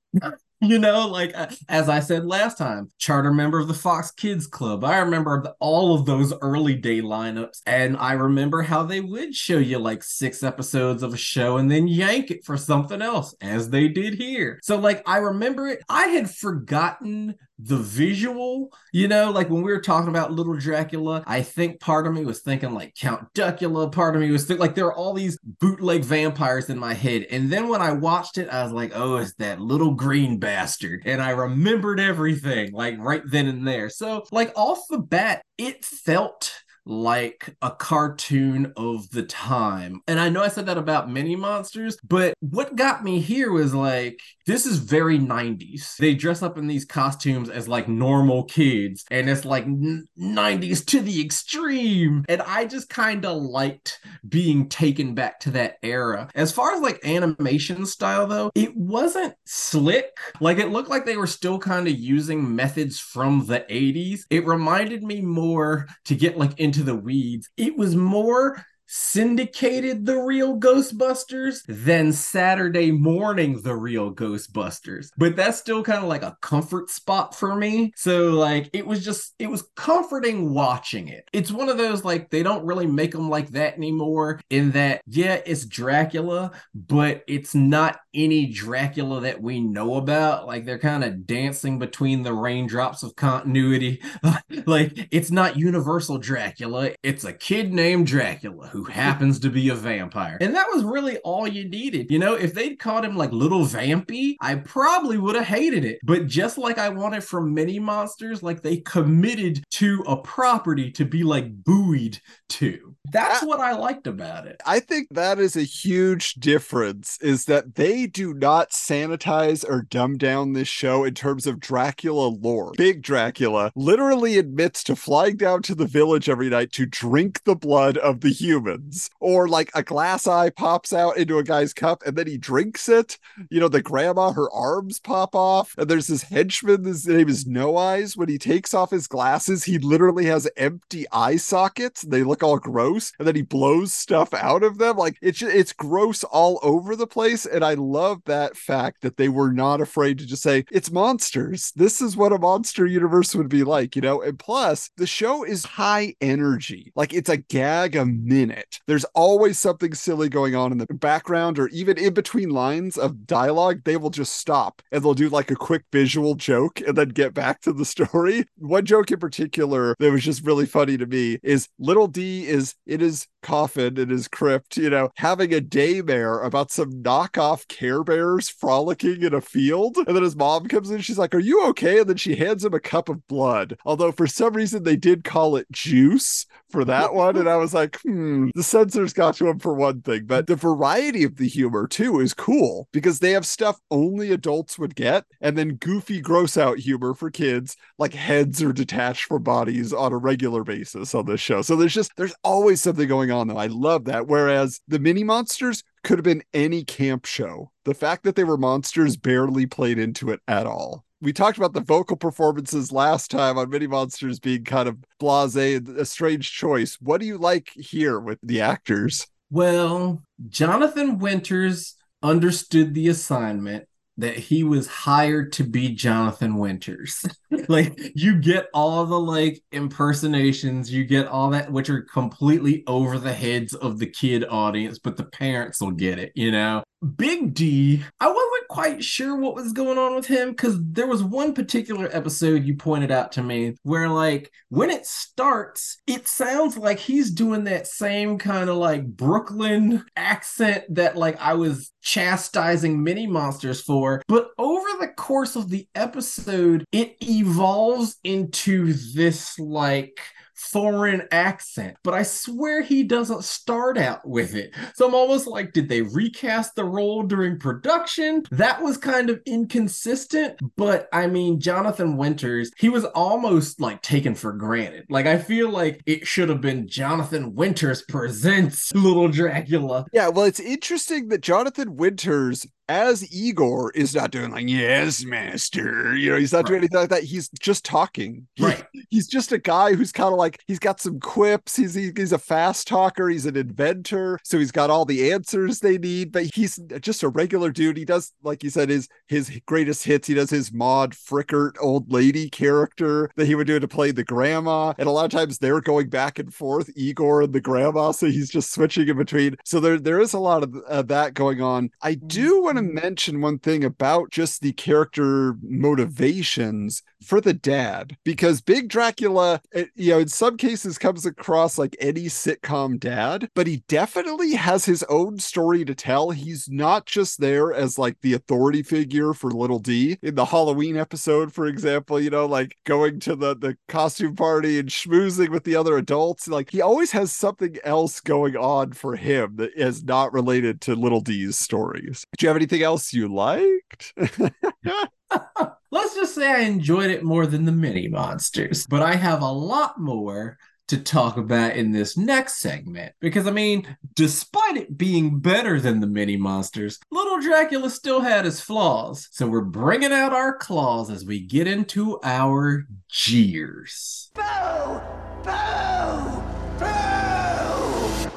You 0.68 0.80
know, 0.80 1.08
like 1.08 1.38
uh, 1.38 1.48
as 1.70 1.88
I 1.88 2.00
said 2.00 2.26
last 2.26 2.58
time, 2.58 2.90
charter 2.98 3.32
member 3.32 3.60
of 3.60 3.68
the 3.68 3.76
Fox 3.76 4.10
Kids 4.10 4.48
Club. 4.48 4.84
I 4.84 4.98
remember 4.98 5.54
all 5.60 5.94
of 5.94 6.08
those 6.08 6.34
early 6.42 6.74
day 6.74 7.00
lineups, 7.00 7.62
and 7.68 7.96
I 7.96 8.14
remember 8.14 8.64
how 8.64 8.82
they 8.82 9.00
would 9.00 9.36
show 9.36 9.60
you 9.60 9.78
like 9.78 10.02
six 10.02 10.42
episodes 10.42 11.04
of 11.04 11.14
a 11.14 11.18
show 11.18 11.58
and 11.58 11.70
then 11.70 11.88
yank 11.88 12.32
it 12.32 12.44
for 12.44 12.58
something 12.58 13.04
else, 13.04 13.36
as 13.40 13.70
they 13.70 13.88
did 13.88 14.16
here. 14.16 14.60
So, 14.64 14.80
like, 14.80 15.08
I 15.08 15.18
remember 15.18 15.68
it. 15.68 15.84
I 15.90 16.08
had 16.08 16.32
forgotten 16.32 17.36
the 17.60 17.78
visual, 17.78 18.72
you 18.94 19.08
know, 19.08 19.32
like 19.32 19.50
when 19.50 19.64
we 19.64 19.72
were 19.72 19.82
talking 19.82 20.10
about 20.10 20.32
Little 20.32 20.56
Dracula, 20.56 21.24
I 21.26 21.42
think 21.42 21.80
part 21.80 22.06
of 22.06 22.14
me 22.14 22.24
was 22.24 22.42
thinking 22.42 22.74
like 22.74 22.94
Count 22.96 23.34
Duckula, 23.34 23.92
part 23.92 24.16
of 24.16 24.22
me 24.22 24.30
was 24.30 24.46
think 24.46 24.60
like 24.60 24.76
there 24.76 24.86
are 24.86 24.96
all 24.96 25.14
these 25.14 25.40
bootleg 25.44 26.04
vampires 26.04 26.70
in 26.70 26.78
my 26.78 26.94
head. 26.94 27.26
And 27.32 27.50
then 27.50 27.68
when 27.68 27.82
I 27.82 27.94
watched 27.94 28.38
it, 28.38 28.50
I 28.50 28.64
was 28.64 28.72
like, 28.72 28.92
oh, 28.94 29.18
it's 29.18 29.34
that 29.36 29.60
little 29.60 29.96
green 29.96 30.38
bastard. 30.38 31.02
And 31.06 31.22
I 31.22 31.32
remembered 31.32 32.00
everything 32.00 32.72
like 32.74 32.96
right 33.00 33.24
then 33.26 33.48
and 33.48 33.68
there. 33.68 33.90
So, 33.90 34.26
like 34.32 34.52
off 34.56 34.80
the 34.90 35.00
bat, 35.00 35.42
it 35.58 35.84
felt 35.84 36.54
like 36.88 37.56
a 37.62 37.70
cartoon 37.70 38.72
of 38.78 39.10
the 39.10 39.24
time. 39.24 40.02
And 40.08 40.20
I 40.20 40.30
know 40.30 40.42
I 40.42 40.48
said 40.48 40.68
that 40.68 40.78
about 40.78 41.10
mini 41.10 41.36
monsters, 41.36 41.98
but 42.08 42.34
what 42.40 42.76
got 42.76 43.04
me 43.04 43.20
here 43.20 43.52
was 43.52 43.74
like, 43.74 44.20
this 44.48 44.66
is 44.66 44.78
very 44.78 45.20
90s. 45.20 45.98
They 45.98 46.16
dress 46.16 46.42
up 46.42 46.58
in 46.58 46.68
these 46.68 46.86
costumes 46.86 47.50
as 47.50 47.68
like 47.68 47.88
normal 47.90 48.46
kids, 48.46 49.06
and 49.12 49.30
it's 49.30 49.46
like 49.46 49.66
n- 49.66 50.08
90s 50.18 50.86
to 50.88 51.02
the 51.02 51.22
extreme. 51.22 52.24
And 52.30 52.42
I 52.42 52.66
just 52.66 52.90
kind 52.90 53.26
of 53.26 53.42
liked 53.42 54.00
being 54.28 54.70
taken 54.70 55.14
back 55.14 55.42
to 55.42 55.52
that 55.52 55.76
era. 55.84 56.30
As 56.34 56.54
far 56.54 56.74
as 56.74 56.82
like 56.82 57.06
animation 57.06 57.86
style, 57.86 58.26
though, 58.26 58.50
it 58.56 58.76
wasn't 58.76 59.36
slick. 59.46 60.18
Like 60.40 60.60
it 60.60 60.70
looked 60.70 60.90
like 60.90 61.06
they 61.06 61.18
were 61.18 61.28
still 61.28 61.60
kind 61.60 61.88
of 61.88 62.00
using 62.00 62.56
methods 62.56 63.00
from 63.00 63.46
the 63.46 63.66
80s. 63.70 64.22
It 64.30 64.48
reminded 64.48 65.04
me 65.04 65.22
more 65.22 65.88
to 66.06 66.16
get 66.16 66.38
like 66.38 66.58
into 66.58 66.84
the 66.84 66.96
weeds. 66.96 67.50
It 67.58 67.78
was 67.78 67.98
more 67.98 68.64
syndicated 68.88 70.06
the 70.06 70.18
real 70.18 70.58
Ghostbusters 70.60 71.62
than 71.68 72.14
Saturday 72.14 72.92
morning 72.92 73.62
the 73.62 73.76
real 73.76 74.14
Ghostbusters. 74.14 75.10
But 75.18 75.36
that's 75.36 75.60
still 75.60 75.84
kind 75.84 76.00
of 76.00 76.10
like 76.10 76.24
a 76.24 76.38
comfort 76.42 76.90
spot 76.90 77.36
for 77.36 77.56
me. 77.56 77.94
So 77.96 78.32
like 78.32 78.70
it 78.74 78.86
was 78.86 79.04
just 79.04 79.34
it 79.40 79.50
was 79.50 79.68
comforting 79.76 80.54
watching 80.54 81.08
it. 81.10 81.28
It's 81.34 81.52
one 81.52 81.70
of 81.70 81.78
those 81.78 82.04
like 82.04 82.30
they 82.30 82.44
don't 82.44 82.66
really 82.66 82.88
make 82.88 83.12
them 83.12 83.30
like 83.30 83.50
that 83.50 83.76
anymore 83.76 84.40
in 84.50 84.72
that 84.72 85.02
yeah, 85.06 85.42
it's 85.46 85.66
Dracula, 85.66 86.52
but 86.74 87.24
it's 87.28 87.54
not 87.54 88.00
any 88.18 88.48
Dracula 88.48 89.22
that 89.22 89.42
we 89.42 89.60
know 89.60 89.96
about. 89.96 90.48
Like 90.48 90.66
they're 90.66 90.80
kind 90.80 91.04
of 91.04 91.28
dancing 91.28 91.80
between 91.80 92.24
the 92.24 92.34
raindrops 92.34 93.04
of 93.04 93.16
continuity. 93.16 94.02
like 94.66 95.08
it's 95.12 95.32
not 95.32 95.56
universal 95.56 96.18
Dracula, 96.18 96.92
it's 97.04 97.24
a 97.24 97.32
kid 97.32 97.72
named 97.72 98.08
Dracula 98.08 98.68
who 98.68 98.86
happens 98.86 99.40
to 99.40 99.50
be 99.50 99.70
a 99.70 99.76
vampire. 99.76 100.38
And 100.42 100.56
that 100.56 100.68
was 100.74 100.84
really 100.84 101.18
all 101.20 101.48
you 101.48 101.70
needed. 101.70 102.10
You 102.10 102.20
know, 102.20 102.34
if 102.34 102.54
they'd 102.54 102.80
called 102.80 103.06
him 103.06 103.16
like 103.16 103.32
Little 103.32 103.62
Vampy, 103.62 104.36
I 104.42 104.56
probably 104.56 105.18
would 105.18 105.36
have 105.36 105.46
hated 105.46 105.86
it. 105.86 106.00
But 106.04 106.28
just 106.28 106.58
like 106.58 106.80
I 106.80 106.90
wanted 106.90 107.24
from 107.24 107.54
many 107.54 107.78
monsters, 107.80 108.42
like 108.42 108.64
they 108.64 108.78
committed 108.78 109.64
to 109.72 110.04
a 110.08 110.18
property 110.18 110.92
to 110.92 111.06
be 111.06 111.24
like 111.24 111.64
buoyed 111.64 112.20
to. 112.50 112.96
That's 113.12 113.44
what 113.44 113.60
I 113.60 113.74
liked 113.74 114.08
about 114.08 114.48
it. 114.48 114.62
I 114.66 114.80
think 114.80 115.08
that 115.12 115.40
is 115.40 115.56
a 115.56 115.64
huge 115.64 116.34
difference 116.36 117.18
is 117.22 117.46
that 117.46 117.76
they 117.76 118.07
do 118.08 118.34
not 118.34 118.72
sanitize 118.72 119.68
or 119.68 119.82
dumb 119.84 120.18
down 120.18 120.54
this 120.54 120.68
show 120.68 121.04
in 121.04 121.14
terms 121.14 121.46
of 121.46 121.60
Dracula 121.60 122.28
lore. 122.28 122.74
Big 122.78 123.02
Dracula 123.02 123.72
literally 123.76 124.38
admits 124.38 124.84
to 124.86 124.96
flying 124.96 125.38
down 125.38 125.62
to 125.64 125.76
the 125.76 125.86
village 125.86 126.30
every 126.30 126.50
night 126.50 126.72
to 126.74 126.86
drink 126.86 127.44
the 127.44 127.56
blood 127.56 127.98
of 127.98 128.22
the 128.22 128.30
humans. 128.30 129.10
Or 129.20 129.48
like 129.48 129.72
a 129.74 129.84
glass 129.84 130.28
eye 130.28 130.50
pops 130.50 130.94
out 130.94 131.18
into 131.18 131.38
a 131.38 131.44
guy's 131.44 131.74
cup 131.74 132.04
and 132.06 132.18
then 132.18 132.28
he 132.28 132.38
drinks 132.38 132.90
it. 132.90 133.18
You 133.50 133.60
know, 133.60 133.68
the 133.68 133.82
grandma, 133.82 134.32
her 134.32 134.52
arms 134.52 135.00
pop 135.00 135.36
off. 135.36 135.76
And 135.78 135.90
there's 135.90 136.08
this 136.08 136.24
henchman, 136.24 136.86
his 136.86 137.08
name 137.08 137.30
is 137.30 137.46
No 137.46 137.78
Eyes. 137.78 138.16
When 138.16 138.30
he 138.30 138.38
takes 138.38 138.74
off 138.74 138.92
his 138.92 139.08
glasses, 139.08 139.64
he 139.64 139.78
literally 139.78 140.26
has 140.26 140.50
empty 140.58 141.06
eye 141.12 141.38
sockets. 141.38 142.02
They 142.04 142.24
look 142.24 142.44
all 142.44 142.60
gross 142.60 143.14
and 143.20 143.28
then 143.28 143.36
he 143.36 143.42
blows 143.42 143.94
stuff 143.94 144.34
out 144.34 144.64
of 144.64 144.78
them. 144.78 144.98
Like 144.98 145.18
it's 145.22 145.42
it's 145.42 145.74
gross 145.74 146.24
all 146.24 146.60
over 146.62 146.96
the 146.96 147.08
place. 147.08 147.46
And 147.46 147.64
I 147.64 147.74
love 147.74 147.97
that 148.26 148.56
fact 148.56 149.02
that 149.02 149.18
they 149.18 149.30
were 149.30 149.52
not 149.52 149.82
afraid 149.82 150.18
to 150.20 150.26
just 150.26 150.44
say 150.44 150.66
it's 150.72 150.92
monsters. 150.92 151.72
This 151.76 152.02
is 152.02 152.16
what 152.18 152.34
a 152.34 152.38
monster 152.38 152.86
universe 152.86 153.36
would 153.36 153.50
be 153.50 153.64
like, 153.64 153.96
you 153.96 154.02
know. 154.02 154.22
And 154.22 154.38
plus, 154.38 154.90
the 154.98 155.08
show 155.08 155.44
is 155.44 155.66
high 155.66 156.16
energy. 156.22 156.92
Like 156.96 157.14
it's 157.14 157.30
a 157.30 157.38
gag 157.38 157.96
a 157.96 158.06
minute. 158.06 158.80
There's 158.88 159.06
always 159.16 159.60
something 159.60 159.94
silly 159.94 160.30
going 160.30 160.56
on 160.56 160.72
in 160.72 160.78
the 160.78 160.88
background 160.88 161.60
or 161.60 161.68
even 161.70 161.98
in 161.98 162.14
between 162.14 162.50
lines 162.50 162.98
of 162.98 163.26
dialogue. 163.26 163.82
They 163.84 163.98
will 163.98 164.10
just 164.10 164.34
stop 164.34 164.82
and 164.92 165.04
they'll 165.04 165.14
do 165.14 165.30
like 165.30 165.52
a 165.52 165.56
quick 165.56 165.84
visual 165.92 166.36
joke 166.36 166.82
and 166.82 166.98
then 166.98 167.10
get 167.10 167.34
back 167.34 167.62
to 167.62 167.74
the 167.74 167.86
story. 167.86 168.46
One 168.58 168.86
joke 168.86 169.12
in 169.12 169.20
particular 169.20 169.96
that 170.00 170.12
was 170.12 170.24
just 170.24 170.46
really 170.46 170.66
funny 170.66 170.98
to 170.98 171.06
me 171.06 171.40
is 171.44 171.68
little 171.80 172.08
D 172.08 172.48
is 172.48 172.76
in 172.86 173.00
his 173.00 173.28
coffin 173.48 173.98
in 173.98 174.10
his 174.10 174.28
crypt, 174.28 174.76
you 174.76 174.90
know, 174.90 175.10
having 175.16 175.54
a 175.54 175.62
daymare 175.62 176.46
about 176.46 176.70
some 176.70 176.92
knockoff 177.02 177.66
Care 177.78 178.04
Bears 178.04 178.50
frolicking 178.50 179.22
in 179.22 179.34
a 179.34 179.42
field. 179.42 179.98
And 179.98 180.16
then 180.16 180.24
his 180.24 180.36
mom 180.36 180.68
comes 180.68 180.90
in, 180.90 181.02
she's 181.02 181.20
like, 181.20 181.36
Are 181.36 181.40
you 181.40 181.64
okay? 181.68 182.00
And 182.00 182.10
then 182.10 182.18
she 182.18 182.36
hands 182.36 182.66
him 182.66 182.74
a 182.74 182.80
cup 182.80 183.08
of 183.08 183.28
blood. 183.28 183.78
Although 183.86 184.12
for 184.12 184.26
some 184.26 184.54
reason 184.54 184.82
they 184.82 184.96
did 184.96 185.24
call 185.24 185.56
it 185.56 185.72
juice 185.72 186.48
for 186.70 186.84
that 186.86 187.14
one. 187.14 187.38
And 187.38 187.48
I 187.48 187.58
was 187.58 187.74
like, 187.74 188.00
hmm, 188.02 188.50
the 188.56 188.64
censors 188.64 189.14
got 189.14 189.36
to 189.36 189.48
him 189.48 189.60
for 189.60 189.74
one 189.74 190.02
thing. 190.02 190.26
But 190.26 190.48
the 190.48 190.56
variety 190.56 191.24
of 191.24 191.38
the 191.38 191.48
humor 191.48 191.88
too 191.88 192.20
is 192.20 192.34
cool 192.34 192.88
because 192.92 193.20
they 193.20 193.32
have 193.32 193.46
stuff 193.46 193.80
only 193.92 194.32
adults 194.32 194.80
would 194.80 194.96
get, 194.96 195.26
and 195.40 195.58
then 195.58 195.76
goofy, 195.76 196.20
gross 196.20 196.58
out 196.58 196.80
humor 196.80 197.14
for 197.14 197.30
kids, 197.30 197.78
like 197.98 198.14
heads 198.14 198.62
are 198.62 198.74
detached 198.74 199.26
from 199.26 199.44
bodies 199.44 199.94
on 199.94 200.14
a 200.14 200.18
regular 200.18 200.64
basis 200.64 201.14
on 201.14 201.26
this 201.26 201.42
show. 201.42 201.62
So 201.62 201.76
there's 201.76 201.94
just 201.94 202.12
there's 202.18 202.36
always 202.44 202.82
something 202.82 203.08
going 203.08 203.32
on 203.32 203.48
though. 203.48 203.58
I 203.58 203.68
love 203.68 204.06
that. 204.06 204.28
Whereas 204.28 204.82
the 204.88 205.00
mini 205.00 205.24
monsters 205.24 205.84
could 206.04 206.18
have 206.18 206.24
been 206.24 206.44
any 206.54 206.84
camp 206.84 207.26
show. 207.26 207.72
The 207.86 207.94
fact 207.94 208.24
that 208.24 208.36
they 208.36 208.44
were 208.44 208.58
monsters 208.58 209.18
barely 209.18 209.66
played 209.66 209.98
into 210.00 210.30
it 210.30 210.42
at 210.48 210.66
all 210.66 211.06
we 211.22 211.34
talked 211.34 211.58
about 211.58 211.74
the 211.74 211.82
vocal 211.82 212.16
performances 212.16 212.92
last 212.92 213.32
time 213.32 213.58
on 213.58 213.70
Mini 213.70 213.88
Monsters 213.88 214.40
being 214.40 214.64
kind 214.64 214.88
of 214.88 214.98
blase, 215.20 215.56
a 215.56 216.06
strange 216.06 216.52
choice. 216.52 216.98
What 217.02 217.20
do 217.20 217.28
you 217.28 217.38
like 217.38 217.70
here 217.76 218.20
with 218.20 218.40
the 218.44 218.62
actors? 218.62 219.26
Well, 219.50 220.22
Jonathan 220.50 221.18
Winters 221.18 221.96
understood 222.22 222.94
the 222.94 223.08
assignment 223.08 223.88
that 224.18 224.38
he 224.38 224.64
was 224.64 224.88
hired 224.88 225.54
to 225.54 225.64
be 225.64 225.90
Jonathan 225.90 226.58
Winters. 226.58 227.24
like 227.68 228.12
you 228.16 228.40
get 228.40 228.68
all 228.74 229.06
the 229.06 229.20
like 229.20 229.62
impersonations, 229.72 230.92
you 230.92 231.06
get 231.06 231.28
all 231.28 231.52
that 231.52 231.72
which 231.72 231.90
are 231.90 232.02
completely 232.02 232.84
over 232.88 233.20
the 233.20 233.34
heads 233.34 233.74
of 233.74 234.00
the 234.00 234.08
kid 234.08 234.44
audience, 234.50 235.00
but 235.00 235.18
the 235.18 235.26
parents 235.26 235.82
will 235.82 235.92
get 235.92 236.20
it, 236.20 236.32
you 236.36 236.52
know. 236.52 236.84
Big 237.16 237.54
D, 237.54 238.04
I 238.20 238.28
wasn't 238.28 238.68
quite 238.70 239.04
sure 239.04 239.36
what 239.36 239.54
was 239.54 239.72
going 239.72 240.00
on 240.00 240.16
with 240.16 240.26
him 240.26 240.50
because 240.50 240.78
there 240.82 241.06
was 241.06 241.22
one 241.22 241.54
particular 241.54 242.10
episode 242.12 242.64
you 242.64 242.76
pointed 242.76 243.12
out 243.12 243.32
to 243.34 243.44
me 243.44 243.76
where, 243.84 244.10
like, 244.10 244.52
when 244.70 244.90
it 244.90 245.06
starts, 245.06 245.98
it 246.08 246.28
sounds 246.28 246.76
like 246.76 246.98
he's 246.98 247.30
doing 247.32 247.66
that 247.66 247.86
same 247.86 248.40
kind 248.40 248.70
of 248.70 248.78
like 248.78 249.06
Brooklyn 249.06 250.06
accent 250.16 250.86
that, 250.96 251.16
like, 251.16 251.40
I 251.40 251.54
was 251.54 251.92
chastising 252.02 253.04
mini 253.04 253.28
monsters 253.28 253.82
for. 253.82 254.24
But 254.28 254.50
over 254.58 254.88
the 255.00 255.10
course 255.10 255.56
of 255.56 255.70
the 255.70 255.88
episode, 255.94 256.84
it 256.92 257.16
evolves 257.22 258.18
into 258.24 258.94
this, 258.94 259.60
like, 259.60 260.20
foreign 260.58 261.28
accent, 261.32 261.98
but 262.04 262.14
I 262.14 262.24
swear 262.24 262.82
he 262.82 263.04
doesn't 263.04 263.44
start 263.44 263.98
out 263.98 264.28
with 264.28 264.56
it. 264.56 264.74
So 264.96 265.08
I'm 265.08 265.16
almost 265.16 265.48
like, 265.48 265.74
did 265.74 265.90
they 265.90 266.02
recast 266.02 266.76
the 266.76 266.86
role 266.86 267.24
during 267.24 267.60
production? 267.60 268.44
That 268.52 268.82
was 268.82 268.98
kind 268.98 269.30
of 269.30 269.42
inconsistent, 269.46 270.60
but 270.76 271.08
I 271.14 271.28
mean, 271.28 271.60
Jonathan 271.60 272.18
Winters, 272.18 272.72
he 272.78 272.90
was 272.90 273.06
almost 273.06 273.80
like 273.80 274.02
taken 274.02 274.36
for 274.36 274.52
granted. 274.52 275.06
Like, 275.10 275.28
I 275.28 275.38
feel 275.38 275.70
like 275.70 276.02
it 276.06 276.28
should 276.28 276.50
have 276.50 276.62
been 276.62 276.88
Jonathan 276.88 277.56
Winters 277.56 278.02
presents 278.02 278.94
Little 278.94 279.28
Dracula. 279.28 280.06
Yeah, 280.14 280.30
well, 280.30 280.46
it's 280.46 280.60
interesting 280.60 281.30
that 281.30 281.42
Jonathan 281.42 281.96
Winters 281.96 282.66
as 282.90 283.34
Igor 283.34 283.92
is 283.92 284.16
not 284.16 284.32
doing 284.32 284.52
like 284.52 284.68
yes 284.68 285.24
master 285.24 286.16
you 286.16 286.32
know 286.32 286.38
he's 286.38 286.54
not 286.54 286.60
right. 286.60 286.68
doing 286.68 286.78
anything 286.80 287.00
like 287.00 287.10
that 287.10 287.24
he's 287.24 287.50
just 287.60 287.84
talking 287.84 288.48
right 288.60 288.86
he's 289.10 289.28
just 289.28 289.52
a 289.52 289.58
guy 289.58 289.94
who's 289.94 290.12
kind 290.12 290.32
of 290.32 290.38
like 290.38 290.62
he's 290.68 290.80
got 290.80 291.00
some 291.00 291.20
quips 291.20 291.76
he's 291.76 291.94
he's 291.94 292.32
a 292.32 292.38
fast 292.38 292.88
talker 292.88 293.30
he's 293.30 293.46
an 293.46 293.56
inventor 293.56 294.40
so 294.44 294.58
he's 294.58 294.72
got 294.72 294.90
all 294.90 295.06
the 295.06 295.32
answers 295.32 295.80
they 295.80 295.98
need 295.98 296.32
but 296.32 296.44
he's 296.54 296.78
just 297.02 297.24
a 297.24 297.30
regular 297.30 297.72
dude. 297.72 297.98
He 297.98 298.06
does 298.06 298.34
like 298.44 298.64
you 298.64 298.70
said 298.70 298.90
his 298.90 299.08
his 299.28 299.60
greatest 299.66 300.04
hits 300.04 300.28
he 300.28 300.34
does 300.34 300.50
his 300.50 300.72
Maude 300.72 301.14
Frickert 301.14 301.76
old 301.82 302.12
lady 302.12 302.50
character 302.50 303.30
that 303.36 303.46
he 303.46 303.56
would 303.56 303.68
do 303.68 303.80
to 303.80 303.88
play 303.88 304.12
the 304.12 304.24
grandma 304.24 304.94
and 304.98 305.08
a 305.08 305.12
lot 305.12 305.26
of 305.26 305.32
times 305.32 305.58
they're 305.58 305.82
going 305.82 306.10
back 306.10 306.40
and 306.40 306.54
forth 306.54 306.90
Igor 306.96 307.44
and 307.44 307.54
the 307.54 307.62
grandma 307.62 308.12
so 308.12 308.28
he's 308.28 308.50
just 308.50 308.74
switching 308.74 309.08
in 309.08 309.18
between. 309.18 309.56
So 309.64 309.80
there 309.80 310.00
there 310.00 310.20
is 310.20 310.34
a 310.34 310.40
lot 310.40 310.64
of 310.64 310.76
uh, 310.88 311.02
that 311.04 311.34
going 311.34 311.62
on. 311.62 311.90
I 312.02 312.16
do 312.16 312.62
want 312.62 312.78
to 312.78 312.82
mention 312.82 313.42
one 313.42 313.60
thing 313.60 313.84
about 313.84 314.32
just 314.32 314.62
the 314.62 314.74
character 314.74 315.56
motivations 315.62 317.04
for 317.24 317.42
the 317.42 317.54
dad 317.54 318.18
because 318.24 318.62
Big 318.62 318.88
Dracula, 318.98 319.62
eh, 319.76 319.86
you 319.94 320.10
know, 320.10 320.18
in 320.18 320.28
some 320.28 320.58
cases 320.58 320.98
comes 320.98 321.24
across 321.24 321.78
like 321.78 321.96
any 322.00 322.24
sitcom 322.24 323.00
dad, 323.00 323.48
but 323.54 323.68
he 323.68 323.84
definitely 323.88 324.54
has 324.54 324.86
his 324.86 325.04
own 325.04 325.38
story 325.38 325.86
to 325.86 325.94
tell. 325.94 326.32
He's 326.32 326.68
not 326.68 327.06
just 327.06 327.40
there 327.40 327.72
as 327.72 328.00
like 328.00 328.20
the 328.22 328.34
authority 328.34 328.82
figure 328.82 329.34
for 329.34 329.52
Little 329.52 329.78
D 329.78 330.18
in 330.24 330.34
the 330.34 330.46
Halloween 330.46 330.98
episode, 330.98 331.54
for 331.54 331.68
example, 331.68 332.20
you 332.20 332.32
know, 332.32 332.48
like 332.48 332.76
going 332.86 333.20
to 333.20 333.36
the 333.36 333.56
the 333.56 333.78
costume 333.88 334.36
party 334.36 334.80
and 334.80 334.90
schmoozing 334.90 335.50
with 335.50 335.64
the 335.64 335.76
other 335.76 335.96
adults. 335.96 336.48
Like 336.48 336.72
he 336.72 336.82
always 336.82 337.12
has 337.12 337.32
something 337.32 337.78
else 337.84 338.20
going 338.20 338.58
on 338.58 338.94
for 338.94 339.16
him 339.16 339.58
that 339.58 339.76
is 339.76 340.04
not 340.04 340.34
related 340.34 340.82
to 340.82 340.96
Little 340.96 341.22
D's 341.22 341.60
stories. 341.60 342.26
Do 342.36 342.48
you 342.48 342.50
have 342.50 342.58
anything 342.58 342.82
else 342.82 343.14
you 343.14 343.28
liked? 343.28 344.16
Let's 345.92 346.16
just 346.16 346.36
say 346.36 346.52
I 346.52 346.60
enjoyed 346.60 347.10
it 347.10 347.24
more 347.24 347.48
than 347.48 347.66
the 347.66 347.72
mini 347.72 348.08
monsters, 348.08 348.86
but 348.88 349.02
I 349.02 349.16
have 349.16 349.42
a 349.42 349.52
lot 349.52 350.00
more 350.00 350.58
to 350.88 350.98
talk 350.98 351.38
about 351.38 351.76
in 351.76 351.92
this 351.92 352.18
next 352.18 352.60
segment. 352.60 353.14
Because, 353.20 353.46
I 353.46 353.52
mean, 353.52 353.98
despite 354.14 354.78
it 354.78 354.98
being 354.98 355.40
better 355.40 355.80
than 355.80 356.00
the 356.00 356.08
mini 356.08 356.38
monsters, 356.38 357.00
Little 357.12 357.40
Dracula 357.40 357.90
still 357.90 358.22
had 358.22 358.46
his 358.46 358.62
flaws. 358.62 359.28
So 359.32 359.48
we're 359.48 359.62
bringing 359.62 360.14
out 360.14 360.34
our 360.34 360.58
claws 360.58 361.10
as 361.10 361.26
we 361.26 361.42
get 361.42 361.68
into 361.68 362.20
our 362.24 362.86
jeers. 363.10 364.32
Boo! 364.34 365.02
Boo! 365.44 366.44
Boo! 366.80 368.32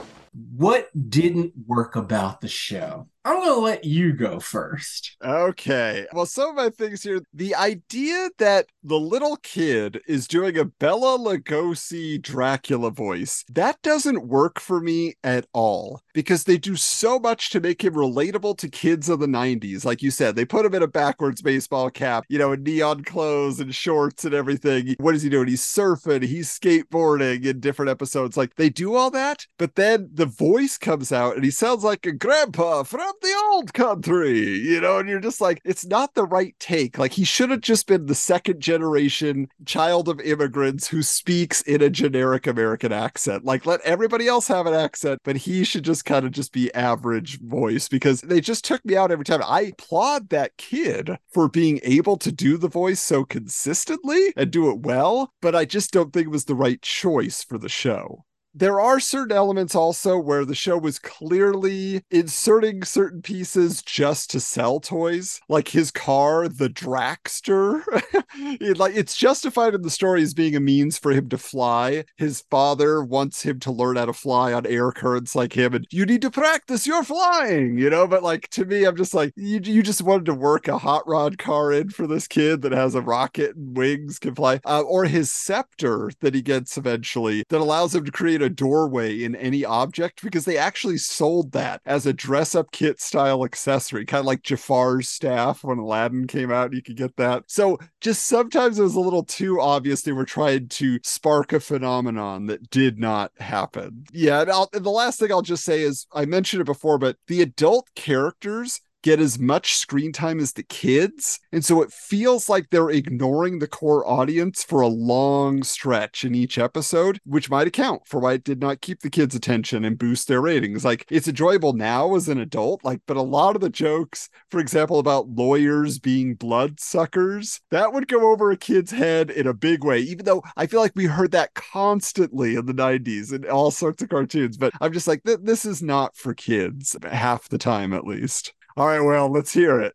What 0.57 0.88
didn't 1.11 1.53
work 1.66 1.96
about 1.96 2.40
the 2.40 2.48
show? 2.48 3.09
I'm 3.31 3.37
going 3.37 3.55
to 3.55 3.61
let 3.61 3.85
you 3.85 4.12
go 4.12 4.40
first. 4.40 5.16
Okay. 5.25 6.05
Well, 6.12 6.27
some 6.27 6.51
of 6.51 6.57
my 6.57 6.69
things 6.69 7.05
here 7.05 7.21
the 7.33 7.55
idea 7.55 8.29
that 8.38 8.66
the 8.83 8.99
little 8.99 9.37
kid 9.37 10.01
is 10.09 10.27
doing 10.27 10.59
a 10.59 10.64
Bela 10.64 11.16
Lugosi 11.16 12.21
Dracula 12.21 12.90
voice, 12.90 13.45
that 13.49 13.81
doesn't 13.83 14.27
work 14.27 14.59
for 14.59 14.81
me 14.81 15.14
at 15.23 15.47
all 15.53 16.01
because 16.12 16.43
they 16.43 16.59
do 16.59 16.75
so 16.75 17.21
much 17.21 17.51
to 17.51 17.61
make 17.61 17.85
him 17.85 17.95
relatable 17.95 18.59
to 18.59 18.69
kids 18.69 19.09
of 19.09 19.21
the 19.21 19.27
90s. 19.27 19.85
Like 19.85 20.03
you 20.03 20.11
said, 20.11 20.35
they 20.35 20.45
put 20.45 20.66
him 20.66 20.75
in 20.75 20.83
a 20.83 20.88
backwards 20.88 21.40
baseball 21.40 21.88
cap, 21.88 22.25
you 22.29 22.38
know, 22.38 22.51
in 22.51 22.64
neon 22.64 23.05
clothes 23.05 23.61
and 23.61 23.73
shorts 23.73 24.25
and 24.25 24.35
everything. 24.35 24.97
What 24.99 25.14
is 25.14 25.23
he 25.23 25.29
doing? 25.29 25.47
He's 25.47 25.64
surfing, 25.64 26.25
he's 26.25 26.49
skateboarding 26.49 27.45
in 27.45 27.61
different 27.61 27.90
episodes. 27.90 28.37
Like 28.37 28.57
they 28.57 28.71
do 28.71 28.97
all 28.97 29.12
that, 29.12 29.47
but 29.57 29.77
then 29.77 30.11
the 30.12 30.27
voice 30.27 30.79
comes 30.79 31.12
out 31.12 31.37
and 31.37 31.45
he 31.45 31.53
sounds 31.53 31.85
like 31.85 32.07
a 32.07 32.12
grandpa 32.12 32.83
from 32.83 33.12
the 33.21 33.35
old 33.51 33.73
country, 33.75 34.59
you 34.59 34.81
know, 34.81 34.99
and 34.99 35.09
you're 35.09 35.21
just 35.21 35.41
like, 35.41 35.61
it's 35.65 35.87
not 35.87 36.15
the 36.15 36.25
right 36.25 36.55
take. 36.59 36.99
Like 36.99 37.13
he 37.13 37.25
should 37.25 37.51
have 37.51 37.61
just 37.61 37.87
been 37.87 38.07
the 38.07 38.15
second 38.15 38.61
generation 38.61 39.49
child 39.65 40.09
of 40.09 40.21
immigrants 40.21 40.89
who 40.89 41.03
speaks 41.03 41.63
in 41.63 41.83
a 41.83 41.91
generic 41.91 42.47
American 42.47 42.93
accent. 42.93 43.45
Like 43.45 43.67
let 43.67 43.81
everybody 43.83 44.27
else 44.27 44.49
have 44.49 44.67
an 44.67 44.75
accent, 44.75 45.21
but 45.25 45.37
he 45.37 45.65
should 45.65 45.85
just 45.85 46.05
kind 46.05 46.25
of 46.25 46.33
just 46.33 46.53
be 46.53 46.73
average 46.75 47.41
voice 47.41 47.89
because 47.89 48.21
they 48.23 48.41
just 48.41 48.65
took 48.65 48.85
me 48.85 48.97
out 48.97 49.11
every 49.11 49.25
time. 49.25 49.43
I 49.45 49.73
applaud 49.73 50.31
that 50.31 50.57
kid 50.57 51.18
for 51.33 51.49
being 51.49 51.81
able 51.83 52.16
to 52.18 52.33
do 52.33 52.57
the 52.57 52.68
voice 52.68 53.01
so 53.01 53.25
consistently 53.25 54.33
and 54.37 54.51
do 54.51 54.71
it 54.71 54.81
well, 54.81 55.33
but 55.41 55.55
I 55.55 55.64
just 55.64 55.93
don't 55.93 56.12
think 56.12 56.27
it 56.27 56.31
was 56.31 56.45
the 56.47 56.55
right 56.55 56.81
choice 56.83 57.43
for 57.43 57.59
the 57.59 57.68
show 57.68 58.25
there 58.55 58.80
are 58.80 59.01
certain 59.01 59.36
elements 59.36 59.74
also 59.74 60.18
where 60.18 60.44
the 60.44 60.55
show 60.55 60.76
was 60.76 60.98
clearly 60.98 62.03
inserting 62.11 62.82
certain 62.82 63.22
pieces 63.22 63.82
just 63.82 64.30
to 64.30 64.40
sell 64.40 64.80
toys 64.80 65.40
like 65.48 65.68
his 65.68 65.90
car 65.90 66.48
the 66.48 66.68
dragster. 66.68 67.82
It, 68.32 68.78
like 68.78 68.94
it's 68.94 69.16
justified 69.16 69.74
in 69.74 69.82
the 69.82 69.90
story 69.90 70.22
as 70.22 70.34
being 70.34 70.55
a 70.55 70.61
means 70.61 70.96
for 70.96 71.11
him 71.12 71.28
to 71.30 71.38
fly. 71.38 72.05
His 72.16 72.42
father 72.48 73.03
wants 73.03 73.42
him 73.42 73.59
to 73.61 73.72
learn 73.72 73.96
how 73.96 74.07
to 74.07 74.12
fly 74.12 74.53
on 74.53 74.66
air 74.66 74.92
currents 74.92 75.34
like 75.34 75.53
him 75.53 75.74
and 75.74 75.86
you 75.90 76.07
need 76.07 76.22
to 76.22 76.30
practice 76.30 76.86
your 76.86 77.03
flying 77.03 77.76
you 77.76 77.90
know? 77.90 78.07
But 78.07 78.22
like 78.22 78.48
to 78.51 78.64
me 78.64 78.84
i'm 78.84 78.96
just 78.96 79.14
like 79.14 79.32
you, 79.36 79.61
you 79.62 79.82
just 79.82 80.03
wanted 80.03 80.26
to 80.26 80.34
work 80.34 80.68
a 80.68 80.78
hot 80.78 81.07
rod 81.07 81.38
car 81.38 81.72
in 81.72 81.90
for 81.90 82.07
this 82.07 82.26
kid 82.26 82.62
that 82.62 82.72
has 82.72 82.94
a 82.94 83.03
rocket 83.03 83.57
and 83.57 83.76
wings 83.76 84.18
can 84.18 84.34
fly 84.34 84.61
uh, 84.64 84.80
or 84.80 85.05
his 85.05 85.30
scepter 85.30 86.11
that 86.20 86.34
he 86.34 86.42
gets 86.42 86.76
eventually 86.76 87.44
that 87.48 87.61
allows 87.61 87.94
him 87.94 88.05
to 88.05 88.12
create 88.12 88.39
a 88.43 88.51
doorway 88.51 89.22
in 89.22 89.34
any 89.36 89.64
object 89.64 90.22
because 90.22 90.45
they 90.45 90.57
actually 90.57 90.99
sold 90.99 91.53
that 91.53 91.80
as 91.86 92.07
a 92.07 92.12
dress 92.12 92.55
up 92.55 92.70
kit 92.72 93.01
style 93.01 93.45
accessory, 93.45 94.05
kind 94.05 94.20
of 94.20 94.26
like 94.26 94.43
Jafar's 94.43 95.09
staff 95.09 95.64
when 95.64 95.78
Aladdin 95.78 96.26
came 96.26 96.51
out. 96.51 96.72
You 96.72 96.82
could 96.82 96.97
get 96.97 97.16
that. 97.16 97.45
So 97.47 97.78
just 98.01 98.26
sometimes 98.26 98.78
it 98.78 98.82
was 98.82 98.95
a 98.95 99.01
little 99.01 99.24
too 99.24 99.61
obvious 99.61 100.03
they 100.03 100.12
were 100.12 100.24
trying 100.24 100.68
to 100.68 100.99
spark 101.03 101.53
a 101.53 101.61
phenomenon 101.61 102.47
that 102.47 102.70
did 102.70 102.99
not 102.99 103.32
happen. 103.38 104.05
Yeah. 104.12 104.43
And, 104.43 104.51
and 104.72 104.84
the 104.84 104.91
last 104.91 105.18
thing 105.18 105.32
I'll 105.32 105.43
just 105.43 105.64
say 105.64 105.82
is 105.82 106.07
I 106.12 106.24
mentioned 106.24 106.61
it 106.61 106.66
before, 106.66 106.99
but 106.99 107.16
the 107.26 107.43
adult 107.43 107.88
characters 107.95 108.80
get 109.03 109.20
as 109.20 109.38
much 109.38 109.74
screen 109.74 110.12
time 110.12 110.40
as 110.40 110.53
the 110.53 110.62
kids. 110.62 111.40
And 111.53 111.64
so 111.64 111.82
it 111.82 111.92
feels 111.92 112.48
like 112.48 112.70
they're 112.70 112.90
ignoring 112.90 113.59
the 113.59 113.68
core 113.68 114.07
audience 114.09 114.62
for 114.62 114.80
a 114.80 114.88
long 114.88 115.62
stretch 115.62 116.24
in 116.24 116.34
each 116.34 116.59
episode, 116.59 117.18
which 117.24 117.51
might 117.51 117.66
account 117.66 118.07
for 118.07 118.20
why 118.20 118.34
it 118.34 118.44
did 118.44 118.61
not 118.61 118.80
keep 118.80 119.01
the 119.01 119.11
kids' 119.11 119.34
attention 119.34 119.84
and 119.84 119.98
boost 119.98 120.28
their 120.28 120.40
ratings. 120.40 120.84
Like 120.84 121.07
it's 121.11 121.28
enjoyable 121.28 121.72
now 121.72 122.14
as 122.14 122.28
an 122.28 122.38
adult, 122.38 122.84
like, 122.84 123.01
but 123.07 123.16
a 123.16 123.22
lot 123.22 123.55
of 123.55 123.62
the 123.62 123.70
jokes, 123.70 124.28
for 124.51 124.61
example, 124.61 124.98
about 124.98 125.28
lawyers 125.28 125.98
being 125.98 126.34
blood 126.34 126.80
suckers, 126.80 127.61
that 127.70 127.92
would 127.92 128.09
go 128.09 128.30
over 128.30 128.51
a 128.51 128.57
kid's 128.57 128.90
head 128.90 129.30
in 129.30 129.46
a 129.46 129.55
big 129.55 129.84
way, 129.84 130.01
even 130.01 130.24
though 130.24 130.42
I 130.57 130.66
feel 130.66 130.80
like 130.80 130.92
we 130.94 131.07
heard 131.07 131.32
that 131.32 131.55
constantly 131.55 132.57
in 132.57 132.66
the 132.66 132.74
90s 132.74 133.32
in 133.32 133.48
all 133.48 133.70
sorts 133.70 134.03
of 134.03 134.09
cartoons. 134.09 134.57
But 134.57 134.72
I'm 134.80 134.92
just 134.92 135.09
like, 135.09 135.22
this 135.24 135.64
is 135.64 135.82
not 135.82 136.16
for 136.16 136.34
kids 136.34 136.96
half 137.11 137.48
the 137.48 137.59
time, 137.59 137.92
at 137.92 138.07
least. 138.07 138.53
All 138.77 138.87
right, 138.87 139.01
well, 139.01 139.31
let's 139.31 139.53
hear 139.53 139.81
it. 139.81 139.95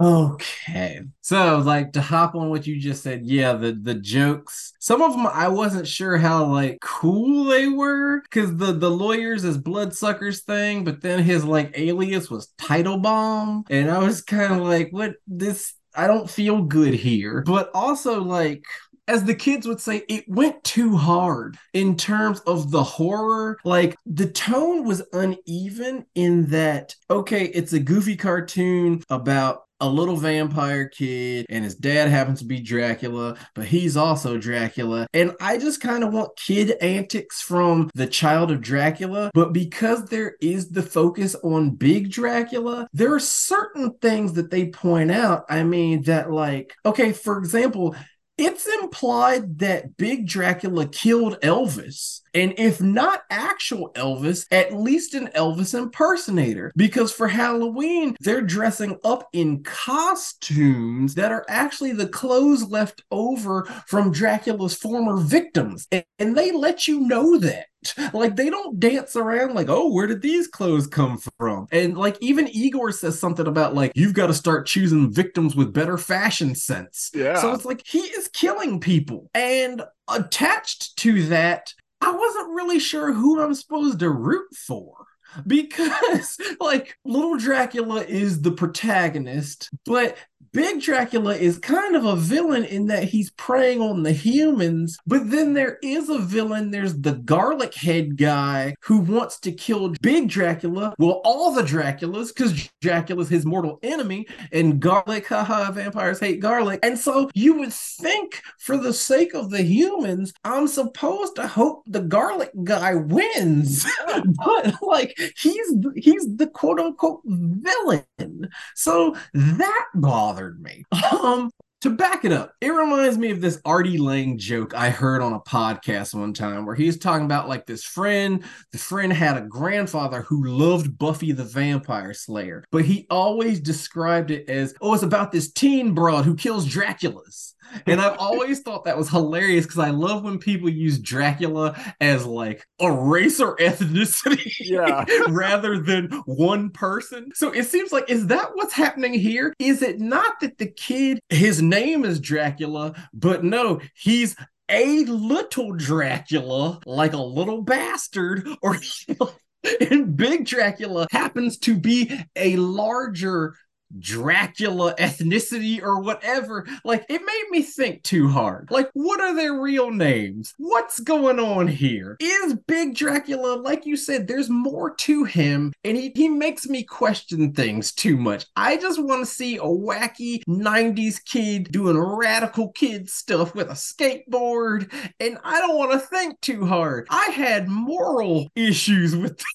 Okay. 0.00 1.00
So 1.22 1.58
like 1.58 1.92
to 1.94 2.00
hop 2.00 2.36
on 2.36 2.50
what 2.50 2.68
you 2.68 2.78
just 2.78 3.02
said, 3.02 3.26
yeah, 3.26 3.54
the 3.54 3.72
the 3.72 3.94
jokes. 3.94 4.72
Some 4.78 5.02
of 5.02 5.12
them 5.12 5.26
I 5.26 5.48
wasn't 5.48 5.88
sure 5.88 6.16
how 6.16 6.44
like 6.46 6.78
cool 6.80 7.44
they 7.46 7.66
were 7.66 8.22
cuz 8.30 8.54
the 8.56 8.72
the 8.72 8.90
lawyers 8.90 9.42
is 9.42 9.58
bloodsuckers 9.58 10.42
thing, 10.42 10.84
but 10.84 11.00
then 11.00 11.24
his 11.24 11.44
like 11.44 11.72
alias 11.76 12.30
was 12.30 12.52
title 12.58 12.98
bomb 12.98 13.64
and 13.70 13.90
I 13.90 13.98
was 13.98 14.22
kind 14.22 14.52
of 14.52 14.60
like 14.60 14.92
what 14.92 15.16
this 15.26 15.74
I 15.96 16.06
don't 16.06 16.30
feel 16.30 16.62
good 16.62 16.94
here. 16.94 17.42
But 17.44 17.70
also 17.74 18.22
like 18.22 18.62
as 19.08 19.24
the 19.24 19.34
kids 19.34 19.66
would 19.66 19.80
say, 19.80 20.02
it 20.08 20.28
went 20.28 20.62
too 20.62 20.96
hard 20.96 21.56
in 21.72 21.96
terms 21.96 22.40
of 22.40 22.70
the 22.70 22.82
horror. 22.82 23.58
Like 23.64 23.96
the 24.06 24.28
tone 24.28 24.84
was 24.84 25.02
uneven 25.12 26.06
in 26.14 26.46
that, 26.50 26.94
okay, 27.10 27.46
it's 27.46 27.72
a 27.72 27.80
goofy 27.80 28.16
cartoon 28.16 29.02
about 29.08 29.62
a 29.80 29.88
little 29.88 30.16
vampire 30.16 30.88
kid 30.88 31.46
and 31.48 31.64
his 31.64 31.76
dad 31.76 32.08
happens 32.08 32.40
to 32.40 32.44
be 32.44 32.60
Dracula, 32.60 33.36
but 33.54 33.66
he's 33.66 33.96
also 33.96 34.36
Dracula. 34.36 35.06
And 35.14 35.34
I 35.40 35.56
just 35.56 35.80
kind 35.80 36.02
of 36.02 36.12
want 36.12 36.36
kid 36.36 36.72
antics 36.80 37.40
from 37.40 37.90
the 37.94 38.06
child 38.06 38.50
of 38.50 38.60
Dracula, 38.60 39.30
but 39.34 39.52
because 39.52 40.06
there 40.06 40.34
is 40.40 40.70
the 40.70 40.82
focus 40.82 41.36
on 41.44 41.76
big 41.76 42.10
Dracula, 42.10 42.88
there 42.92 43.14
are 43.14 43.20
certain 43.20 43.92
things 44.02 44.32
that 44.34 44.50
they 44.50 44.68
point 44.68 45.10
out. 45.10 45.44
I 45.48 45.62
mean, 45.62 46.02
that 46.02 46.30
like, 46.30 46.74
okay, 46.84 47.12
for 47.12 47.38
example, 47.38 47.94
it's 48.38 48.66
implied 48.66 49.58
that 49.58 49.96
Big 49.96 50.26
Dracula 50.26 50.86
killed 50.86 51.40
Elvis. 51.40 52.20
And 52.34 52.54
if 52.56 52.80
not 52.80 53.22
actual 53.30 53.90
Elvis, 53.94 54.46
at 54.52 54.72
least 54.72 55.14
an 55.14 55.28
Elvis 55.34 55.76
impersonator. 55.76 56.72
Because 56.76 57.10
for 57.12 57.26
Halloween, 57.26 58.14
they're 58.20 58.42
dressing 58.42 58.96
up 59.02 59.28
in 59.32 59.64
costumes 59.64 61.16
that 61.16 61.32
are 61.32 61.44
actually 61.48 61.92
the 61.92 62.08
clothes 62.08 62.70
left 62.70 63.02
over 63.10 63.64
from 63.86 64.12
Dracula's 64.12 64.74
former 64.74 65.16
victims. 65.16 65.88
And 66.18 66.36
they 66.36 66.52
let 66.52 66.86
you 66.86 67.00
know 67.00 67.38
that. 67.38 67.66
Like 68.12 68.36
they 68.36 68.50
don't 68.50 68.80
dance 68.80 69.14
around 69.16 69.54
like, 69.54 69.68
oh, 69.68 69.92
where 69.92 70.06
did 70.06 70.22
these 70.22 70.48
clothes 70.48 70.86
come 70.86 71.18
from? 71.38 71.68
And 71.70 71.96
like 71.96 72.16
even 72.20 72.48
Igor 72.48 72.90
says 72.90 73.20
something 73.20 73.46
about 73.46 73.74
like 73.74 73.92
you've 73.94 74.14
got 74.14 74.28
to 74.28 74.34
start 74.34 74.66
choosing 74.66 75.12
victims 75.12 75.54
with 75.54 75.72
better 75.72 75.98
fashion 75.98 76.54
sense. 76.54 77.10
Yeah. 77.14 77.40
So 77.40 77.52
it's 77.52 77.64
like 77.64 77.86
he 77.86 78.00
is 78.00 78.28
killing 78.28 78.80
people. 78.80 79.30
And 79.34 79.82
attached 80.08 80.96
to 80.98 81.22
that, 81.26 81.72
I 82.00 82.10
wasn't 82.10 82.54
really 82.54 82.78
sure 82.80 83.12
who 83.12 83.40
I'm 83.40 83.54
supposed 83.54 84.00
to 84.00 84.10
root 84.10 84.46
for 84.54 85.06
because 85.46 86.38
like 86.60 86.96
little 87.04 87.36
Dracula 87.36 88.02
is 88.02 88.42
the 88.42 88.52
protagonist, 88.52 89.70
but 89.84 90.16
Big 90.52 90.80
Dracula 90.80 91.34
is 91.34 91.58
kind 91.58 91.94
of 91.94 92.04
a 92.04 92.16
villain 92.16 92.64
in 92.64 92.86
that 92.86 93.04
he's 93.04 93.30
preying 93.32 93.80
on 93.80 94.02
the 94.02 94.12
humans, 94.12 94.98
but 95.06 95.30
then 95.30 95.52
there 95.52 95.78
is 95.82 96.08
a 96.08 96.18
villain. 96.18 96.70
There's 96.70 96.94
the 97.00 97.14
garlic 97.14 97.74
head 97.74 98.16
guy 98.16 98.74
who 98.80 98.98
wants 98.98 99.38
to 99.40 99.52
kill 99.52 99.94
Big 100.00 100.28
Dracula. 100.28 100.94
Well, 100.98 101.20
all 101.24 101.52
the 101.52 101.62
Draculas, 101.62 102.28
because 102.28 102.70
Dracula's 102.80 103.28
his 103.28 103.44
mortal 103.44 103.78
enemy, 103.82 104.26
and 104.52 104.80
garlic, 104.80 105.28
haha, 105.28 105.70
vampires 105.70 106.20
hate 106.20 106.40
garlic. 106.40 106.80
And 106.82 106.98
so 106.98 107.30
you 107.34 107.54
would 107.58 107.72
think, 107.72 108.40
for 108.58 108.76
the 108.76 108.92
sake 108.92 109.34
of 109.34 109.50
the 109.50 109.62
humans, 109.62 110.32
I'm 110.44 110.66
supposed 110.66 111.36
to 111.36 111.46
hope 111.46 111.82
the 111.86 112.00
garlic 112.00 112.50
guy 112.64 112.94
wins. 112.94 113.86
but 114.46 114.74
like 114.82 115.18
he's 115.36 115.74
he's 115.94 116.36
the 116.36 116.46
quote 116.46 116.80
unquote 116.80 117.20
villain. 117.24 118.48
So 118.74 119.16
that 119.34 119.86
bothers 119.94 120.27
bothered 120.28 120.60
me. 120.60 120.84
Um, 121.22 121.50
to 121.80 121.90
back 121.90 122.24
it 122.24 122.32
up, 122.32 122.52
it 122.60 122.68
reminds 122.68 123.16
me 123.16 123.30
of 123.30 123.40
this 123.40 123.60
Artie 123.64 123.96
Lange 123.96 124.36
joke 124.36 124.74
I 124.74 124.90
heard 124.90 125.22
on 125.22 125.32
a 125.32 125.40
podcast 125.40 126.12
one 126.12 126.34
time 126.34 126.66
where 126.66 126.74
he's 126.74 126.98
talking 126.98 127.24
about 127.24 127.48
like 127.48 127.64
this 127.64 127.82
friend. 127.82 128.44
The 128.72 128.78
friend 128.78 129.10
had 129.10 129.38
a 129.38 129.46
grandfather 129.46 130.20
who 130.22 130.44
loved 130.44 130.98
Buffy 130.98 131.32
the 131.32 131.44
Vampire 131.44 132.12
Slayer, 132.12 132.62
but 132.70 132.84
he 132.84 133.06
always 133.08 133.58
described 133.60 134.30
it 134.30 134.50
as, 134.50 134.74
oh, 134.82 134.92
it's 134.92 135.02
about 135.02 135.32
this 135.32 135.50
teen 135.50 135.94
broad 135.94 136.26
who 136.26 136.34
kills 136.34 136.68
Draculas. 136.68 137.54
And 137.86 138.00
I've 138.00 138.18
always 138.18 138.60
thought 138.60 138.84
that 138.84 138.96
was 138.96 139.08
hilarious 139.08 139.66
because 139.66 139.78
I 139.78 139.90
love 139.90 140.24
when 140.24 140.38
people 140.38 140.68
use 140.68 140.98
Dracula 140.98 141.78
as 142.00 142.26
like 142.26 142.66
a 142.80 142.90
race 142.90 143.40
or 143.40 143.56
ethnicity 143.56 144.52
Yeah. 144.60 145.04
rather 145.28 145.78
than 145.78 146.10
one 146.26 146.70
person. 146.70 147.30
So 147.34 147.50
it 147.52 147.64
seems 147.64 147.92
like, 147.92 148.08
is 148.10 148.26
that 148.28 148.50
what's 148.54 148.72
happening 148.74 149.14
here? 149.14 149.54
Is 149.58 149.82
it 149.82 150.00
not 150.00 150.40
that 150.40 150.58
the 150.58 150.66
kid, 150.68 151.20
his 151.28 151.62
name 151.62 152.04
is 152.04 152.20
Dracula, 152.20 152.94
but 153.12 153.44
no, 153.44 153.80
he's 153.94 154.36
a 154.70 155.04
little 155.04 155.72
Dracula, 155.72 156.80
like 156.84 157.12
a 157.12 157.22
little 157.22 157.62
bastard, 157.62 158.46
or 158.62 158.76
and 159.80 160.16
Big 160.16 160.46
Dracula 160.46 161.06
happens 161.10 161.58
to 161.58 161.76
be 161.76 162.12
a 162.36 162.56
larger 162.56 163.54
Dracula 163.98 164.94
ethnicity 164.96 165.82
or 165.82 166.00
whatever. 166.00 166.66
Like, 166.84 167.06
it 167.08 167.22
made 167.24 167.44
me 167.50 167.62
think 167.62 168.02
too 168.02 168.28
hard. 168.28 168.70
Like, 168.70 168.90
what 168.92 169.20
are 169.20 169.34
their 169.34 169.54
real 169.54 169.90
names? 169.90 170.54
What's 170.58 171.00
going 171.00 171.38
on 171.38 171.68
here? 171.68 172.16
Is 172.20 172.54
Big 172.66 172.94
Dracula, 172.94 173.56
like 173.56 173.86
you 173.86 173.96
said, 173.96 174.26
there's 174.26 174.50
more 174.50 174.94
to 174.96 175.24
him, 175.24 175.72
and 175.84 175.96
he, 175.96 176.12
he 176.14 176.28
makes 176.28 176.66
me 176.66 176.82
question 176.82 177.52
things 177.52 177.92
too 177.92 178.16
much. 178.16 178.46
I 178.56 178.76
just 178.76 179.02
want 179.02 179.26
to 179.26 179.32
see 179.32 179.56
a 179.56 179.62
wacky 179.62 180.42
90s 180.48 181.24
kid 181.24 181.70
doing 181.70 181.98
radical 181.98 182.70
kid 182.72 183.08
stuff 183.08 183.54
with 183.54 183.68
a 183.68 183.74
skateboard, 183.74 184.92
and 185.20 185.38
I 185.44 185.60
don't 185.60 185.78
want 185.78 185.92
to 185.92 185.98
think 185.98 186.40
too 186.40 186.66
hard. 186.66 187.06
I 187.10 187.30
had 187.30 187.68
moral 187.68 188.48
issues 188.54 189.16
with 189.16 189.42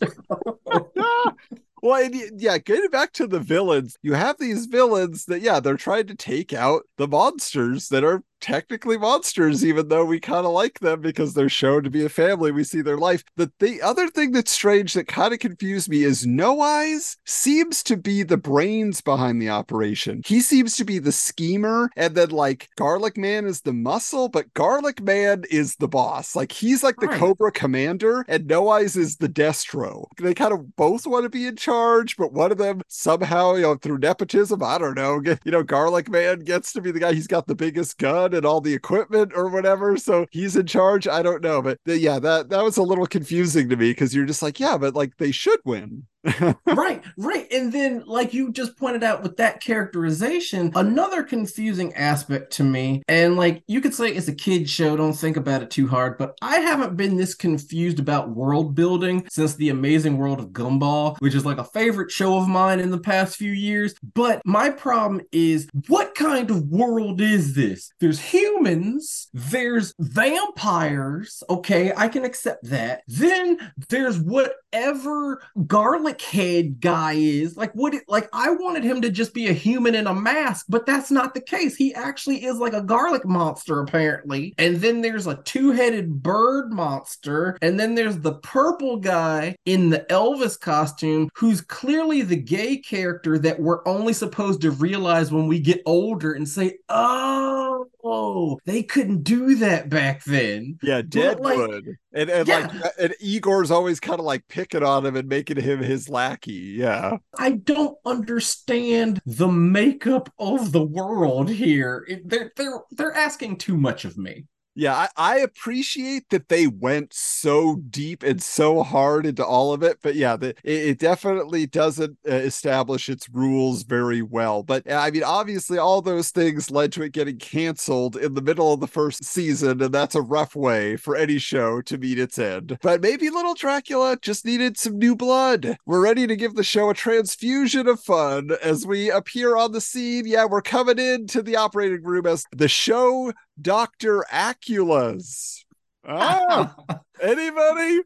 Well, 1.86 2.02
and 2.02 2.40
yeah, 2.40 2.58
getting 2.58 2.90
back 2.90 3.12
to 3.12 3.28
the 3.28 3.38
villains, 3.38 3.96
you 4.02 4.14
have 4.14 4.38
these 4.40 4.66
villains 4.66 5.26
that, 5.26 5.40
yeah, 5.40 5.60
they're 5.60 5.76
trying 5.76 6.08
to 6.08 6.16
take 6.16 6.52
out 6.52 6.82
the 6.96 7.06
monsters 7.06 7.90
that 7.90 8.02
are 8.02 8.24
technically 8.40 8.98
monsters, 8.98 9.64
even 9.64 9.88
though 9.88 10.04
we 10.04 10.20
kind 10.20 10.46
of 10.46 10.52
like 10.52 10.78
them 10.80 11.00
because 11.00 11.34
they're 11.34 11.48
shown 11.48 11.82
to 11.84 11.90
be 11.90 12.04
a 12.04 12.08
family. 12.08 12.52
We 12.52 12.64
see 12.64 12.82
their 12.82 12.98
life. 12.98 13.24
The, 13.36 13.50
the 13.58 13.82
other 13.82 14.08
thing 14.08 14.32
that's 14.32 14.50
strange 14.50 14.94
that 14.94 15.08
kind 15.08 15.32
of 15.32 15.38
confused 15.38 15.88
me 15.88 16.02
is 16.02 16.26
No 16.26 16.60
Eyes 16.60 17.16
seems 17.24 17.82
to 17.84 17.96
be 17.96 18.22
the 18.22 18.36
brains 18.36 19.00
behind 19.00 19.40
the 19.40 19.50
operation. 19.50 20.22
He 20.26 20.40
seems 20.40 20.76
to 20.76 20.84
be 20.84 20.98
the 20.98 21.12
schemer, 21.12 21.90
and 21.96 22.14
then 22.14 22.30
like 22.30 22.68
Garlic 22.76 23.16
Man 23.16 23.46
is 23.46 23.62
the 23.62 23.72
muscle, 23.72 24.28
but 24.28 24.52
Garlic 24.54 25.02
Man 25.02 25.44
is 25.50 25.76
the 25.76 25.88
boss. 25.88 26.36
Like 26.36 26.52
he's 26.52 26.82
like 26.82 26.96
the 26.96 27.06
Right. 27.06 27.20
Cobra 27.20 27.52
Commander, 27.52 28.24
and 28.28 28.46
No 28.46 28.68
Eyes 28.68 28.96
is 28.96 29.16
the 29.16 29.28
Destro. 29.28 30.06
They 30.20 30.34
kind 30.34 30.52
of 30.52 30.76
both 30.76 31.06
want 31.06 31.22
to 31.24 31.30
be 31.30 31.46
in 31.46 31.56
charge, 31.56 32.16
but 32.16 32.32
one 32.32 32.50
of 32.52 32.58
them 32.58 32.82
somehow, 32.88 33.54
you 33.54 33.62
know, 33.62 33.76
through 33.76 33.98
nepotism, 33.98 34.62
I 34.62 34.78
don't 34.78 34.96
know, 34.96 35.20
get, 35.20 35.40
you 35.44 35.52
know, 35.52 35.62
Garlic 35.62 36.08
Man 36.08 36.40
gets 36.40 36.72
to 36.72 36.80
be 36.80 36.90
the 36.90 37.00
guy. 37.00 37.12
He's 37.12 37.26
got 37.26 37.46
the 37.46 37.54
biggest 37.54 37.98
gun 37.98 38.25
and 38.34 38.44
all 38.46 38.60
the 38.60 38.74
equipment 38.74 39.32
or 39.34 39.48
whatever, 39.48 39.96
so 39.96 40.26
he's 40.30 40.56
in 40.56 40.66
charge. 40.66 41.06
I 41.08 41.22
don't 41.22 41.42
know, 41.42 41.62
but 41.62 41.78
the- 41.84 41.98
yeah, 41.98 42.18
that 42.20 42.48
that 42.50 42.64
was 42.64 42.76
a 42.76 42.82
little 42.82 43.06
confusing 43.06 43.68
to 43.68 43.76
me 43.76 43.90
because 43.90 44.14
you're 44.14 44.26
just 44.26 44.42
like, 44.42 44.60
yeah, 44.60 44.76
but 44.78 44.94
like 44.94 45.16
they 45.18 45.30
should 45.32 45.60
win. 45.64 46.04
right, 46.66 47.02
right. 47.16 47.46
And 47.52 47.72
then, 47.72 48.02
like 48.06 48.34
you 48.34 48.52
just 48.52 48.76
pointed 48.76 49.04
out 49.04 49.22
with 49.22 49.36
that 49.36 49.60
characterization, 49.60 50.72
another 50.74 51.22
confusing 51.22 51.94
aspect 51.94 52.52
to 52.54 52.64
me, 52.64 53.02
and 53.08 53.36
like 53.36 53.62
you 53.66 53.80
could 53.80 53.94
say 53.94 54.08
it's 54.08 54.28
a 54.28 54.34
kid 54.34 54.68
show, 54.68 54.96
don't 54.96 55.12
think 55.12 55.36
about 55.36 55.62
it 55.62 55.70
too 55.70 55.86
hard, 55.86 56.18
but 56.18 56.36
I 56.42 56.58
haven't 56.58 56.96
been 56.96 57.16
this 57.16 57.34
confused 57.34 57.98
about 57.98 58.30
world 58.30 58.74
building 58.74 59.26
since 59.30 59.54
the 59.54 59.68
amazing 59.68 60.18
world 60.18 60.40
of 60.40 60.48
Gumball, 60.48 61.16
which 61.18 61.34
is 61.34 61.46
like 61.46 61.58
a 61.58 61.64
favorite 61.64 62.10
show 62.10 62.36
of 62.36 62.48
mine 62.48 62.80
in 62.80 62.90
the 62.90 62.98
past 62.98 63.36
few 63.36 63.52
years. 63.52 63.94
But 64.14 64.42
my 64.44 64.70
problem 64.70 65.22
is 65.32 65.68
what 65.88 66.14
kind 66.14 66.50
of 66.50 66.68
world 66.68 67.20
is 67.20 67.54
this? 67.54 67.90
There's 68.00 68.20
humans, 68.20 69.28
there's 69.32 69.94
vampires, 69.98 71.42
okay, 71.48 71.92
I 71.96 72.08
can 72.08 72.24
accept 72.24 72.64
that. 72.64 73.02
Then 73.06 73.72
there's 73.88 74.18
whatever 74.18 75.42
garlic 75.66 76.15
head 76.20 76.80
guy 76.80 77.14
is. 77.14 77.56
Like 77.56 77.72
what 77.72 77.94
it 77.94 78.04
like 78.08 78.28
i 78.32 78.50
wanted 78.50 78.84
him 78.84 79.00
to 79.00 79.10
just 79.10 79.34
be 79.34 79.48
a 79.48 79.52
human 79.52 79.94
in 79.94 80.06
a 80.06 80.14
mask 80.14 80.66
but 80.68 80.86
that's 80.86 81.10
not 81.10 81.34
the 81.34 81.40
case. 81.40 81.76
He 81.76 81.94
actually 81.94 82.44
is 82.44 82.58
like 82.58 82.72
a 82.72 82.82
garlic 82.82 83.24
monster 83.24 83.80
apparently. 83.80 84.54
And 84.58 84.76
then 84.76 85.00
there's 85.00 85.26
a 85.26 85.42
two-headed 85.42 86.22
bird 86.22 86.72
monster. 86.72 87.58
And 87.62 87.78
then 87.78 87.94
there's 87.94 88.18
the 88.18 88.34
purple 88.34 88.96
guy 88.96 89.56
in 89.64 89.90
the 89.90 90.06
elvis 90.10 90.58
costume 90.58 91.28
who's 91.34 91.60
clearly 91.60 92.22
the 92.22 92.36
gay 92.36 92.76
character 92.76 93.38
that 93.38 93.60
we're 93.60 93.86
only 93.86 94.12
supposed 94.12 94.60
to 94.62 94.70
realize 94.70 95.32
when 95.32 95.46
we 95.46 95.58
get 95.60 95.82
older 95.86 96.32
and 96.32 96.48
say 96.48 96.78
oh 96.88 97.86
Oh, 98.08 98.58
they 98.64 98.82
couldn't 98.82 99.24
do 99.24 99.56
that 99.56 99.88
back 99.88 100.22
then 100.24 100.78
Yeah, 100.82 101.02
Well, 101.14 101.38
like- 101.38 101.58
Deadwood. 101.58 101.96
and 102.12 102.30
and 102.30 102.46
Yeah. 102.48 102.58
like 102.82 102.92
and 102.98 103.14
Igor's 103.20 103.70
always 103.70 103.98
kind 104.00 104.20
of 104.20 104.24
like 104.24 104.46
picking 104.48 104.82
on 104.84 105.04
him 105.04 105.16
and 105.16 105.28
making 105.28 105.60
him 105.60 105.80
his 105.80 106.08
lackey. 106.08 106.74
Yeah. 106.78 107.16
I 107.38 107.50
don't 107.52 107.96
understand 108.06 109.20
the 109.26 109.48
makeup 109.48 110.32
of 110.38 110.72
the 110.72 110.84
world 110.84 111.50
here. 111.50 112.06
They're 112.24 112.52
they're 112.56 112.80
they're 112.92 113.14
asking 113.14 113.56
too 113.58 113.76
much 113.76 114.04
of 114.04 114.16
me. 114.16 114.44
Yeah, 114.78 114.94
I, 114.94 115.08
I 115.16 115.38
appreciate 115.38 116.28
that 116.28 116.50
they 116.50 116.66
went 116.66 117.14
so 117.14 117.76
deep 117.76 118.22
and 118.22 118.42
so 118.42 118.82
hard 118.82 119.24
into 119.24 119.42
all 119.44 119.72
of 119.72 119.82
it, 119.82 120.00
but 120.02 120.14
yeah, 120.16 120.36
the, 120.36 120.50
it, 120.50 120.56
it 120.64 120.98
definitely 120.98 121.66
doesn't 121.66 122.18
uh, 122.28 122.32
establish 122.34 123.08
its 123.08 123.26
rules 123.30 123.84
very 123.84 124.20
well. 124.20 124.62
But 124.62 124.86
uh, 124.86 124.96
I 124.96 125.10
mean, 125.10 125.24
obviously, 125.24 125.78
all 125.78 126.02
those 126.02 126.30
things 126.30 126.70
led 126.70 126.92
to 126.92 127.02
it 127.02 127.12
getting 127.12 127.38
canceled 127.38 128.16
in 128.16 128.34
the 128.34 128.42
middle 128.42 128.70
of 128.74 128.80
the 128.80 128.86
first 128.86 129.24
season, 129.24 129.80
and 129.80 129.94
that's 129.94 130.14
a 130.14 130.20
rough 130.20 130.54
way 130.54 130.96
for 130.96 131.16
any 131.16 131.38
show 131.38 131.80
to 131.80 131.96
meet 131.96 132.18
its 132.18 132.38
end. 132.38 132.76
But 132.82 133.00
maybe 133.00 133.30
Little 133.30 133.54
Dracula 133.54 134.18
just 134.20 134.44
needed 134.44 134.76
some 134.76 134.98
new 134.98 135.16
blood. 135.16 135.78
We're 135.86 136.02
ready 136.02 136.26
to 136.26 136.36
give 136.36 136.54
the 136.54 136.62
show 136.62 136.90
a 136.90 136.94
transfusion 136.94 137.88
of 137.88 137.98
fun 137.98 138.50
as 138.62 138.86
we 138.86 139.10
appear 139.10 139.56
on 139.56 139.72
the 139.72 139.80
scene. 139.80 140.26
Yeah, 140.26 140.44
we're 140.44 140.60
coming 140.60 140.98
into 140.98 141.42
the 141.42 141.56
operating 141.56 142.02
room 142.02 142.26
as 142.26 142.44
the 142.52 142.68
show 142.68 143.32
Dr. 143.60 144.24
Aculas. 144.32 145.64
Ah, 146.06 146.74
anybody? 147.20 148.00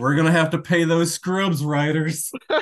We're 0.00 0.14
gonna 0.14 0.32
have 0.32 0.50
to 0.50 0.58
pay 0.58 0.84
those 0.84 1.12
Scrubs 1.12 1.64
writers. 1.64 2.32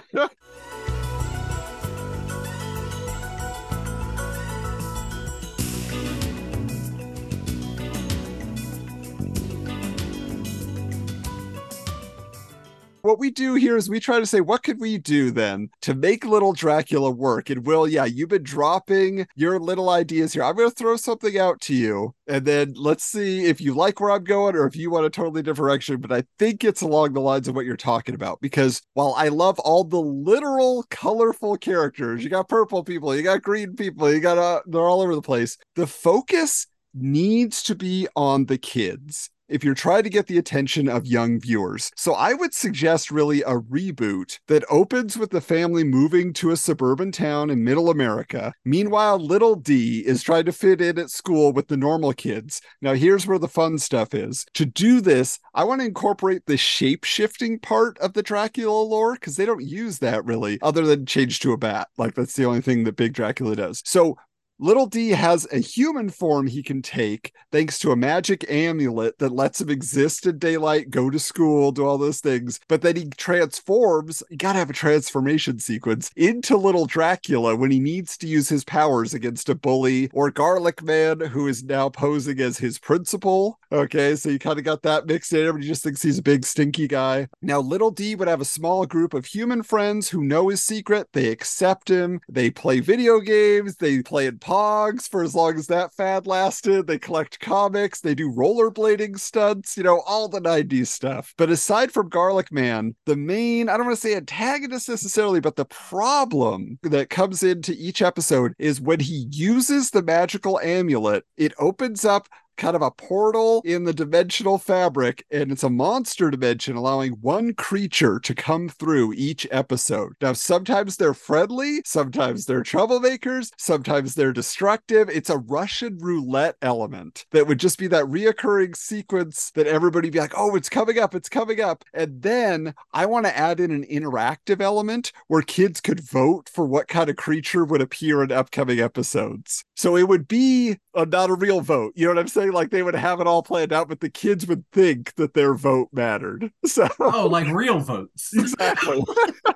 What 13.02 13.18
we 13.18 13.30
do 13.30 13.54
here 13.54 13.76
is 13.76 13.88
we 13.88 13.98
try 13.98 14.18
to 14.18 14.26
say, 14.26 14.40
what 14.40 14.62
could 14.62 14.78
we 14.78 14.98
do 14.98 15.30
then 15.30 15.70
to 15.82 15.94
make 15.94 16.24
little 16.24 16.52
Dracula 16.52 17.10
work? 17.10 17.48
And 17.48 17.66
Will, 17.66 17.88
yeah, 17.88 18.04
you've 18.04 18.28
been 18.28 18.42
dropping 18.42 19.26
your 19.34 19.58
little 19.58 19.88
ideas 19.88 20.34
here. 20.34 20.42
I'm 20.42 20.54
going 20.54 20.68
to 20.68 20.74
throw 20.74 20.96
something 20.96 21.38
out 21.38 21.60
to 21.62 21.74
you, 21.74 22.14
and 22.26 22.44
then 22.44 22.74
let's 22.76 23.04
see 23.04 23.46
if 23.46 23.60
you 23.60 23.74
like 23.74 24.00
where 24.00 24.10
I'm 24.10 24.24
going 24.24 24.54
or 24.54 24.66
if 24.66 24.76
you 24.76 24.90
want 24.90 25.06
a 25.06 25.10
totally 25.10 25.42
different 25.42 25.70
direction. 25.70 26.00
But 26.00 26.12
I 26.12 26.24
think 26.38 26.62
it's 26.62 26.82
along 26.82 27.14
the 27.14 27.20
lines 27.20 27.48
of 27.48 27.54
what 27.54 27.64
you're 27.64 27.76
talking 27.76 28.14
about 28.14 28.40
because 28.40 28.82
while 28.92 29.14
I 29.16 29.28
love 29.28 29.58
all 29.60 29.84
the 29.84 30.00
literal, 30.00 30.84
colorful 30.90 31.56
characters, 31.56 32.22
you 32.22 32.28
got 32.28 32.48
purple 32.48 32.84
people, 32.84 33.14
you 33.14 33.22
got 33.22 33.42
green 33.42 33.76
people, 33.76 34.12
you 34.12 34.20
got 34.20 34.38
uh, 34.38 34.60
they're 34.66 34.80
all 34.80 35.00
over 35.00 35.14
the 35.14 35.22
place. 35.22 35.56
The 35.74 35.86
focus 35.86 36.66
needs 36.92 37.62
to 37.62 37.74
be 37.74 38.08
on 38.16 38.46
the 38.46 38.58
kids 38.58 39.30
if 39.50 39.62
you're 39.64 39.74
trying 39.74 40.04
to 40.04 40.10
get 40.10 40.26
the 40.26 40.38
attention 40.38 40.88
of 40.88 41.06
young 41.06 41.40
viewers. 41.40 41.90
So 41.96 42.14
I 42.14 42.32
would 42.32 42.54
suggest 42.54 43.10
really 43.10 43.42
a 43.42 43.58
reboot 43.58 44.38
that 44.48 44.64
opens 44.70 45.18
with 45.18 45.30
the 45.30 45.40
family 45.40 45.84
moving 45.84 46.32
to 46.34 46.50
a 46.50 46.56
suburban 46.56 47.12
town 47.12 47.50
in 47.50 47.64
middle 47.64 47.90
America. 47.90 48.52
Meanwhile, 48.64 49.18
little 49.18 49.56
D 49.56 50.00
is 50.06 50.22
trying 50.22 50.44
to 50.46 50.52
fit 50.52 50.80
in 50.80 50.98
at 50.98 51.10
school 51.10 51.52
with 51.52 51.68
the 51.68 51.76
normal 51.76 52.12
kids. 52.12 52.60
Now, 52.80 52.94
here's 52.94 53.26
where 53.26 53.38
the 53.38 53.48
fun 53.48 53.78
stuff 53.78 54.14
is. 54.14 54.46
To 54.54 54.64
do 54.64 55.00
this, 55.00 55.38
I 55.54 55.64
want 55.64 55.80
to 55.80 55.86
incorporate 55.86 56.46
the 56.46 56.56
shape 56.56 57.04
shifting 57.04 57.58
part 57.58 57.98
of 57.98 58.12
the 58.12 58.22
Dracula 58.22 58.70
lore 58.70 59.14
because 59.14 59.36
they 59.36 59.46
don't 59.46 59.64
use 59.64 59.98
that 59.98 60.24
really, 60.24 60.58
other 60.62 60.86
than 60.86 61.06
change 61.06 61.40
to 61.40 61.52
a 61.52 61.56
bat. 61.56 61.88
Like, 61.98 62.14
that's 62.14 62.34
the 62.34 62.44
only 62.44 62.60
thing 62.60 62.84
that 62.84 62.96
Big 62.96 63.12
Dracula 63.12 63.56
does. 63.56 63.82
So, 63.84 64.16
Little 64.62 64.84
D 64.84 65.08
has 65.08 65.48
a 65.50 65.58
human 65.58 66.10
form 66.10 66.46
he 66.46 66.62
can 66.62 66.82
take 66.82 67.32
thanks 67.50 67.78
to 67.78 67.92
a 67.92 67.96
magic 67.96 68.44
amulet 68.50 69.18
that 69.18 69.32
lets 69.32 69.58
him 69.58 69.70
exist 69.70 70.26
in 70.26 70.38
daylight, 70.38 70.90
go 70.90 71.08
to 71.08 71.18
school, 71.18 71.72
do 71.72 71.86
all 71.86 71.96
those 71.96 72.20
things. 72.20 72.60
But 72.68 72.82
then 72.82 72.94
he 72.94 73.08
transforms, 73.16 74.22
you 74.28 74.36
gotta 74.36 74.58
have 74.58 74.68
a 74.68 74.74
transformation 74.74 75.60
sequence, 75.60 76.10
into 76.14 76.58
little 76.58 76.84
Dracula 76.84 77.56
when 77.56 77.70
he 77.70 77.80
needs 77.80 78.18
to 78.18 78.26
use 78.26 78.50
his 78.50 78.62
powers 78.62 79.14
against 79.14 79.48
a 79.48 79.54
bully 79.54 80.10
or 80.12 80.30
Garlic 80.30 80.82
Man, 80.82 81.20
who 81.20 81.48
is 81.48 81.64
now 81.64 81.88
posing 81.88 82.38
as 82.40 82.58
his 82.58 82.78
principal. 82.78 83.58
Okay, 83.72 84.14
so 84.14 84.28
you 84.28 84.38
kind 84.38 84.58
of 84.58 84.64
got 84.66 84.82
that 84.82 85.06
mixed 85.06 85.32
in. 85.32 85.46
Everybody 85.46 85.68
just 85.68 85.82
thinks 85.82 86.02
he's 86.02 86.18
a 86.18 86.22
big 86.22 86.44
stinky 86.44 86.86
guy. 86.86 87.28
Now, 87.40 87.60
Little 87.60 87.90
D 87.90 88.14
would 88.14 88.28
have 88.28 88.42
a 88.42 88.44
small 88.44 88.84
group 88.84 89.14
of 89.14 89.24
human 89.24 89.62
friends 89.62 90.10
who 90.10 90.22
know 90.22 90.48
his 90.48 90.62
secret. 90.62 91.08
They 91.14 91.28
accept 91.28 91.88
him. 91.88 92.20
They 92.28 92.50
play 92.50 92.80
video 92.80 93.20
games. 93.20 93.76
They 93.76 94.02
play 94.02 94.26
in 94.26 94.38
Pogs 94.50 95.08
for 95.08 95.22
as 95.22 95.32
long 95.32 95.56
as 95.56 95.68
that 95.68 95.94
fad 95.94 96.26
lasted. 96.26 96.88
They 96.88 96.98
collect 96.98 97.38
comics. 97.38 98.00
They 98.00 98.16
do 98.16 98.32
rollerblading 98.32 99.20
stunts, 99.20 99.76
you 99.76 99.84
know, 99.84 100.00
all 100.00 100.28
the 100.28 100.40
90s 100.40 100.88
stuff. 100.88 101.32
But 101.38 101.50
aside 101.50 101.92
from 101.92 102.08
Garlic 102.08 102.50
Man, 102.50 102.96
the 103.06 103.14
main, 103.14 103.68
I 103.68 103.76
don't 103.76 103.86
want 103.86 103.96
to 103.96 104.08
say 104.08 104.16
antagonist 104.16 104.88
necessarily, 104.88 105.38
but 105.38 105.54
the 105.54 105.66
problem 105.66 106.80
that 106.82 107.10
comes 107.10 107.44
into 107.44 107.76
each 107.78 108.02
episode 108.02 108.54
is 108.58 108.80
when 108.80 108.98
he 108.98 109.28
uses 109.30 109.92
the 109.92 110.02
magical 110.02 110.58
amulet, 110.58 111.24
it 111.36 111.52
opens 111.60 112.04
up 112.04 112.28
kind 112.60 112.76
of 112.76 112.82
a 112.82 112.90
portal 112.90 113.62
in 113.64 113.84
the 113.84 113.92
dimensional 113.92 114.58
fabric, 114.58 115.24
and 115.30 115.50
it's 115.50 115.64
a 115.64 115.70
monster 115.70 116.30
dimension 116.30 116.76
allowing 116.76 117.12
one 117.14 117.54
creature 117.54 118.20
to 118.20 118.34
come 118.34 118.68
through 118.68 119.14
each 119.14 119.48
episode. 119.50 120.12
Now, 120.20 120.34
sometimes 120.34 120.96
they're 120.96 121.14
friendly, 121.14 121.80
sometimes 121.84 122.44
they're 122.44 122.62
troublemakers, 122.62 123.50
sometimes 123.56 124.14
they're 124.14 124.32
destructive. 124.32 125.08
It's 125.08 125.30
a 125.30 125.38
Russian 125.38 125.98
roulette 125.98 126.56
element 126.60 127.24
that 127.32 127.46
would 127.46 127.58
just 127.58 127.78
be 127.78 127.86
that 127.88 128.04
reoccurring 128.04 128.76
sequence 128.76 129.50
that 129.52 129.66
everybody 129.66 130.10
be 130.10 130.20
like, 130.20 130.34
oh, 130.36 130.54
it's 130.54 130.68
coming 130.68 130.98
up, 130.98 131.14
it's 131.14 131.30
coming 131.30 131.60
up. 131.60 131.82
And 131.94 132.20
then 132.20 132.74
I 132.92 133.06
want 133.06 133.24
to 133.24 133.36
add 133.36 133.58
in 133.58 133.70
an 133.70 133.86
interactive 133.86 134.60
element 134.60 135.12
where 135.28 135.42
kids 135.42 135.80
could 135.80 136.00
vote 136.00 136.50
for 136.52 136.66
what 136.66 136.88
kind 136.88 137.08
of 137.08 137.16
creature 137.16 137.64
would 137.64 137.80
appear 137.80 138.22
in 138.22 138.30
upcoming 138.30 138.80
episodes. 138.80 139.64
So 139.76 139.96
it 139.96 140.08
would 140.08 140.28
be 140.28 140.76
a, 140.94 141.06
not 141.06 141.30
a 141.30 141.34
real 141.34 141.62
vote. 141.62 141.94
You 141.96 142.06
know 142.06 142.14
what 142.14 142.20
I'm 142.20 142.28
saying? 142.28 142.49
Like 142.52 142.70
they 142.70 142.82
would 142.82 142.94
have 142.94 143.20
it 143.20 143.26
all 143.26 143.42
planned 143.42 143.72
out, 143.72 143.88
but 143.88 144.00
the 144.00 144.10
kids 144.10 144.46
would 144.46 144.64
think 144.72 145.14
that 145.16 145.34
their 145.34 145.54
vote 145.54 145.88
mattered. 145.92 146.50
So 146.66 146.88
Oh, 147.00 147.26
like 147.26 147.48
real 147.48 147.80
votes. 147.80 148.30
exactly. 148.34 149.02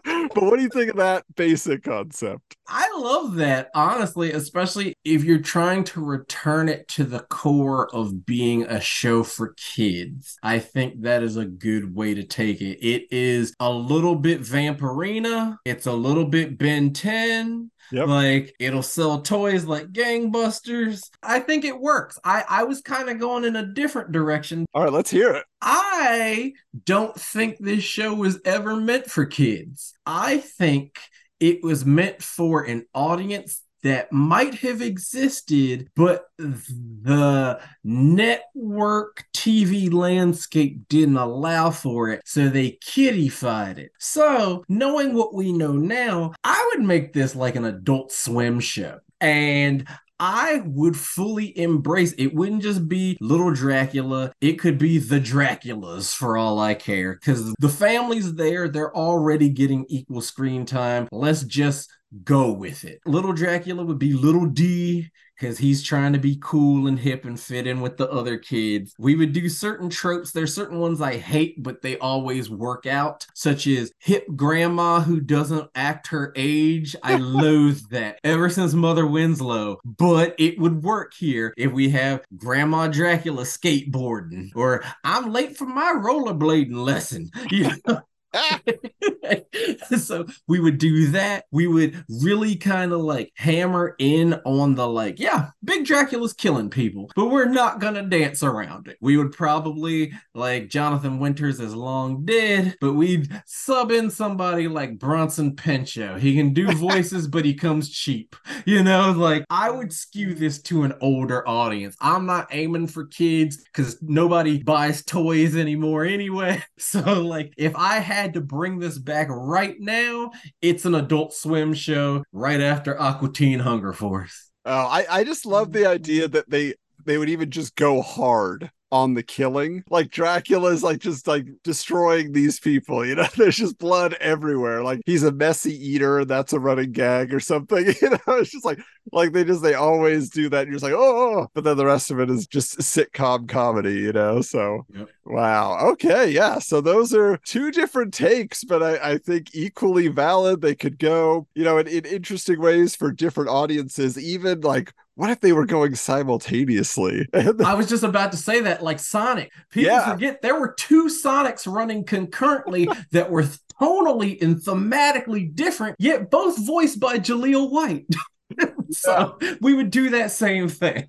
but 0.05 0.43
what 0.43 0.57
do 0.57 0.63
you 0.63 0.69
think 0.69 0.91
of 0.91 0.97
that 0.97 1.25
basic 1.37 1.85
concept? 1.85 2.57
I 2.67 2.91
love 2.97 3.35
that, 3.37 3.71
honestly, 3.75 4.33
especially 4.33 4.95
if 5.05 5.23
you're 5.23 5.39
trying 5.39 5.85
to 5.85 6.05
return 6.05 6.69
it 6.69 6.89
to 6.89 7.05
the 7.05 7.21
core 7.21 7.95
of 7.95 8.25
being 8.27 8.65
a 8.65 8.81
show 8.81 9.23
for 9.23 9.55
kids. 9.57 10.39
I 10.43 10.59
think 10.59 11.03
that 11.03 11.23
is 11.23 11.37
a 11.37 11.45
good 11.45 11.95
way 11.95 12.15
to 12.15 12.25
take 12.25 12.61
it. 12.63 12.85
It 12.85 13.07
is 13.13 13.55
a 13.61 13.71
little 13.71 14.17
bit 14.17 14.41
Vampirina, 14.41 15.59
it's 15.65 15.87
a 15.87 15.93
little 15.93 16.25
bit 16.25 16.59
Ben 16.59 16.93
10. 16.93 17.71
Yep. 17.93 18.09
Like 18.09 18.55
it'll 18.59 18.83
sell 18.83 19.21
toys 19.23 19.65
like 19.65 19.93
gangbusters. 19.93 21.09
I 21.23 21.41
think 21.41 21.65
it 21.65 21.79
works. 21.79 22.19
I, 22.25 22.45
I 22.49 22.65
was 22.65 22.81
kind 22.81 23.09
of 23.09 23.19
going 23.19 23.45
in 23.45 23.57
a 23.57 23.67
different 23.67 24.13
direction. 24.13 24.67
All 24.75 24.85
right, 24.85 24.93
let's 24.93 25.11
hear 25.11 25.33
it. 25.33 25.45
I 25.61 26.53
don't 26.85 27.15
think 27.15 27.59
this 27.59 27.85
show 27.85 28.15
was 28.15 28.41
ever 28.45 28.77
meant 28.77 29.11
for 29.11 29.27
kids. 29.27 29.95
I 30.07 30.39
think 30.39 30.99
it 31.41 31.63
was 31.63 31.85
meant 31.85 32.23
for 32.23 32.63
an 32.63 32.87
audience 32.95 33.63
that 33.85 34.11
might 34.11 34.55
have 34.55 34.81
existed, 34.83 35.89
but 35.95 36.25
the 36.39 37.61
network 37.85 39.25
TV 39.35 39.93
landscape 39.93 40.89
didn't 40.89 41.19
allow 41.19 41.71
for 41.71 42.09
it. 42.09 42.23
So 42.25 42.49
they 42.49 42.79
kiddified 42.83 43.79
it. 43.79 43.93
So, 43.99 44.65
knowing 44.69 45.13
what 45.13 45.35
we 45.35 45.53
know 45.53 45.73
now, 45.73 46.33
I 46.43 46.71
would 46.73 46.85
make 46.85 47.13
this 47.13 47.37
like 47.37 47.57
an 47.57 47.67
adult 47.67 48.11
swim 48.11 48.59
show. 48.59 49.01
And 49.21 49.87
I 50.19 50.63
would 50.65 50.97
fully 50.97 51.57
embrace 51.59 52.15
it. 52.17 52.35
Wouldn't 52.35 52.63
just 52.63 52.89
be 52.89 53.19
little 53.21 53.53
Dracula, 53.53 54.33
it 54.41 54.55
could 54.55 54.79
be 54.79 54.99
the 54.99 55.21
Draculas 55.21 56.15
for 56.15 56.39
all 56.39 56.59
I 56.59 56.75
care. 56.75 57.15
Because 57.15 57.53
the 57.59 57.69
family's 57.69 58.35
there, 58.35 58.69
they're 58.69 58.97
already 58.97 59.51
getting 59.51 59.85
equal 59.89 60.23
screen 60.23 60.65
time. 60.65 61.09
Let's 61.13 61.43
just 61.43 61.91
go 62.23 62.53
with 62.53 62.85
it. 62.85 63.01
Little 63.07 63.33
Dracula 63.33 63.85
would 63.85 63.99
be 63.99 64.13
little 64.13 64.47
D 64.47 65.11
because 65.39 65.59
he's 65.59 65.83
trying 65.83 66.13
to 66.13 66.19
be 66.19 66.39
cool 66.41 66.87
and 66.87 66.99
hip 66.99 67.25
and 67.25 67.39
fit 67.39 67.67
in 67.67 67.81
with 67.81 67.97
the 67.97 68.11
other 68.11 68.39
kids. 68.39 68.95
We 68.99 69.17
would 69.17 69.33
do 69.33 69.49
certain 69.49 69.91
tropes. 69.91 70.31
There's 70.31 70.55
certain 70.55 70.79
ones 70.79 71.01
I 71.01 71.17
hate, 71.17 71.63
but 71.63 71.83
they 71.83 71.99
always 71.99 72.49
work 72.49 72.87
out, 72.87 73.27
such 73.35 73.67
as 73.67 73.93
hip 73.99 74.27
grandma 74.37 75.01
who 75.01 75.21
doesn't 75.21 75.71
act 75.75 76.09
her 76.09 76.33
age. 76.37 76.95
I 77.03 77.17
loathe 77.21 77.81
that 77.91 78.21
ever 78.23 78.49
since 78.49 78.75
Mother 78.75 79.07
Winslow, 79.07 79.79
but 79.85 80.35
it 80.39 80.59
would 80.59 80.83
work 80.83 81.15
here 81.15 81.53
if 81.57 81.73
we 81.73 81.91
have 81.91 82.25
Grandma 82.37 82.89
Dracula 82.89 83.43
skateboarding 83.43 84.51
or 84.55 84.85
I'm 85.03 85.33
late 85.33 85.57
for 85.57 85.67
my 85.67 85.93
rollerblading 85.97 86.75
lesson. 86.75 87.31
You 87.51 87.71
know? 87.87 88.01
so 89.99 90.27
we 90.49 90.61
would 90.61 90.79
do 90.79 91.11
that. 91.13 91.45
We 91.51 91.67
would 91.67 92.05
really 92.09 92.57
kind 92.57 92.93
of 92.93 93.01
like 93.01 93.33
hammer 93.37 93.95
in 93.99 94.35
on 94.45 94.75
the 94.75 94.87
like, 94.87 95.19
yeah, 95.19 95.51
Big 95.63 95.85
Dracula's 95.85 96.33
killing 96.33 96.71
people, 96.71 97.11
but 97.17 97.27
we're 97.27 97.49
not 97.49 97.81
gonna 97.81 98.03
dance 98.03 98.43
around 98.43 98.89
it. 98.89 98.97
We 99.01 99.17
would 99.17 99.33
probably 99.33 100.13
like 100.35 100.69
Jonathan 100.69 101.19
Winters 101.19 101.61
is 101.61 101.75
long 101.75 102.25
dead, 102.25 102.77
but 102.81 102.95
we'd 102.95 103.29
sub 103.47 103.91
in 103.91 104.11
somebody 104.11 104.69
like 104.69 104.99
Bronson 104.99 105.57
Pinchot. 105.57 106.21
He 106.21 106.35
can 106.35 106.53
do 106.53 106.73
voices, 106.73 107.29
but 107.29 107.45
he 107.45 107.55
comes 107.55 107.91
cheap. 107.91 108.37
You 108.65 108.83
know, 108.83 109.13
like 109.13 109.45
I 109.51 109.71
would 109.71 109.93
skew 109.93 110.35
this 110.35 110.61
to 110.63 110.83
an 110.85 110.95
older 111.01 111.47
audience. 111.49 111.97
I'm 112.01 112.27
not 112.27 112.49
aiming 112.51 112.89
for 112.89 113.07
kids 113.07 113.63
because 113.65 113.99
nobody 114.03 114.63
buys 114.63 115.05
toys 115.05 115.57
anymore 115.57 116.05
anyway. 116.05 116.63
So 116.77 117.23
like 117.23 117.55
if 117.57 117.75
I 117.77 117.99
had 117.99 118.24
to 118.33 118.41
bring 118.41 118.79
this 118.79 118.99
back 118.99 119.29
right 119.29 119.77
now, 119.79 120.33
it's 120.63 120.87
an 120.87 120.95
adult 120.95 121.35
swim 121.35 121.75
show 121.75 122.25
right 122.33 122.61
after 122.61 122.99
Aqua 122.99 123.31
Teen 123.33 123.61
Hunger 123.61 123.93
Force. 123.93 124.51
Oh, 124.65 124.73
I, 124.73 125.05
I 125.11 125.25
just 125.25 125.45
love 125.45 125.73
the 125.73 125.87
idea 125.87 126.27
that 126.29 126.49
they 126.49 126.75
they 127.05 127.19
would 127.19 127.29
even 127.29 127.51
just 127.51 127.77
go 127.77 128.01
hard 128.01 128.71
on 128.95 129.15
the 129.15 129.25
killing. 129.25 129.83
Like 129.91 130.13
Dracula's 130.13 130.85
like 130.85 131.01
just 131.01 131.27
like 131.27 131.47
destroying 131.65 132.31
these 132.33 132.61
people, 132.61 133.05
you 133.05 133.17
know, 133.17 133.27
there's 133.37 133.57
just 133.57 133.77
blood 133.79 134.15
everywhere. 134.21 134.85
Like 134.85 135.01
he's 135.05 135.25
a 135.25 135.33
messy 135.33 135.75
eater, 135.75 136.25
that's 136.25 136.53
a 136.53 136.61
running 136.61 136.93
gag 136.93 137.35
or 137.35 137.41
something. 137.41 137.93
You 138.05 138.11
know, 138.11 138.19
it's 138.29 138.51
just 138.51 138.65
like 138.65 138.79
like 139.13 139.33
they 139.33 139.45
just 139.45 139.63
they 139.63 139.75
always 139.75 140.29
do 140.31 140.49
that. 140.51 140.67
You're 140.67 140.75
just 140.75 140.85
like, 140.85 140.93
oh, 140.95 141.49
but 141.55 141.65
then 141.65 141.77
the 141.77 141.87
rest 141.87 142.11
of 142.11 142.21
it 142.21 142.31
is 142.31 142.47
just 142.47 142.79
sitcom 142.79 143.49
comedy, 143.49 143.95
you 143.95 144.13
know. 144.13 144.41
So 144.43 144.87
Yep. 144.95 145.09
wow. 145.25 145.79
Okay, 145.93 146.31
yeah. 146.31 146.59
So 146.59 146.81
those 146.81 147.15
are 147.15 147.39
two 147.39 147.71
different 147.73 148.13
takes, 148.15 148.63
but 148.65 148.83
I, 148.83 149.13
I 149.13 149.19
think 149.19 149.55
equally 149.55 150.09
valid. 150.09 150.61
They 150.61 150.75
could 150.75 150.99
go, 150.99 151.47
you 151.55 151.65
know, 151.65 151.79
in, 151.79 151.87
in 151.89 152.05
interesting 152.05 152.61
ways 152.61 152.95
for 152.95 153.11
different 153.13 153.51
audiences, 153.51 154.19
even 154.19 154.61
like 154.61 154.93
what 155.17 155.31
if 155.31 155.41
they 155.41 155.53
were 155.53 155.67
going 155.67 155.95
simultaneously? 155.95 157.29
I 157.35 157.75
was 157.75 157.89
just 157.89 158.03
about 158.05 158.33
to 158.33 158.39
say 158.39 158.61
that, 158.61 158.83
like 158.83 158.99
Sonic. 158.99 159.53
People 159.71 159.93
Yeah. 159.93 160.13
forget 160.13 160.43
there 160.43 160.59
were 160.59 160.75
two 160.77 161.05
Sonics 161.07 161.73
running 161.73 162.05
concurrently 162.05 162.89
that 163.13 163.31
were 163.31 163.45
tonally 163.81 164.41
and 164.43 164.57
thematically 164.57 165.55
different, 165.55 165.97
yet 165.99 166.31
both 166.31 166.59
voiced 166.67 167.01
by 167.01 167.19
Jaleel 167.19 167.71
White. 167.71 168.07
so 168.91 169.39
we 169.61 169.75
would 169.75 169.91
do 169.91 170.11
that 170.11 170.31
same 170.31 170.69
thing. 170.69 171.09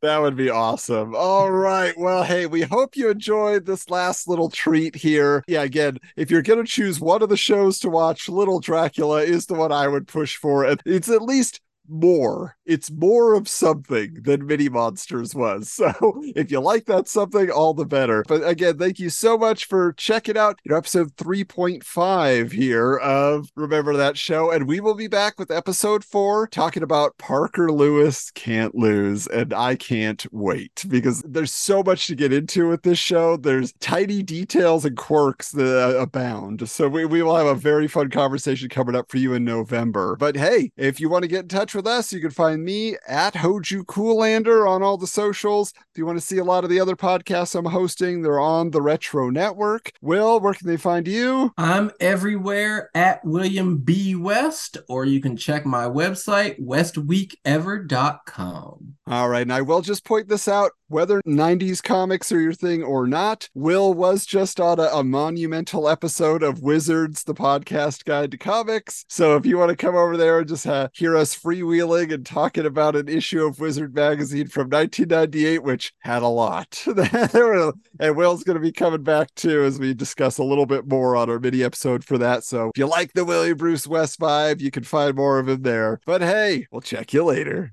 That 0.00 0.18
would 0.18 0.36
be 0.36 0.48
awesome. 0.48 1.14
All 1.16 1.50
right. 1.50 1.92
Well, 1.98 2.22
hey, 2.22 2.46
we 2.46 2.62
hope 2.62 2.96
you 2.96 3.10
enjoyed 3.10 3.66
this 3.66 3.90
last 3.90 4.28
little 4.28 4.48
treat 4.48 4.94
here. 4.94 5.42
Yeah, 5.48 5.62
again, 5.62 5.98
if 6.16 6.30
you're 6.30 6.40
going 6.42 6.64
to 6.64 6.70
choose 6.70 7.00
one 7.00 7.20
of 7.22 7.28
the 7.28 7.36
shows 7.36 7.80
to 7.80 7.88
watch, 7.90 8.28
Little 8.28 8.60
Dracula 8.60 9.22
is 9.22 9.46
the 9.46 9.54
one 9.54 9.72
I 9.72 9.88
would 9.88 10.06
push 10.06 10.36
for. 10.36 10.76
It's 10.86 11.10
at 11.10 11.22
least 11.22 11.60
more. 11.88 12.56
It's 12.64 12.90
more 12.90 13.34
of 13.34 13.48
something 13.48 14.18
than 14.22 14.46
Mini 14.46 14.68
Monsters 14.68 15.34
was. 15.34 15.78
So 15.88 16.22
if 16.34 16.50
you 16.50 16.58
like 16.58 16.86
that 16.86 17.06
something, 17.06 17.50
all 17.50 17.72
the 17.72 17.86
better. 17.86 18.24
But 18.26 18.46
again, 18.46 18.78
thank 18.78 18.98
you 18.98 19.10
so 19.10 19.38
much 19.38 19.66
for 19.66 19.92
checking 19.92 20.36
out 20.36 20.58
you 20.64 20.72
know, 20.72 20.76
episode 20.76 21.14
3.5 21.16 22.52
here 22.52 22.96
of 22.96 23.48
Remember 23.54 23.96
That 23.96 24.18
Show. 24.18 24.50
And 24.50 24.66
we 24.66 24.80
will 24.80 24.94
be 24.94 25.06
back 25.06 25.38
with 25.38 25.52
episode 25.52 26.04
four 26.04 26.48
talking 26.48 26.82
about 26.82 27.16
Parker 27.16 27.70
Lewis 27.70 28.32
Can't 28.32 28.74
Lose. 28.74 29.28
And 29.28 29.54
I 29.54 29.76
can't 29.76 30.26
wait 30.32 30.84
because 30.88 31.22
there's 31.22 31.54
so 31.54 31.82
much 31.82 32.08
to 32.08 32.16
get 32.16 32.32
into 32.32 32.68
with 32.68 32.82
this 32.82 32.98
show. 32.98 33.36
There's 33.36 33.72
tiny 33.74 34.22
details 34.22 34.84
and 34.84 34.96
quirks 34.96 35.52
that 35.52 35.96
uh, 35.96 36.00
abound. 36.00 36.68
So 36.68 36.88
we, 36.88 37.04
we 37.04 37.22
will 37.22 37.36
have 37.36 37.46
a 37.46 37.54
very 37.54 37.86
fun 37.86 38.10
conversation 38.10 38.68
coming 38.68 38.96
up 38.96 39.10
for 39.10 39.18
you 39.18 39.32
in 39.34 39.44
November. 39.44 40.16
But 40.16 40.36
hey, 40.36 40.72
if 40.76 40.98
you 40.98 41.08
want 41.08 41.22
to 41.22 41.28
get 41.28 41.42
in 41.42 41.48
touch 41.48 41.74
with 41.74 41.77
us, 41.86 42.12
you 42.12 42.20
can 42.20 42.30
find 42.30 42.64
me 42.64 42.96
at 43.06 43.34
Hoju 43.34 43.84
Coolander 43.84 44.68
on 44.68 44.82
all 44.82 44.96
the 44.96 45.06
socials. 45.06 45.72
If 45.76 45.98
you 45.98 46.06
want 46.06 46.18
to 46.18 46.24
see 46.24 46.38
a 46.38 46.44
lot 46.44 46.64
of 46.64 46.70
the 46.70 46.80
other 46.80 46.96
podcasts 46.96 47.54
I'm 47.54 47.66
hosting, 47.66 48.22
they're 48.22 48.40
on 48.40 48.70
the 48.70 48.82
Retro 48.82 49.30
Network. 49.30 49.92
Will, 50.00 50.40
where 50.40 50.54
can 50.54 50.66
they 50.66 50.76
find 50.76 51.06
you? 51.06 51.52
I'm 51.56 51.90
everywhere 52.00 52.90
at 52.94 53.24
William 53.24 53.78
B. 53.78 54.14
West, 54.14 54.78
or 54.88 55.04
you 55.04 55.20
can 55.20 55.36
check 55.36 55.66
my 55.66 55.84
website, 55.84 56.60
westweekever.com. 56.60 58.94
All 59.06 59.28
right, 59.28 59.42
and 59.42 59.52
I 59.52 59.62
will 59.62 59.80
just 59.80 60.04
point 60.04 60.28
this 60.28 60.48
out 60.48 60.72
whether 60.88 61.20
90s 61.22 61.82
comics 61.82 62.32
are 62.32 62.40
your 62.40 62.52
thing 62.52 62.82
or 62.82 63.06
not. 63.06 63.48
Will 63.54 63.94
was 63.94 64.26
just 64.26 64.58
on 64.58 64.78
a, 64.78 64.84
a 64.84 65.04
monumental 65.04 65.88
episode 65.88 66.42
of 66.42 66.62
Wizards, 66.62 67.24
the 67.24 67.34
podcast 67.34 68.04
guide 68.04 68.30
to 68.32 68.38
comics. 68.38 69.04
So 69.08 69.36
if 69.36 69.46
you 69.46 69.58
want 69.58 69.70
to 69.70 69.76
come 69.76 69.94
over 69.94 70.16
there 70.16 70.40
and 70.40 70.48
just 70.48 70.66
uh, 70.66 70.88
hear 70.92 71.16
us 71.16 71.34
freewheeling 71.68 72.12
and 72.12 72.24
talking 72.24 72.66
about 72.66 72.96
an 72.96 73.08
issue 73.08 73.44
of 73.44 73.60
Wizard 73.60 73.94
magazine 73.94 74.48
from 74.48 74.68
1998, 74.70 75.62
which 75.62 75.92
had 76.00 76.22
a 76.22 76.28
lot, 76.28 76.82
and 76.86 78.16
Will's 78.16 78.44
going 78.44 78.56
to 78.56 78.60
be 78.60 78.72
coming 78.72 79.02
back 79.02 79.34
too 79.34 79.62
as 79.62 79.78
we 79.78 79.94
discuss 79.94 80.38
a 80.38 80.44
little 80.44 80.66
bit 80.66 80.88
more 80.88 81.16
on 81.16 81.30
our 81.30 81.38
mini 81.38 81.62
episode 81.62 82.04
for 82.04 82.18
that. 82.18 82.44
So 82.44 82.70
if 82.74 82.78
you 82.78 82.86
like 82.86 83.12
the 83.12 83.24
William 83.24 83.56
Bruce 83.56 83.86
West 83.86 84.18
vibe, 84.18 84.60
you 84.60 84.70
can 84.70 84.84
find 84.84 85.14
more 85.14 85.38
of 85.38 85.48
him 85.48 85.62
there. 85.62 86.00
But 86.06 86.22
hey, 86.22 86.66
we'll 86.70 86.80
check 86.80 87.12
you 87.12 87.24
later. 87.24 87.72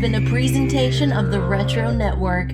Been 0.00 0.14
a 0.14 0.30
presentation 0.30 1.10
of 1.10 1.32
the 1.32 1.40
Retro 1.40 1.92
Network. 1.92 2.52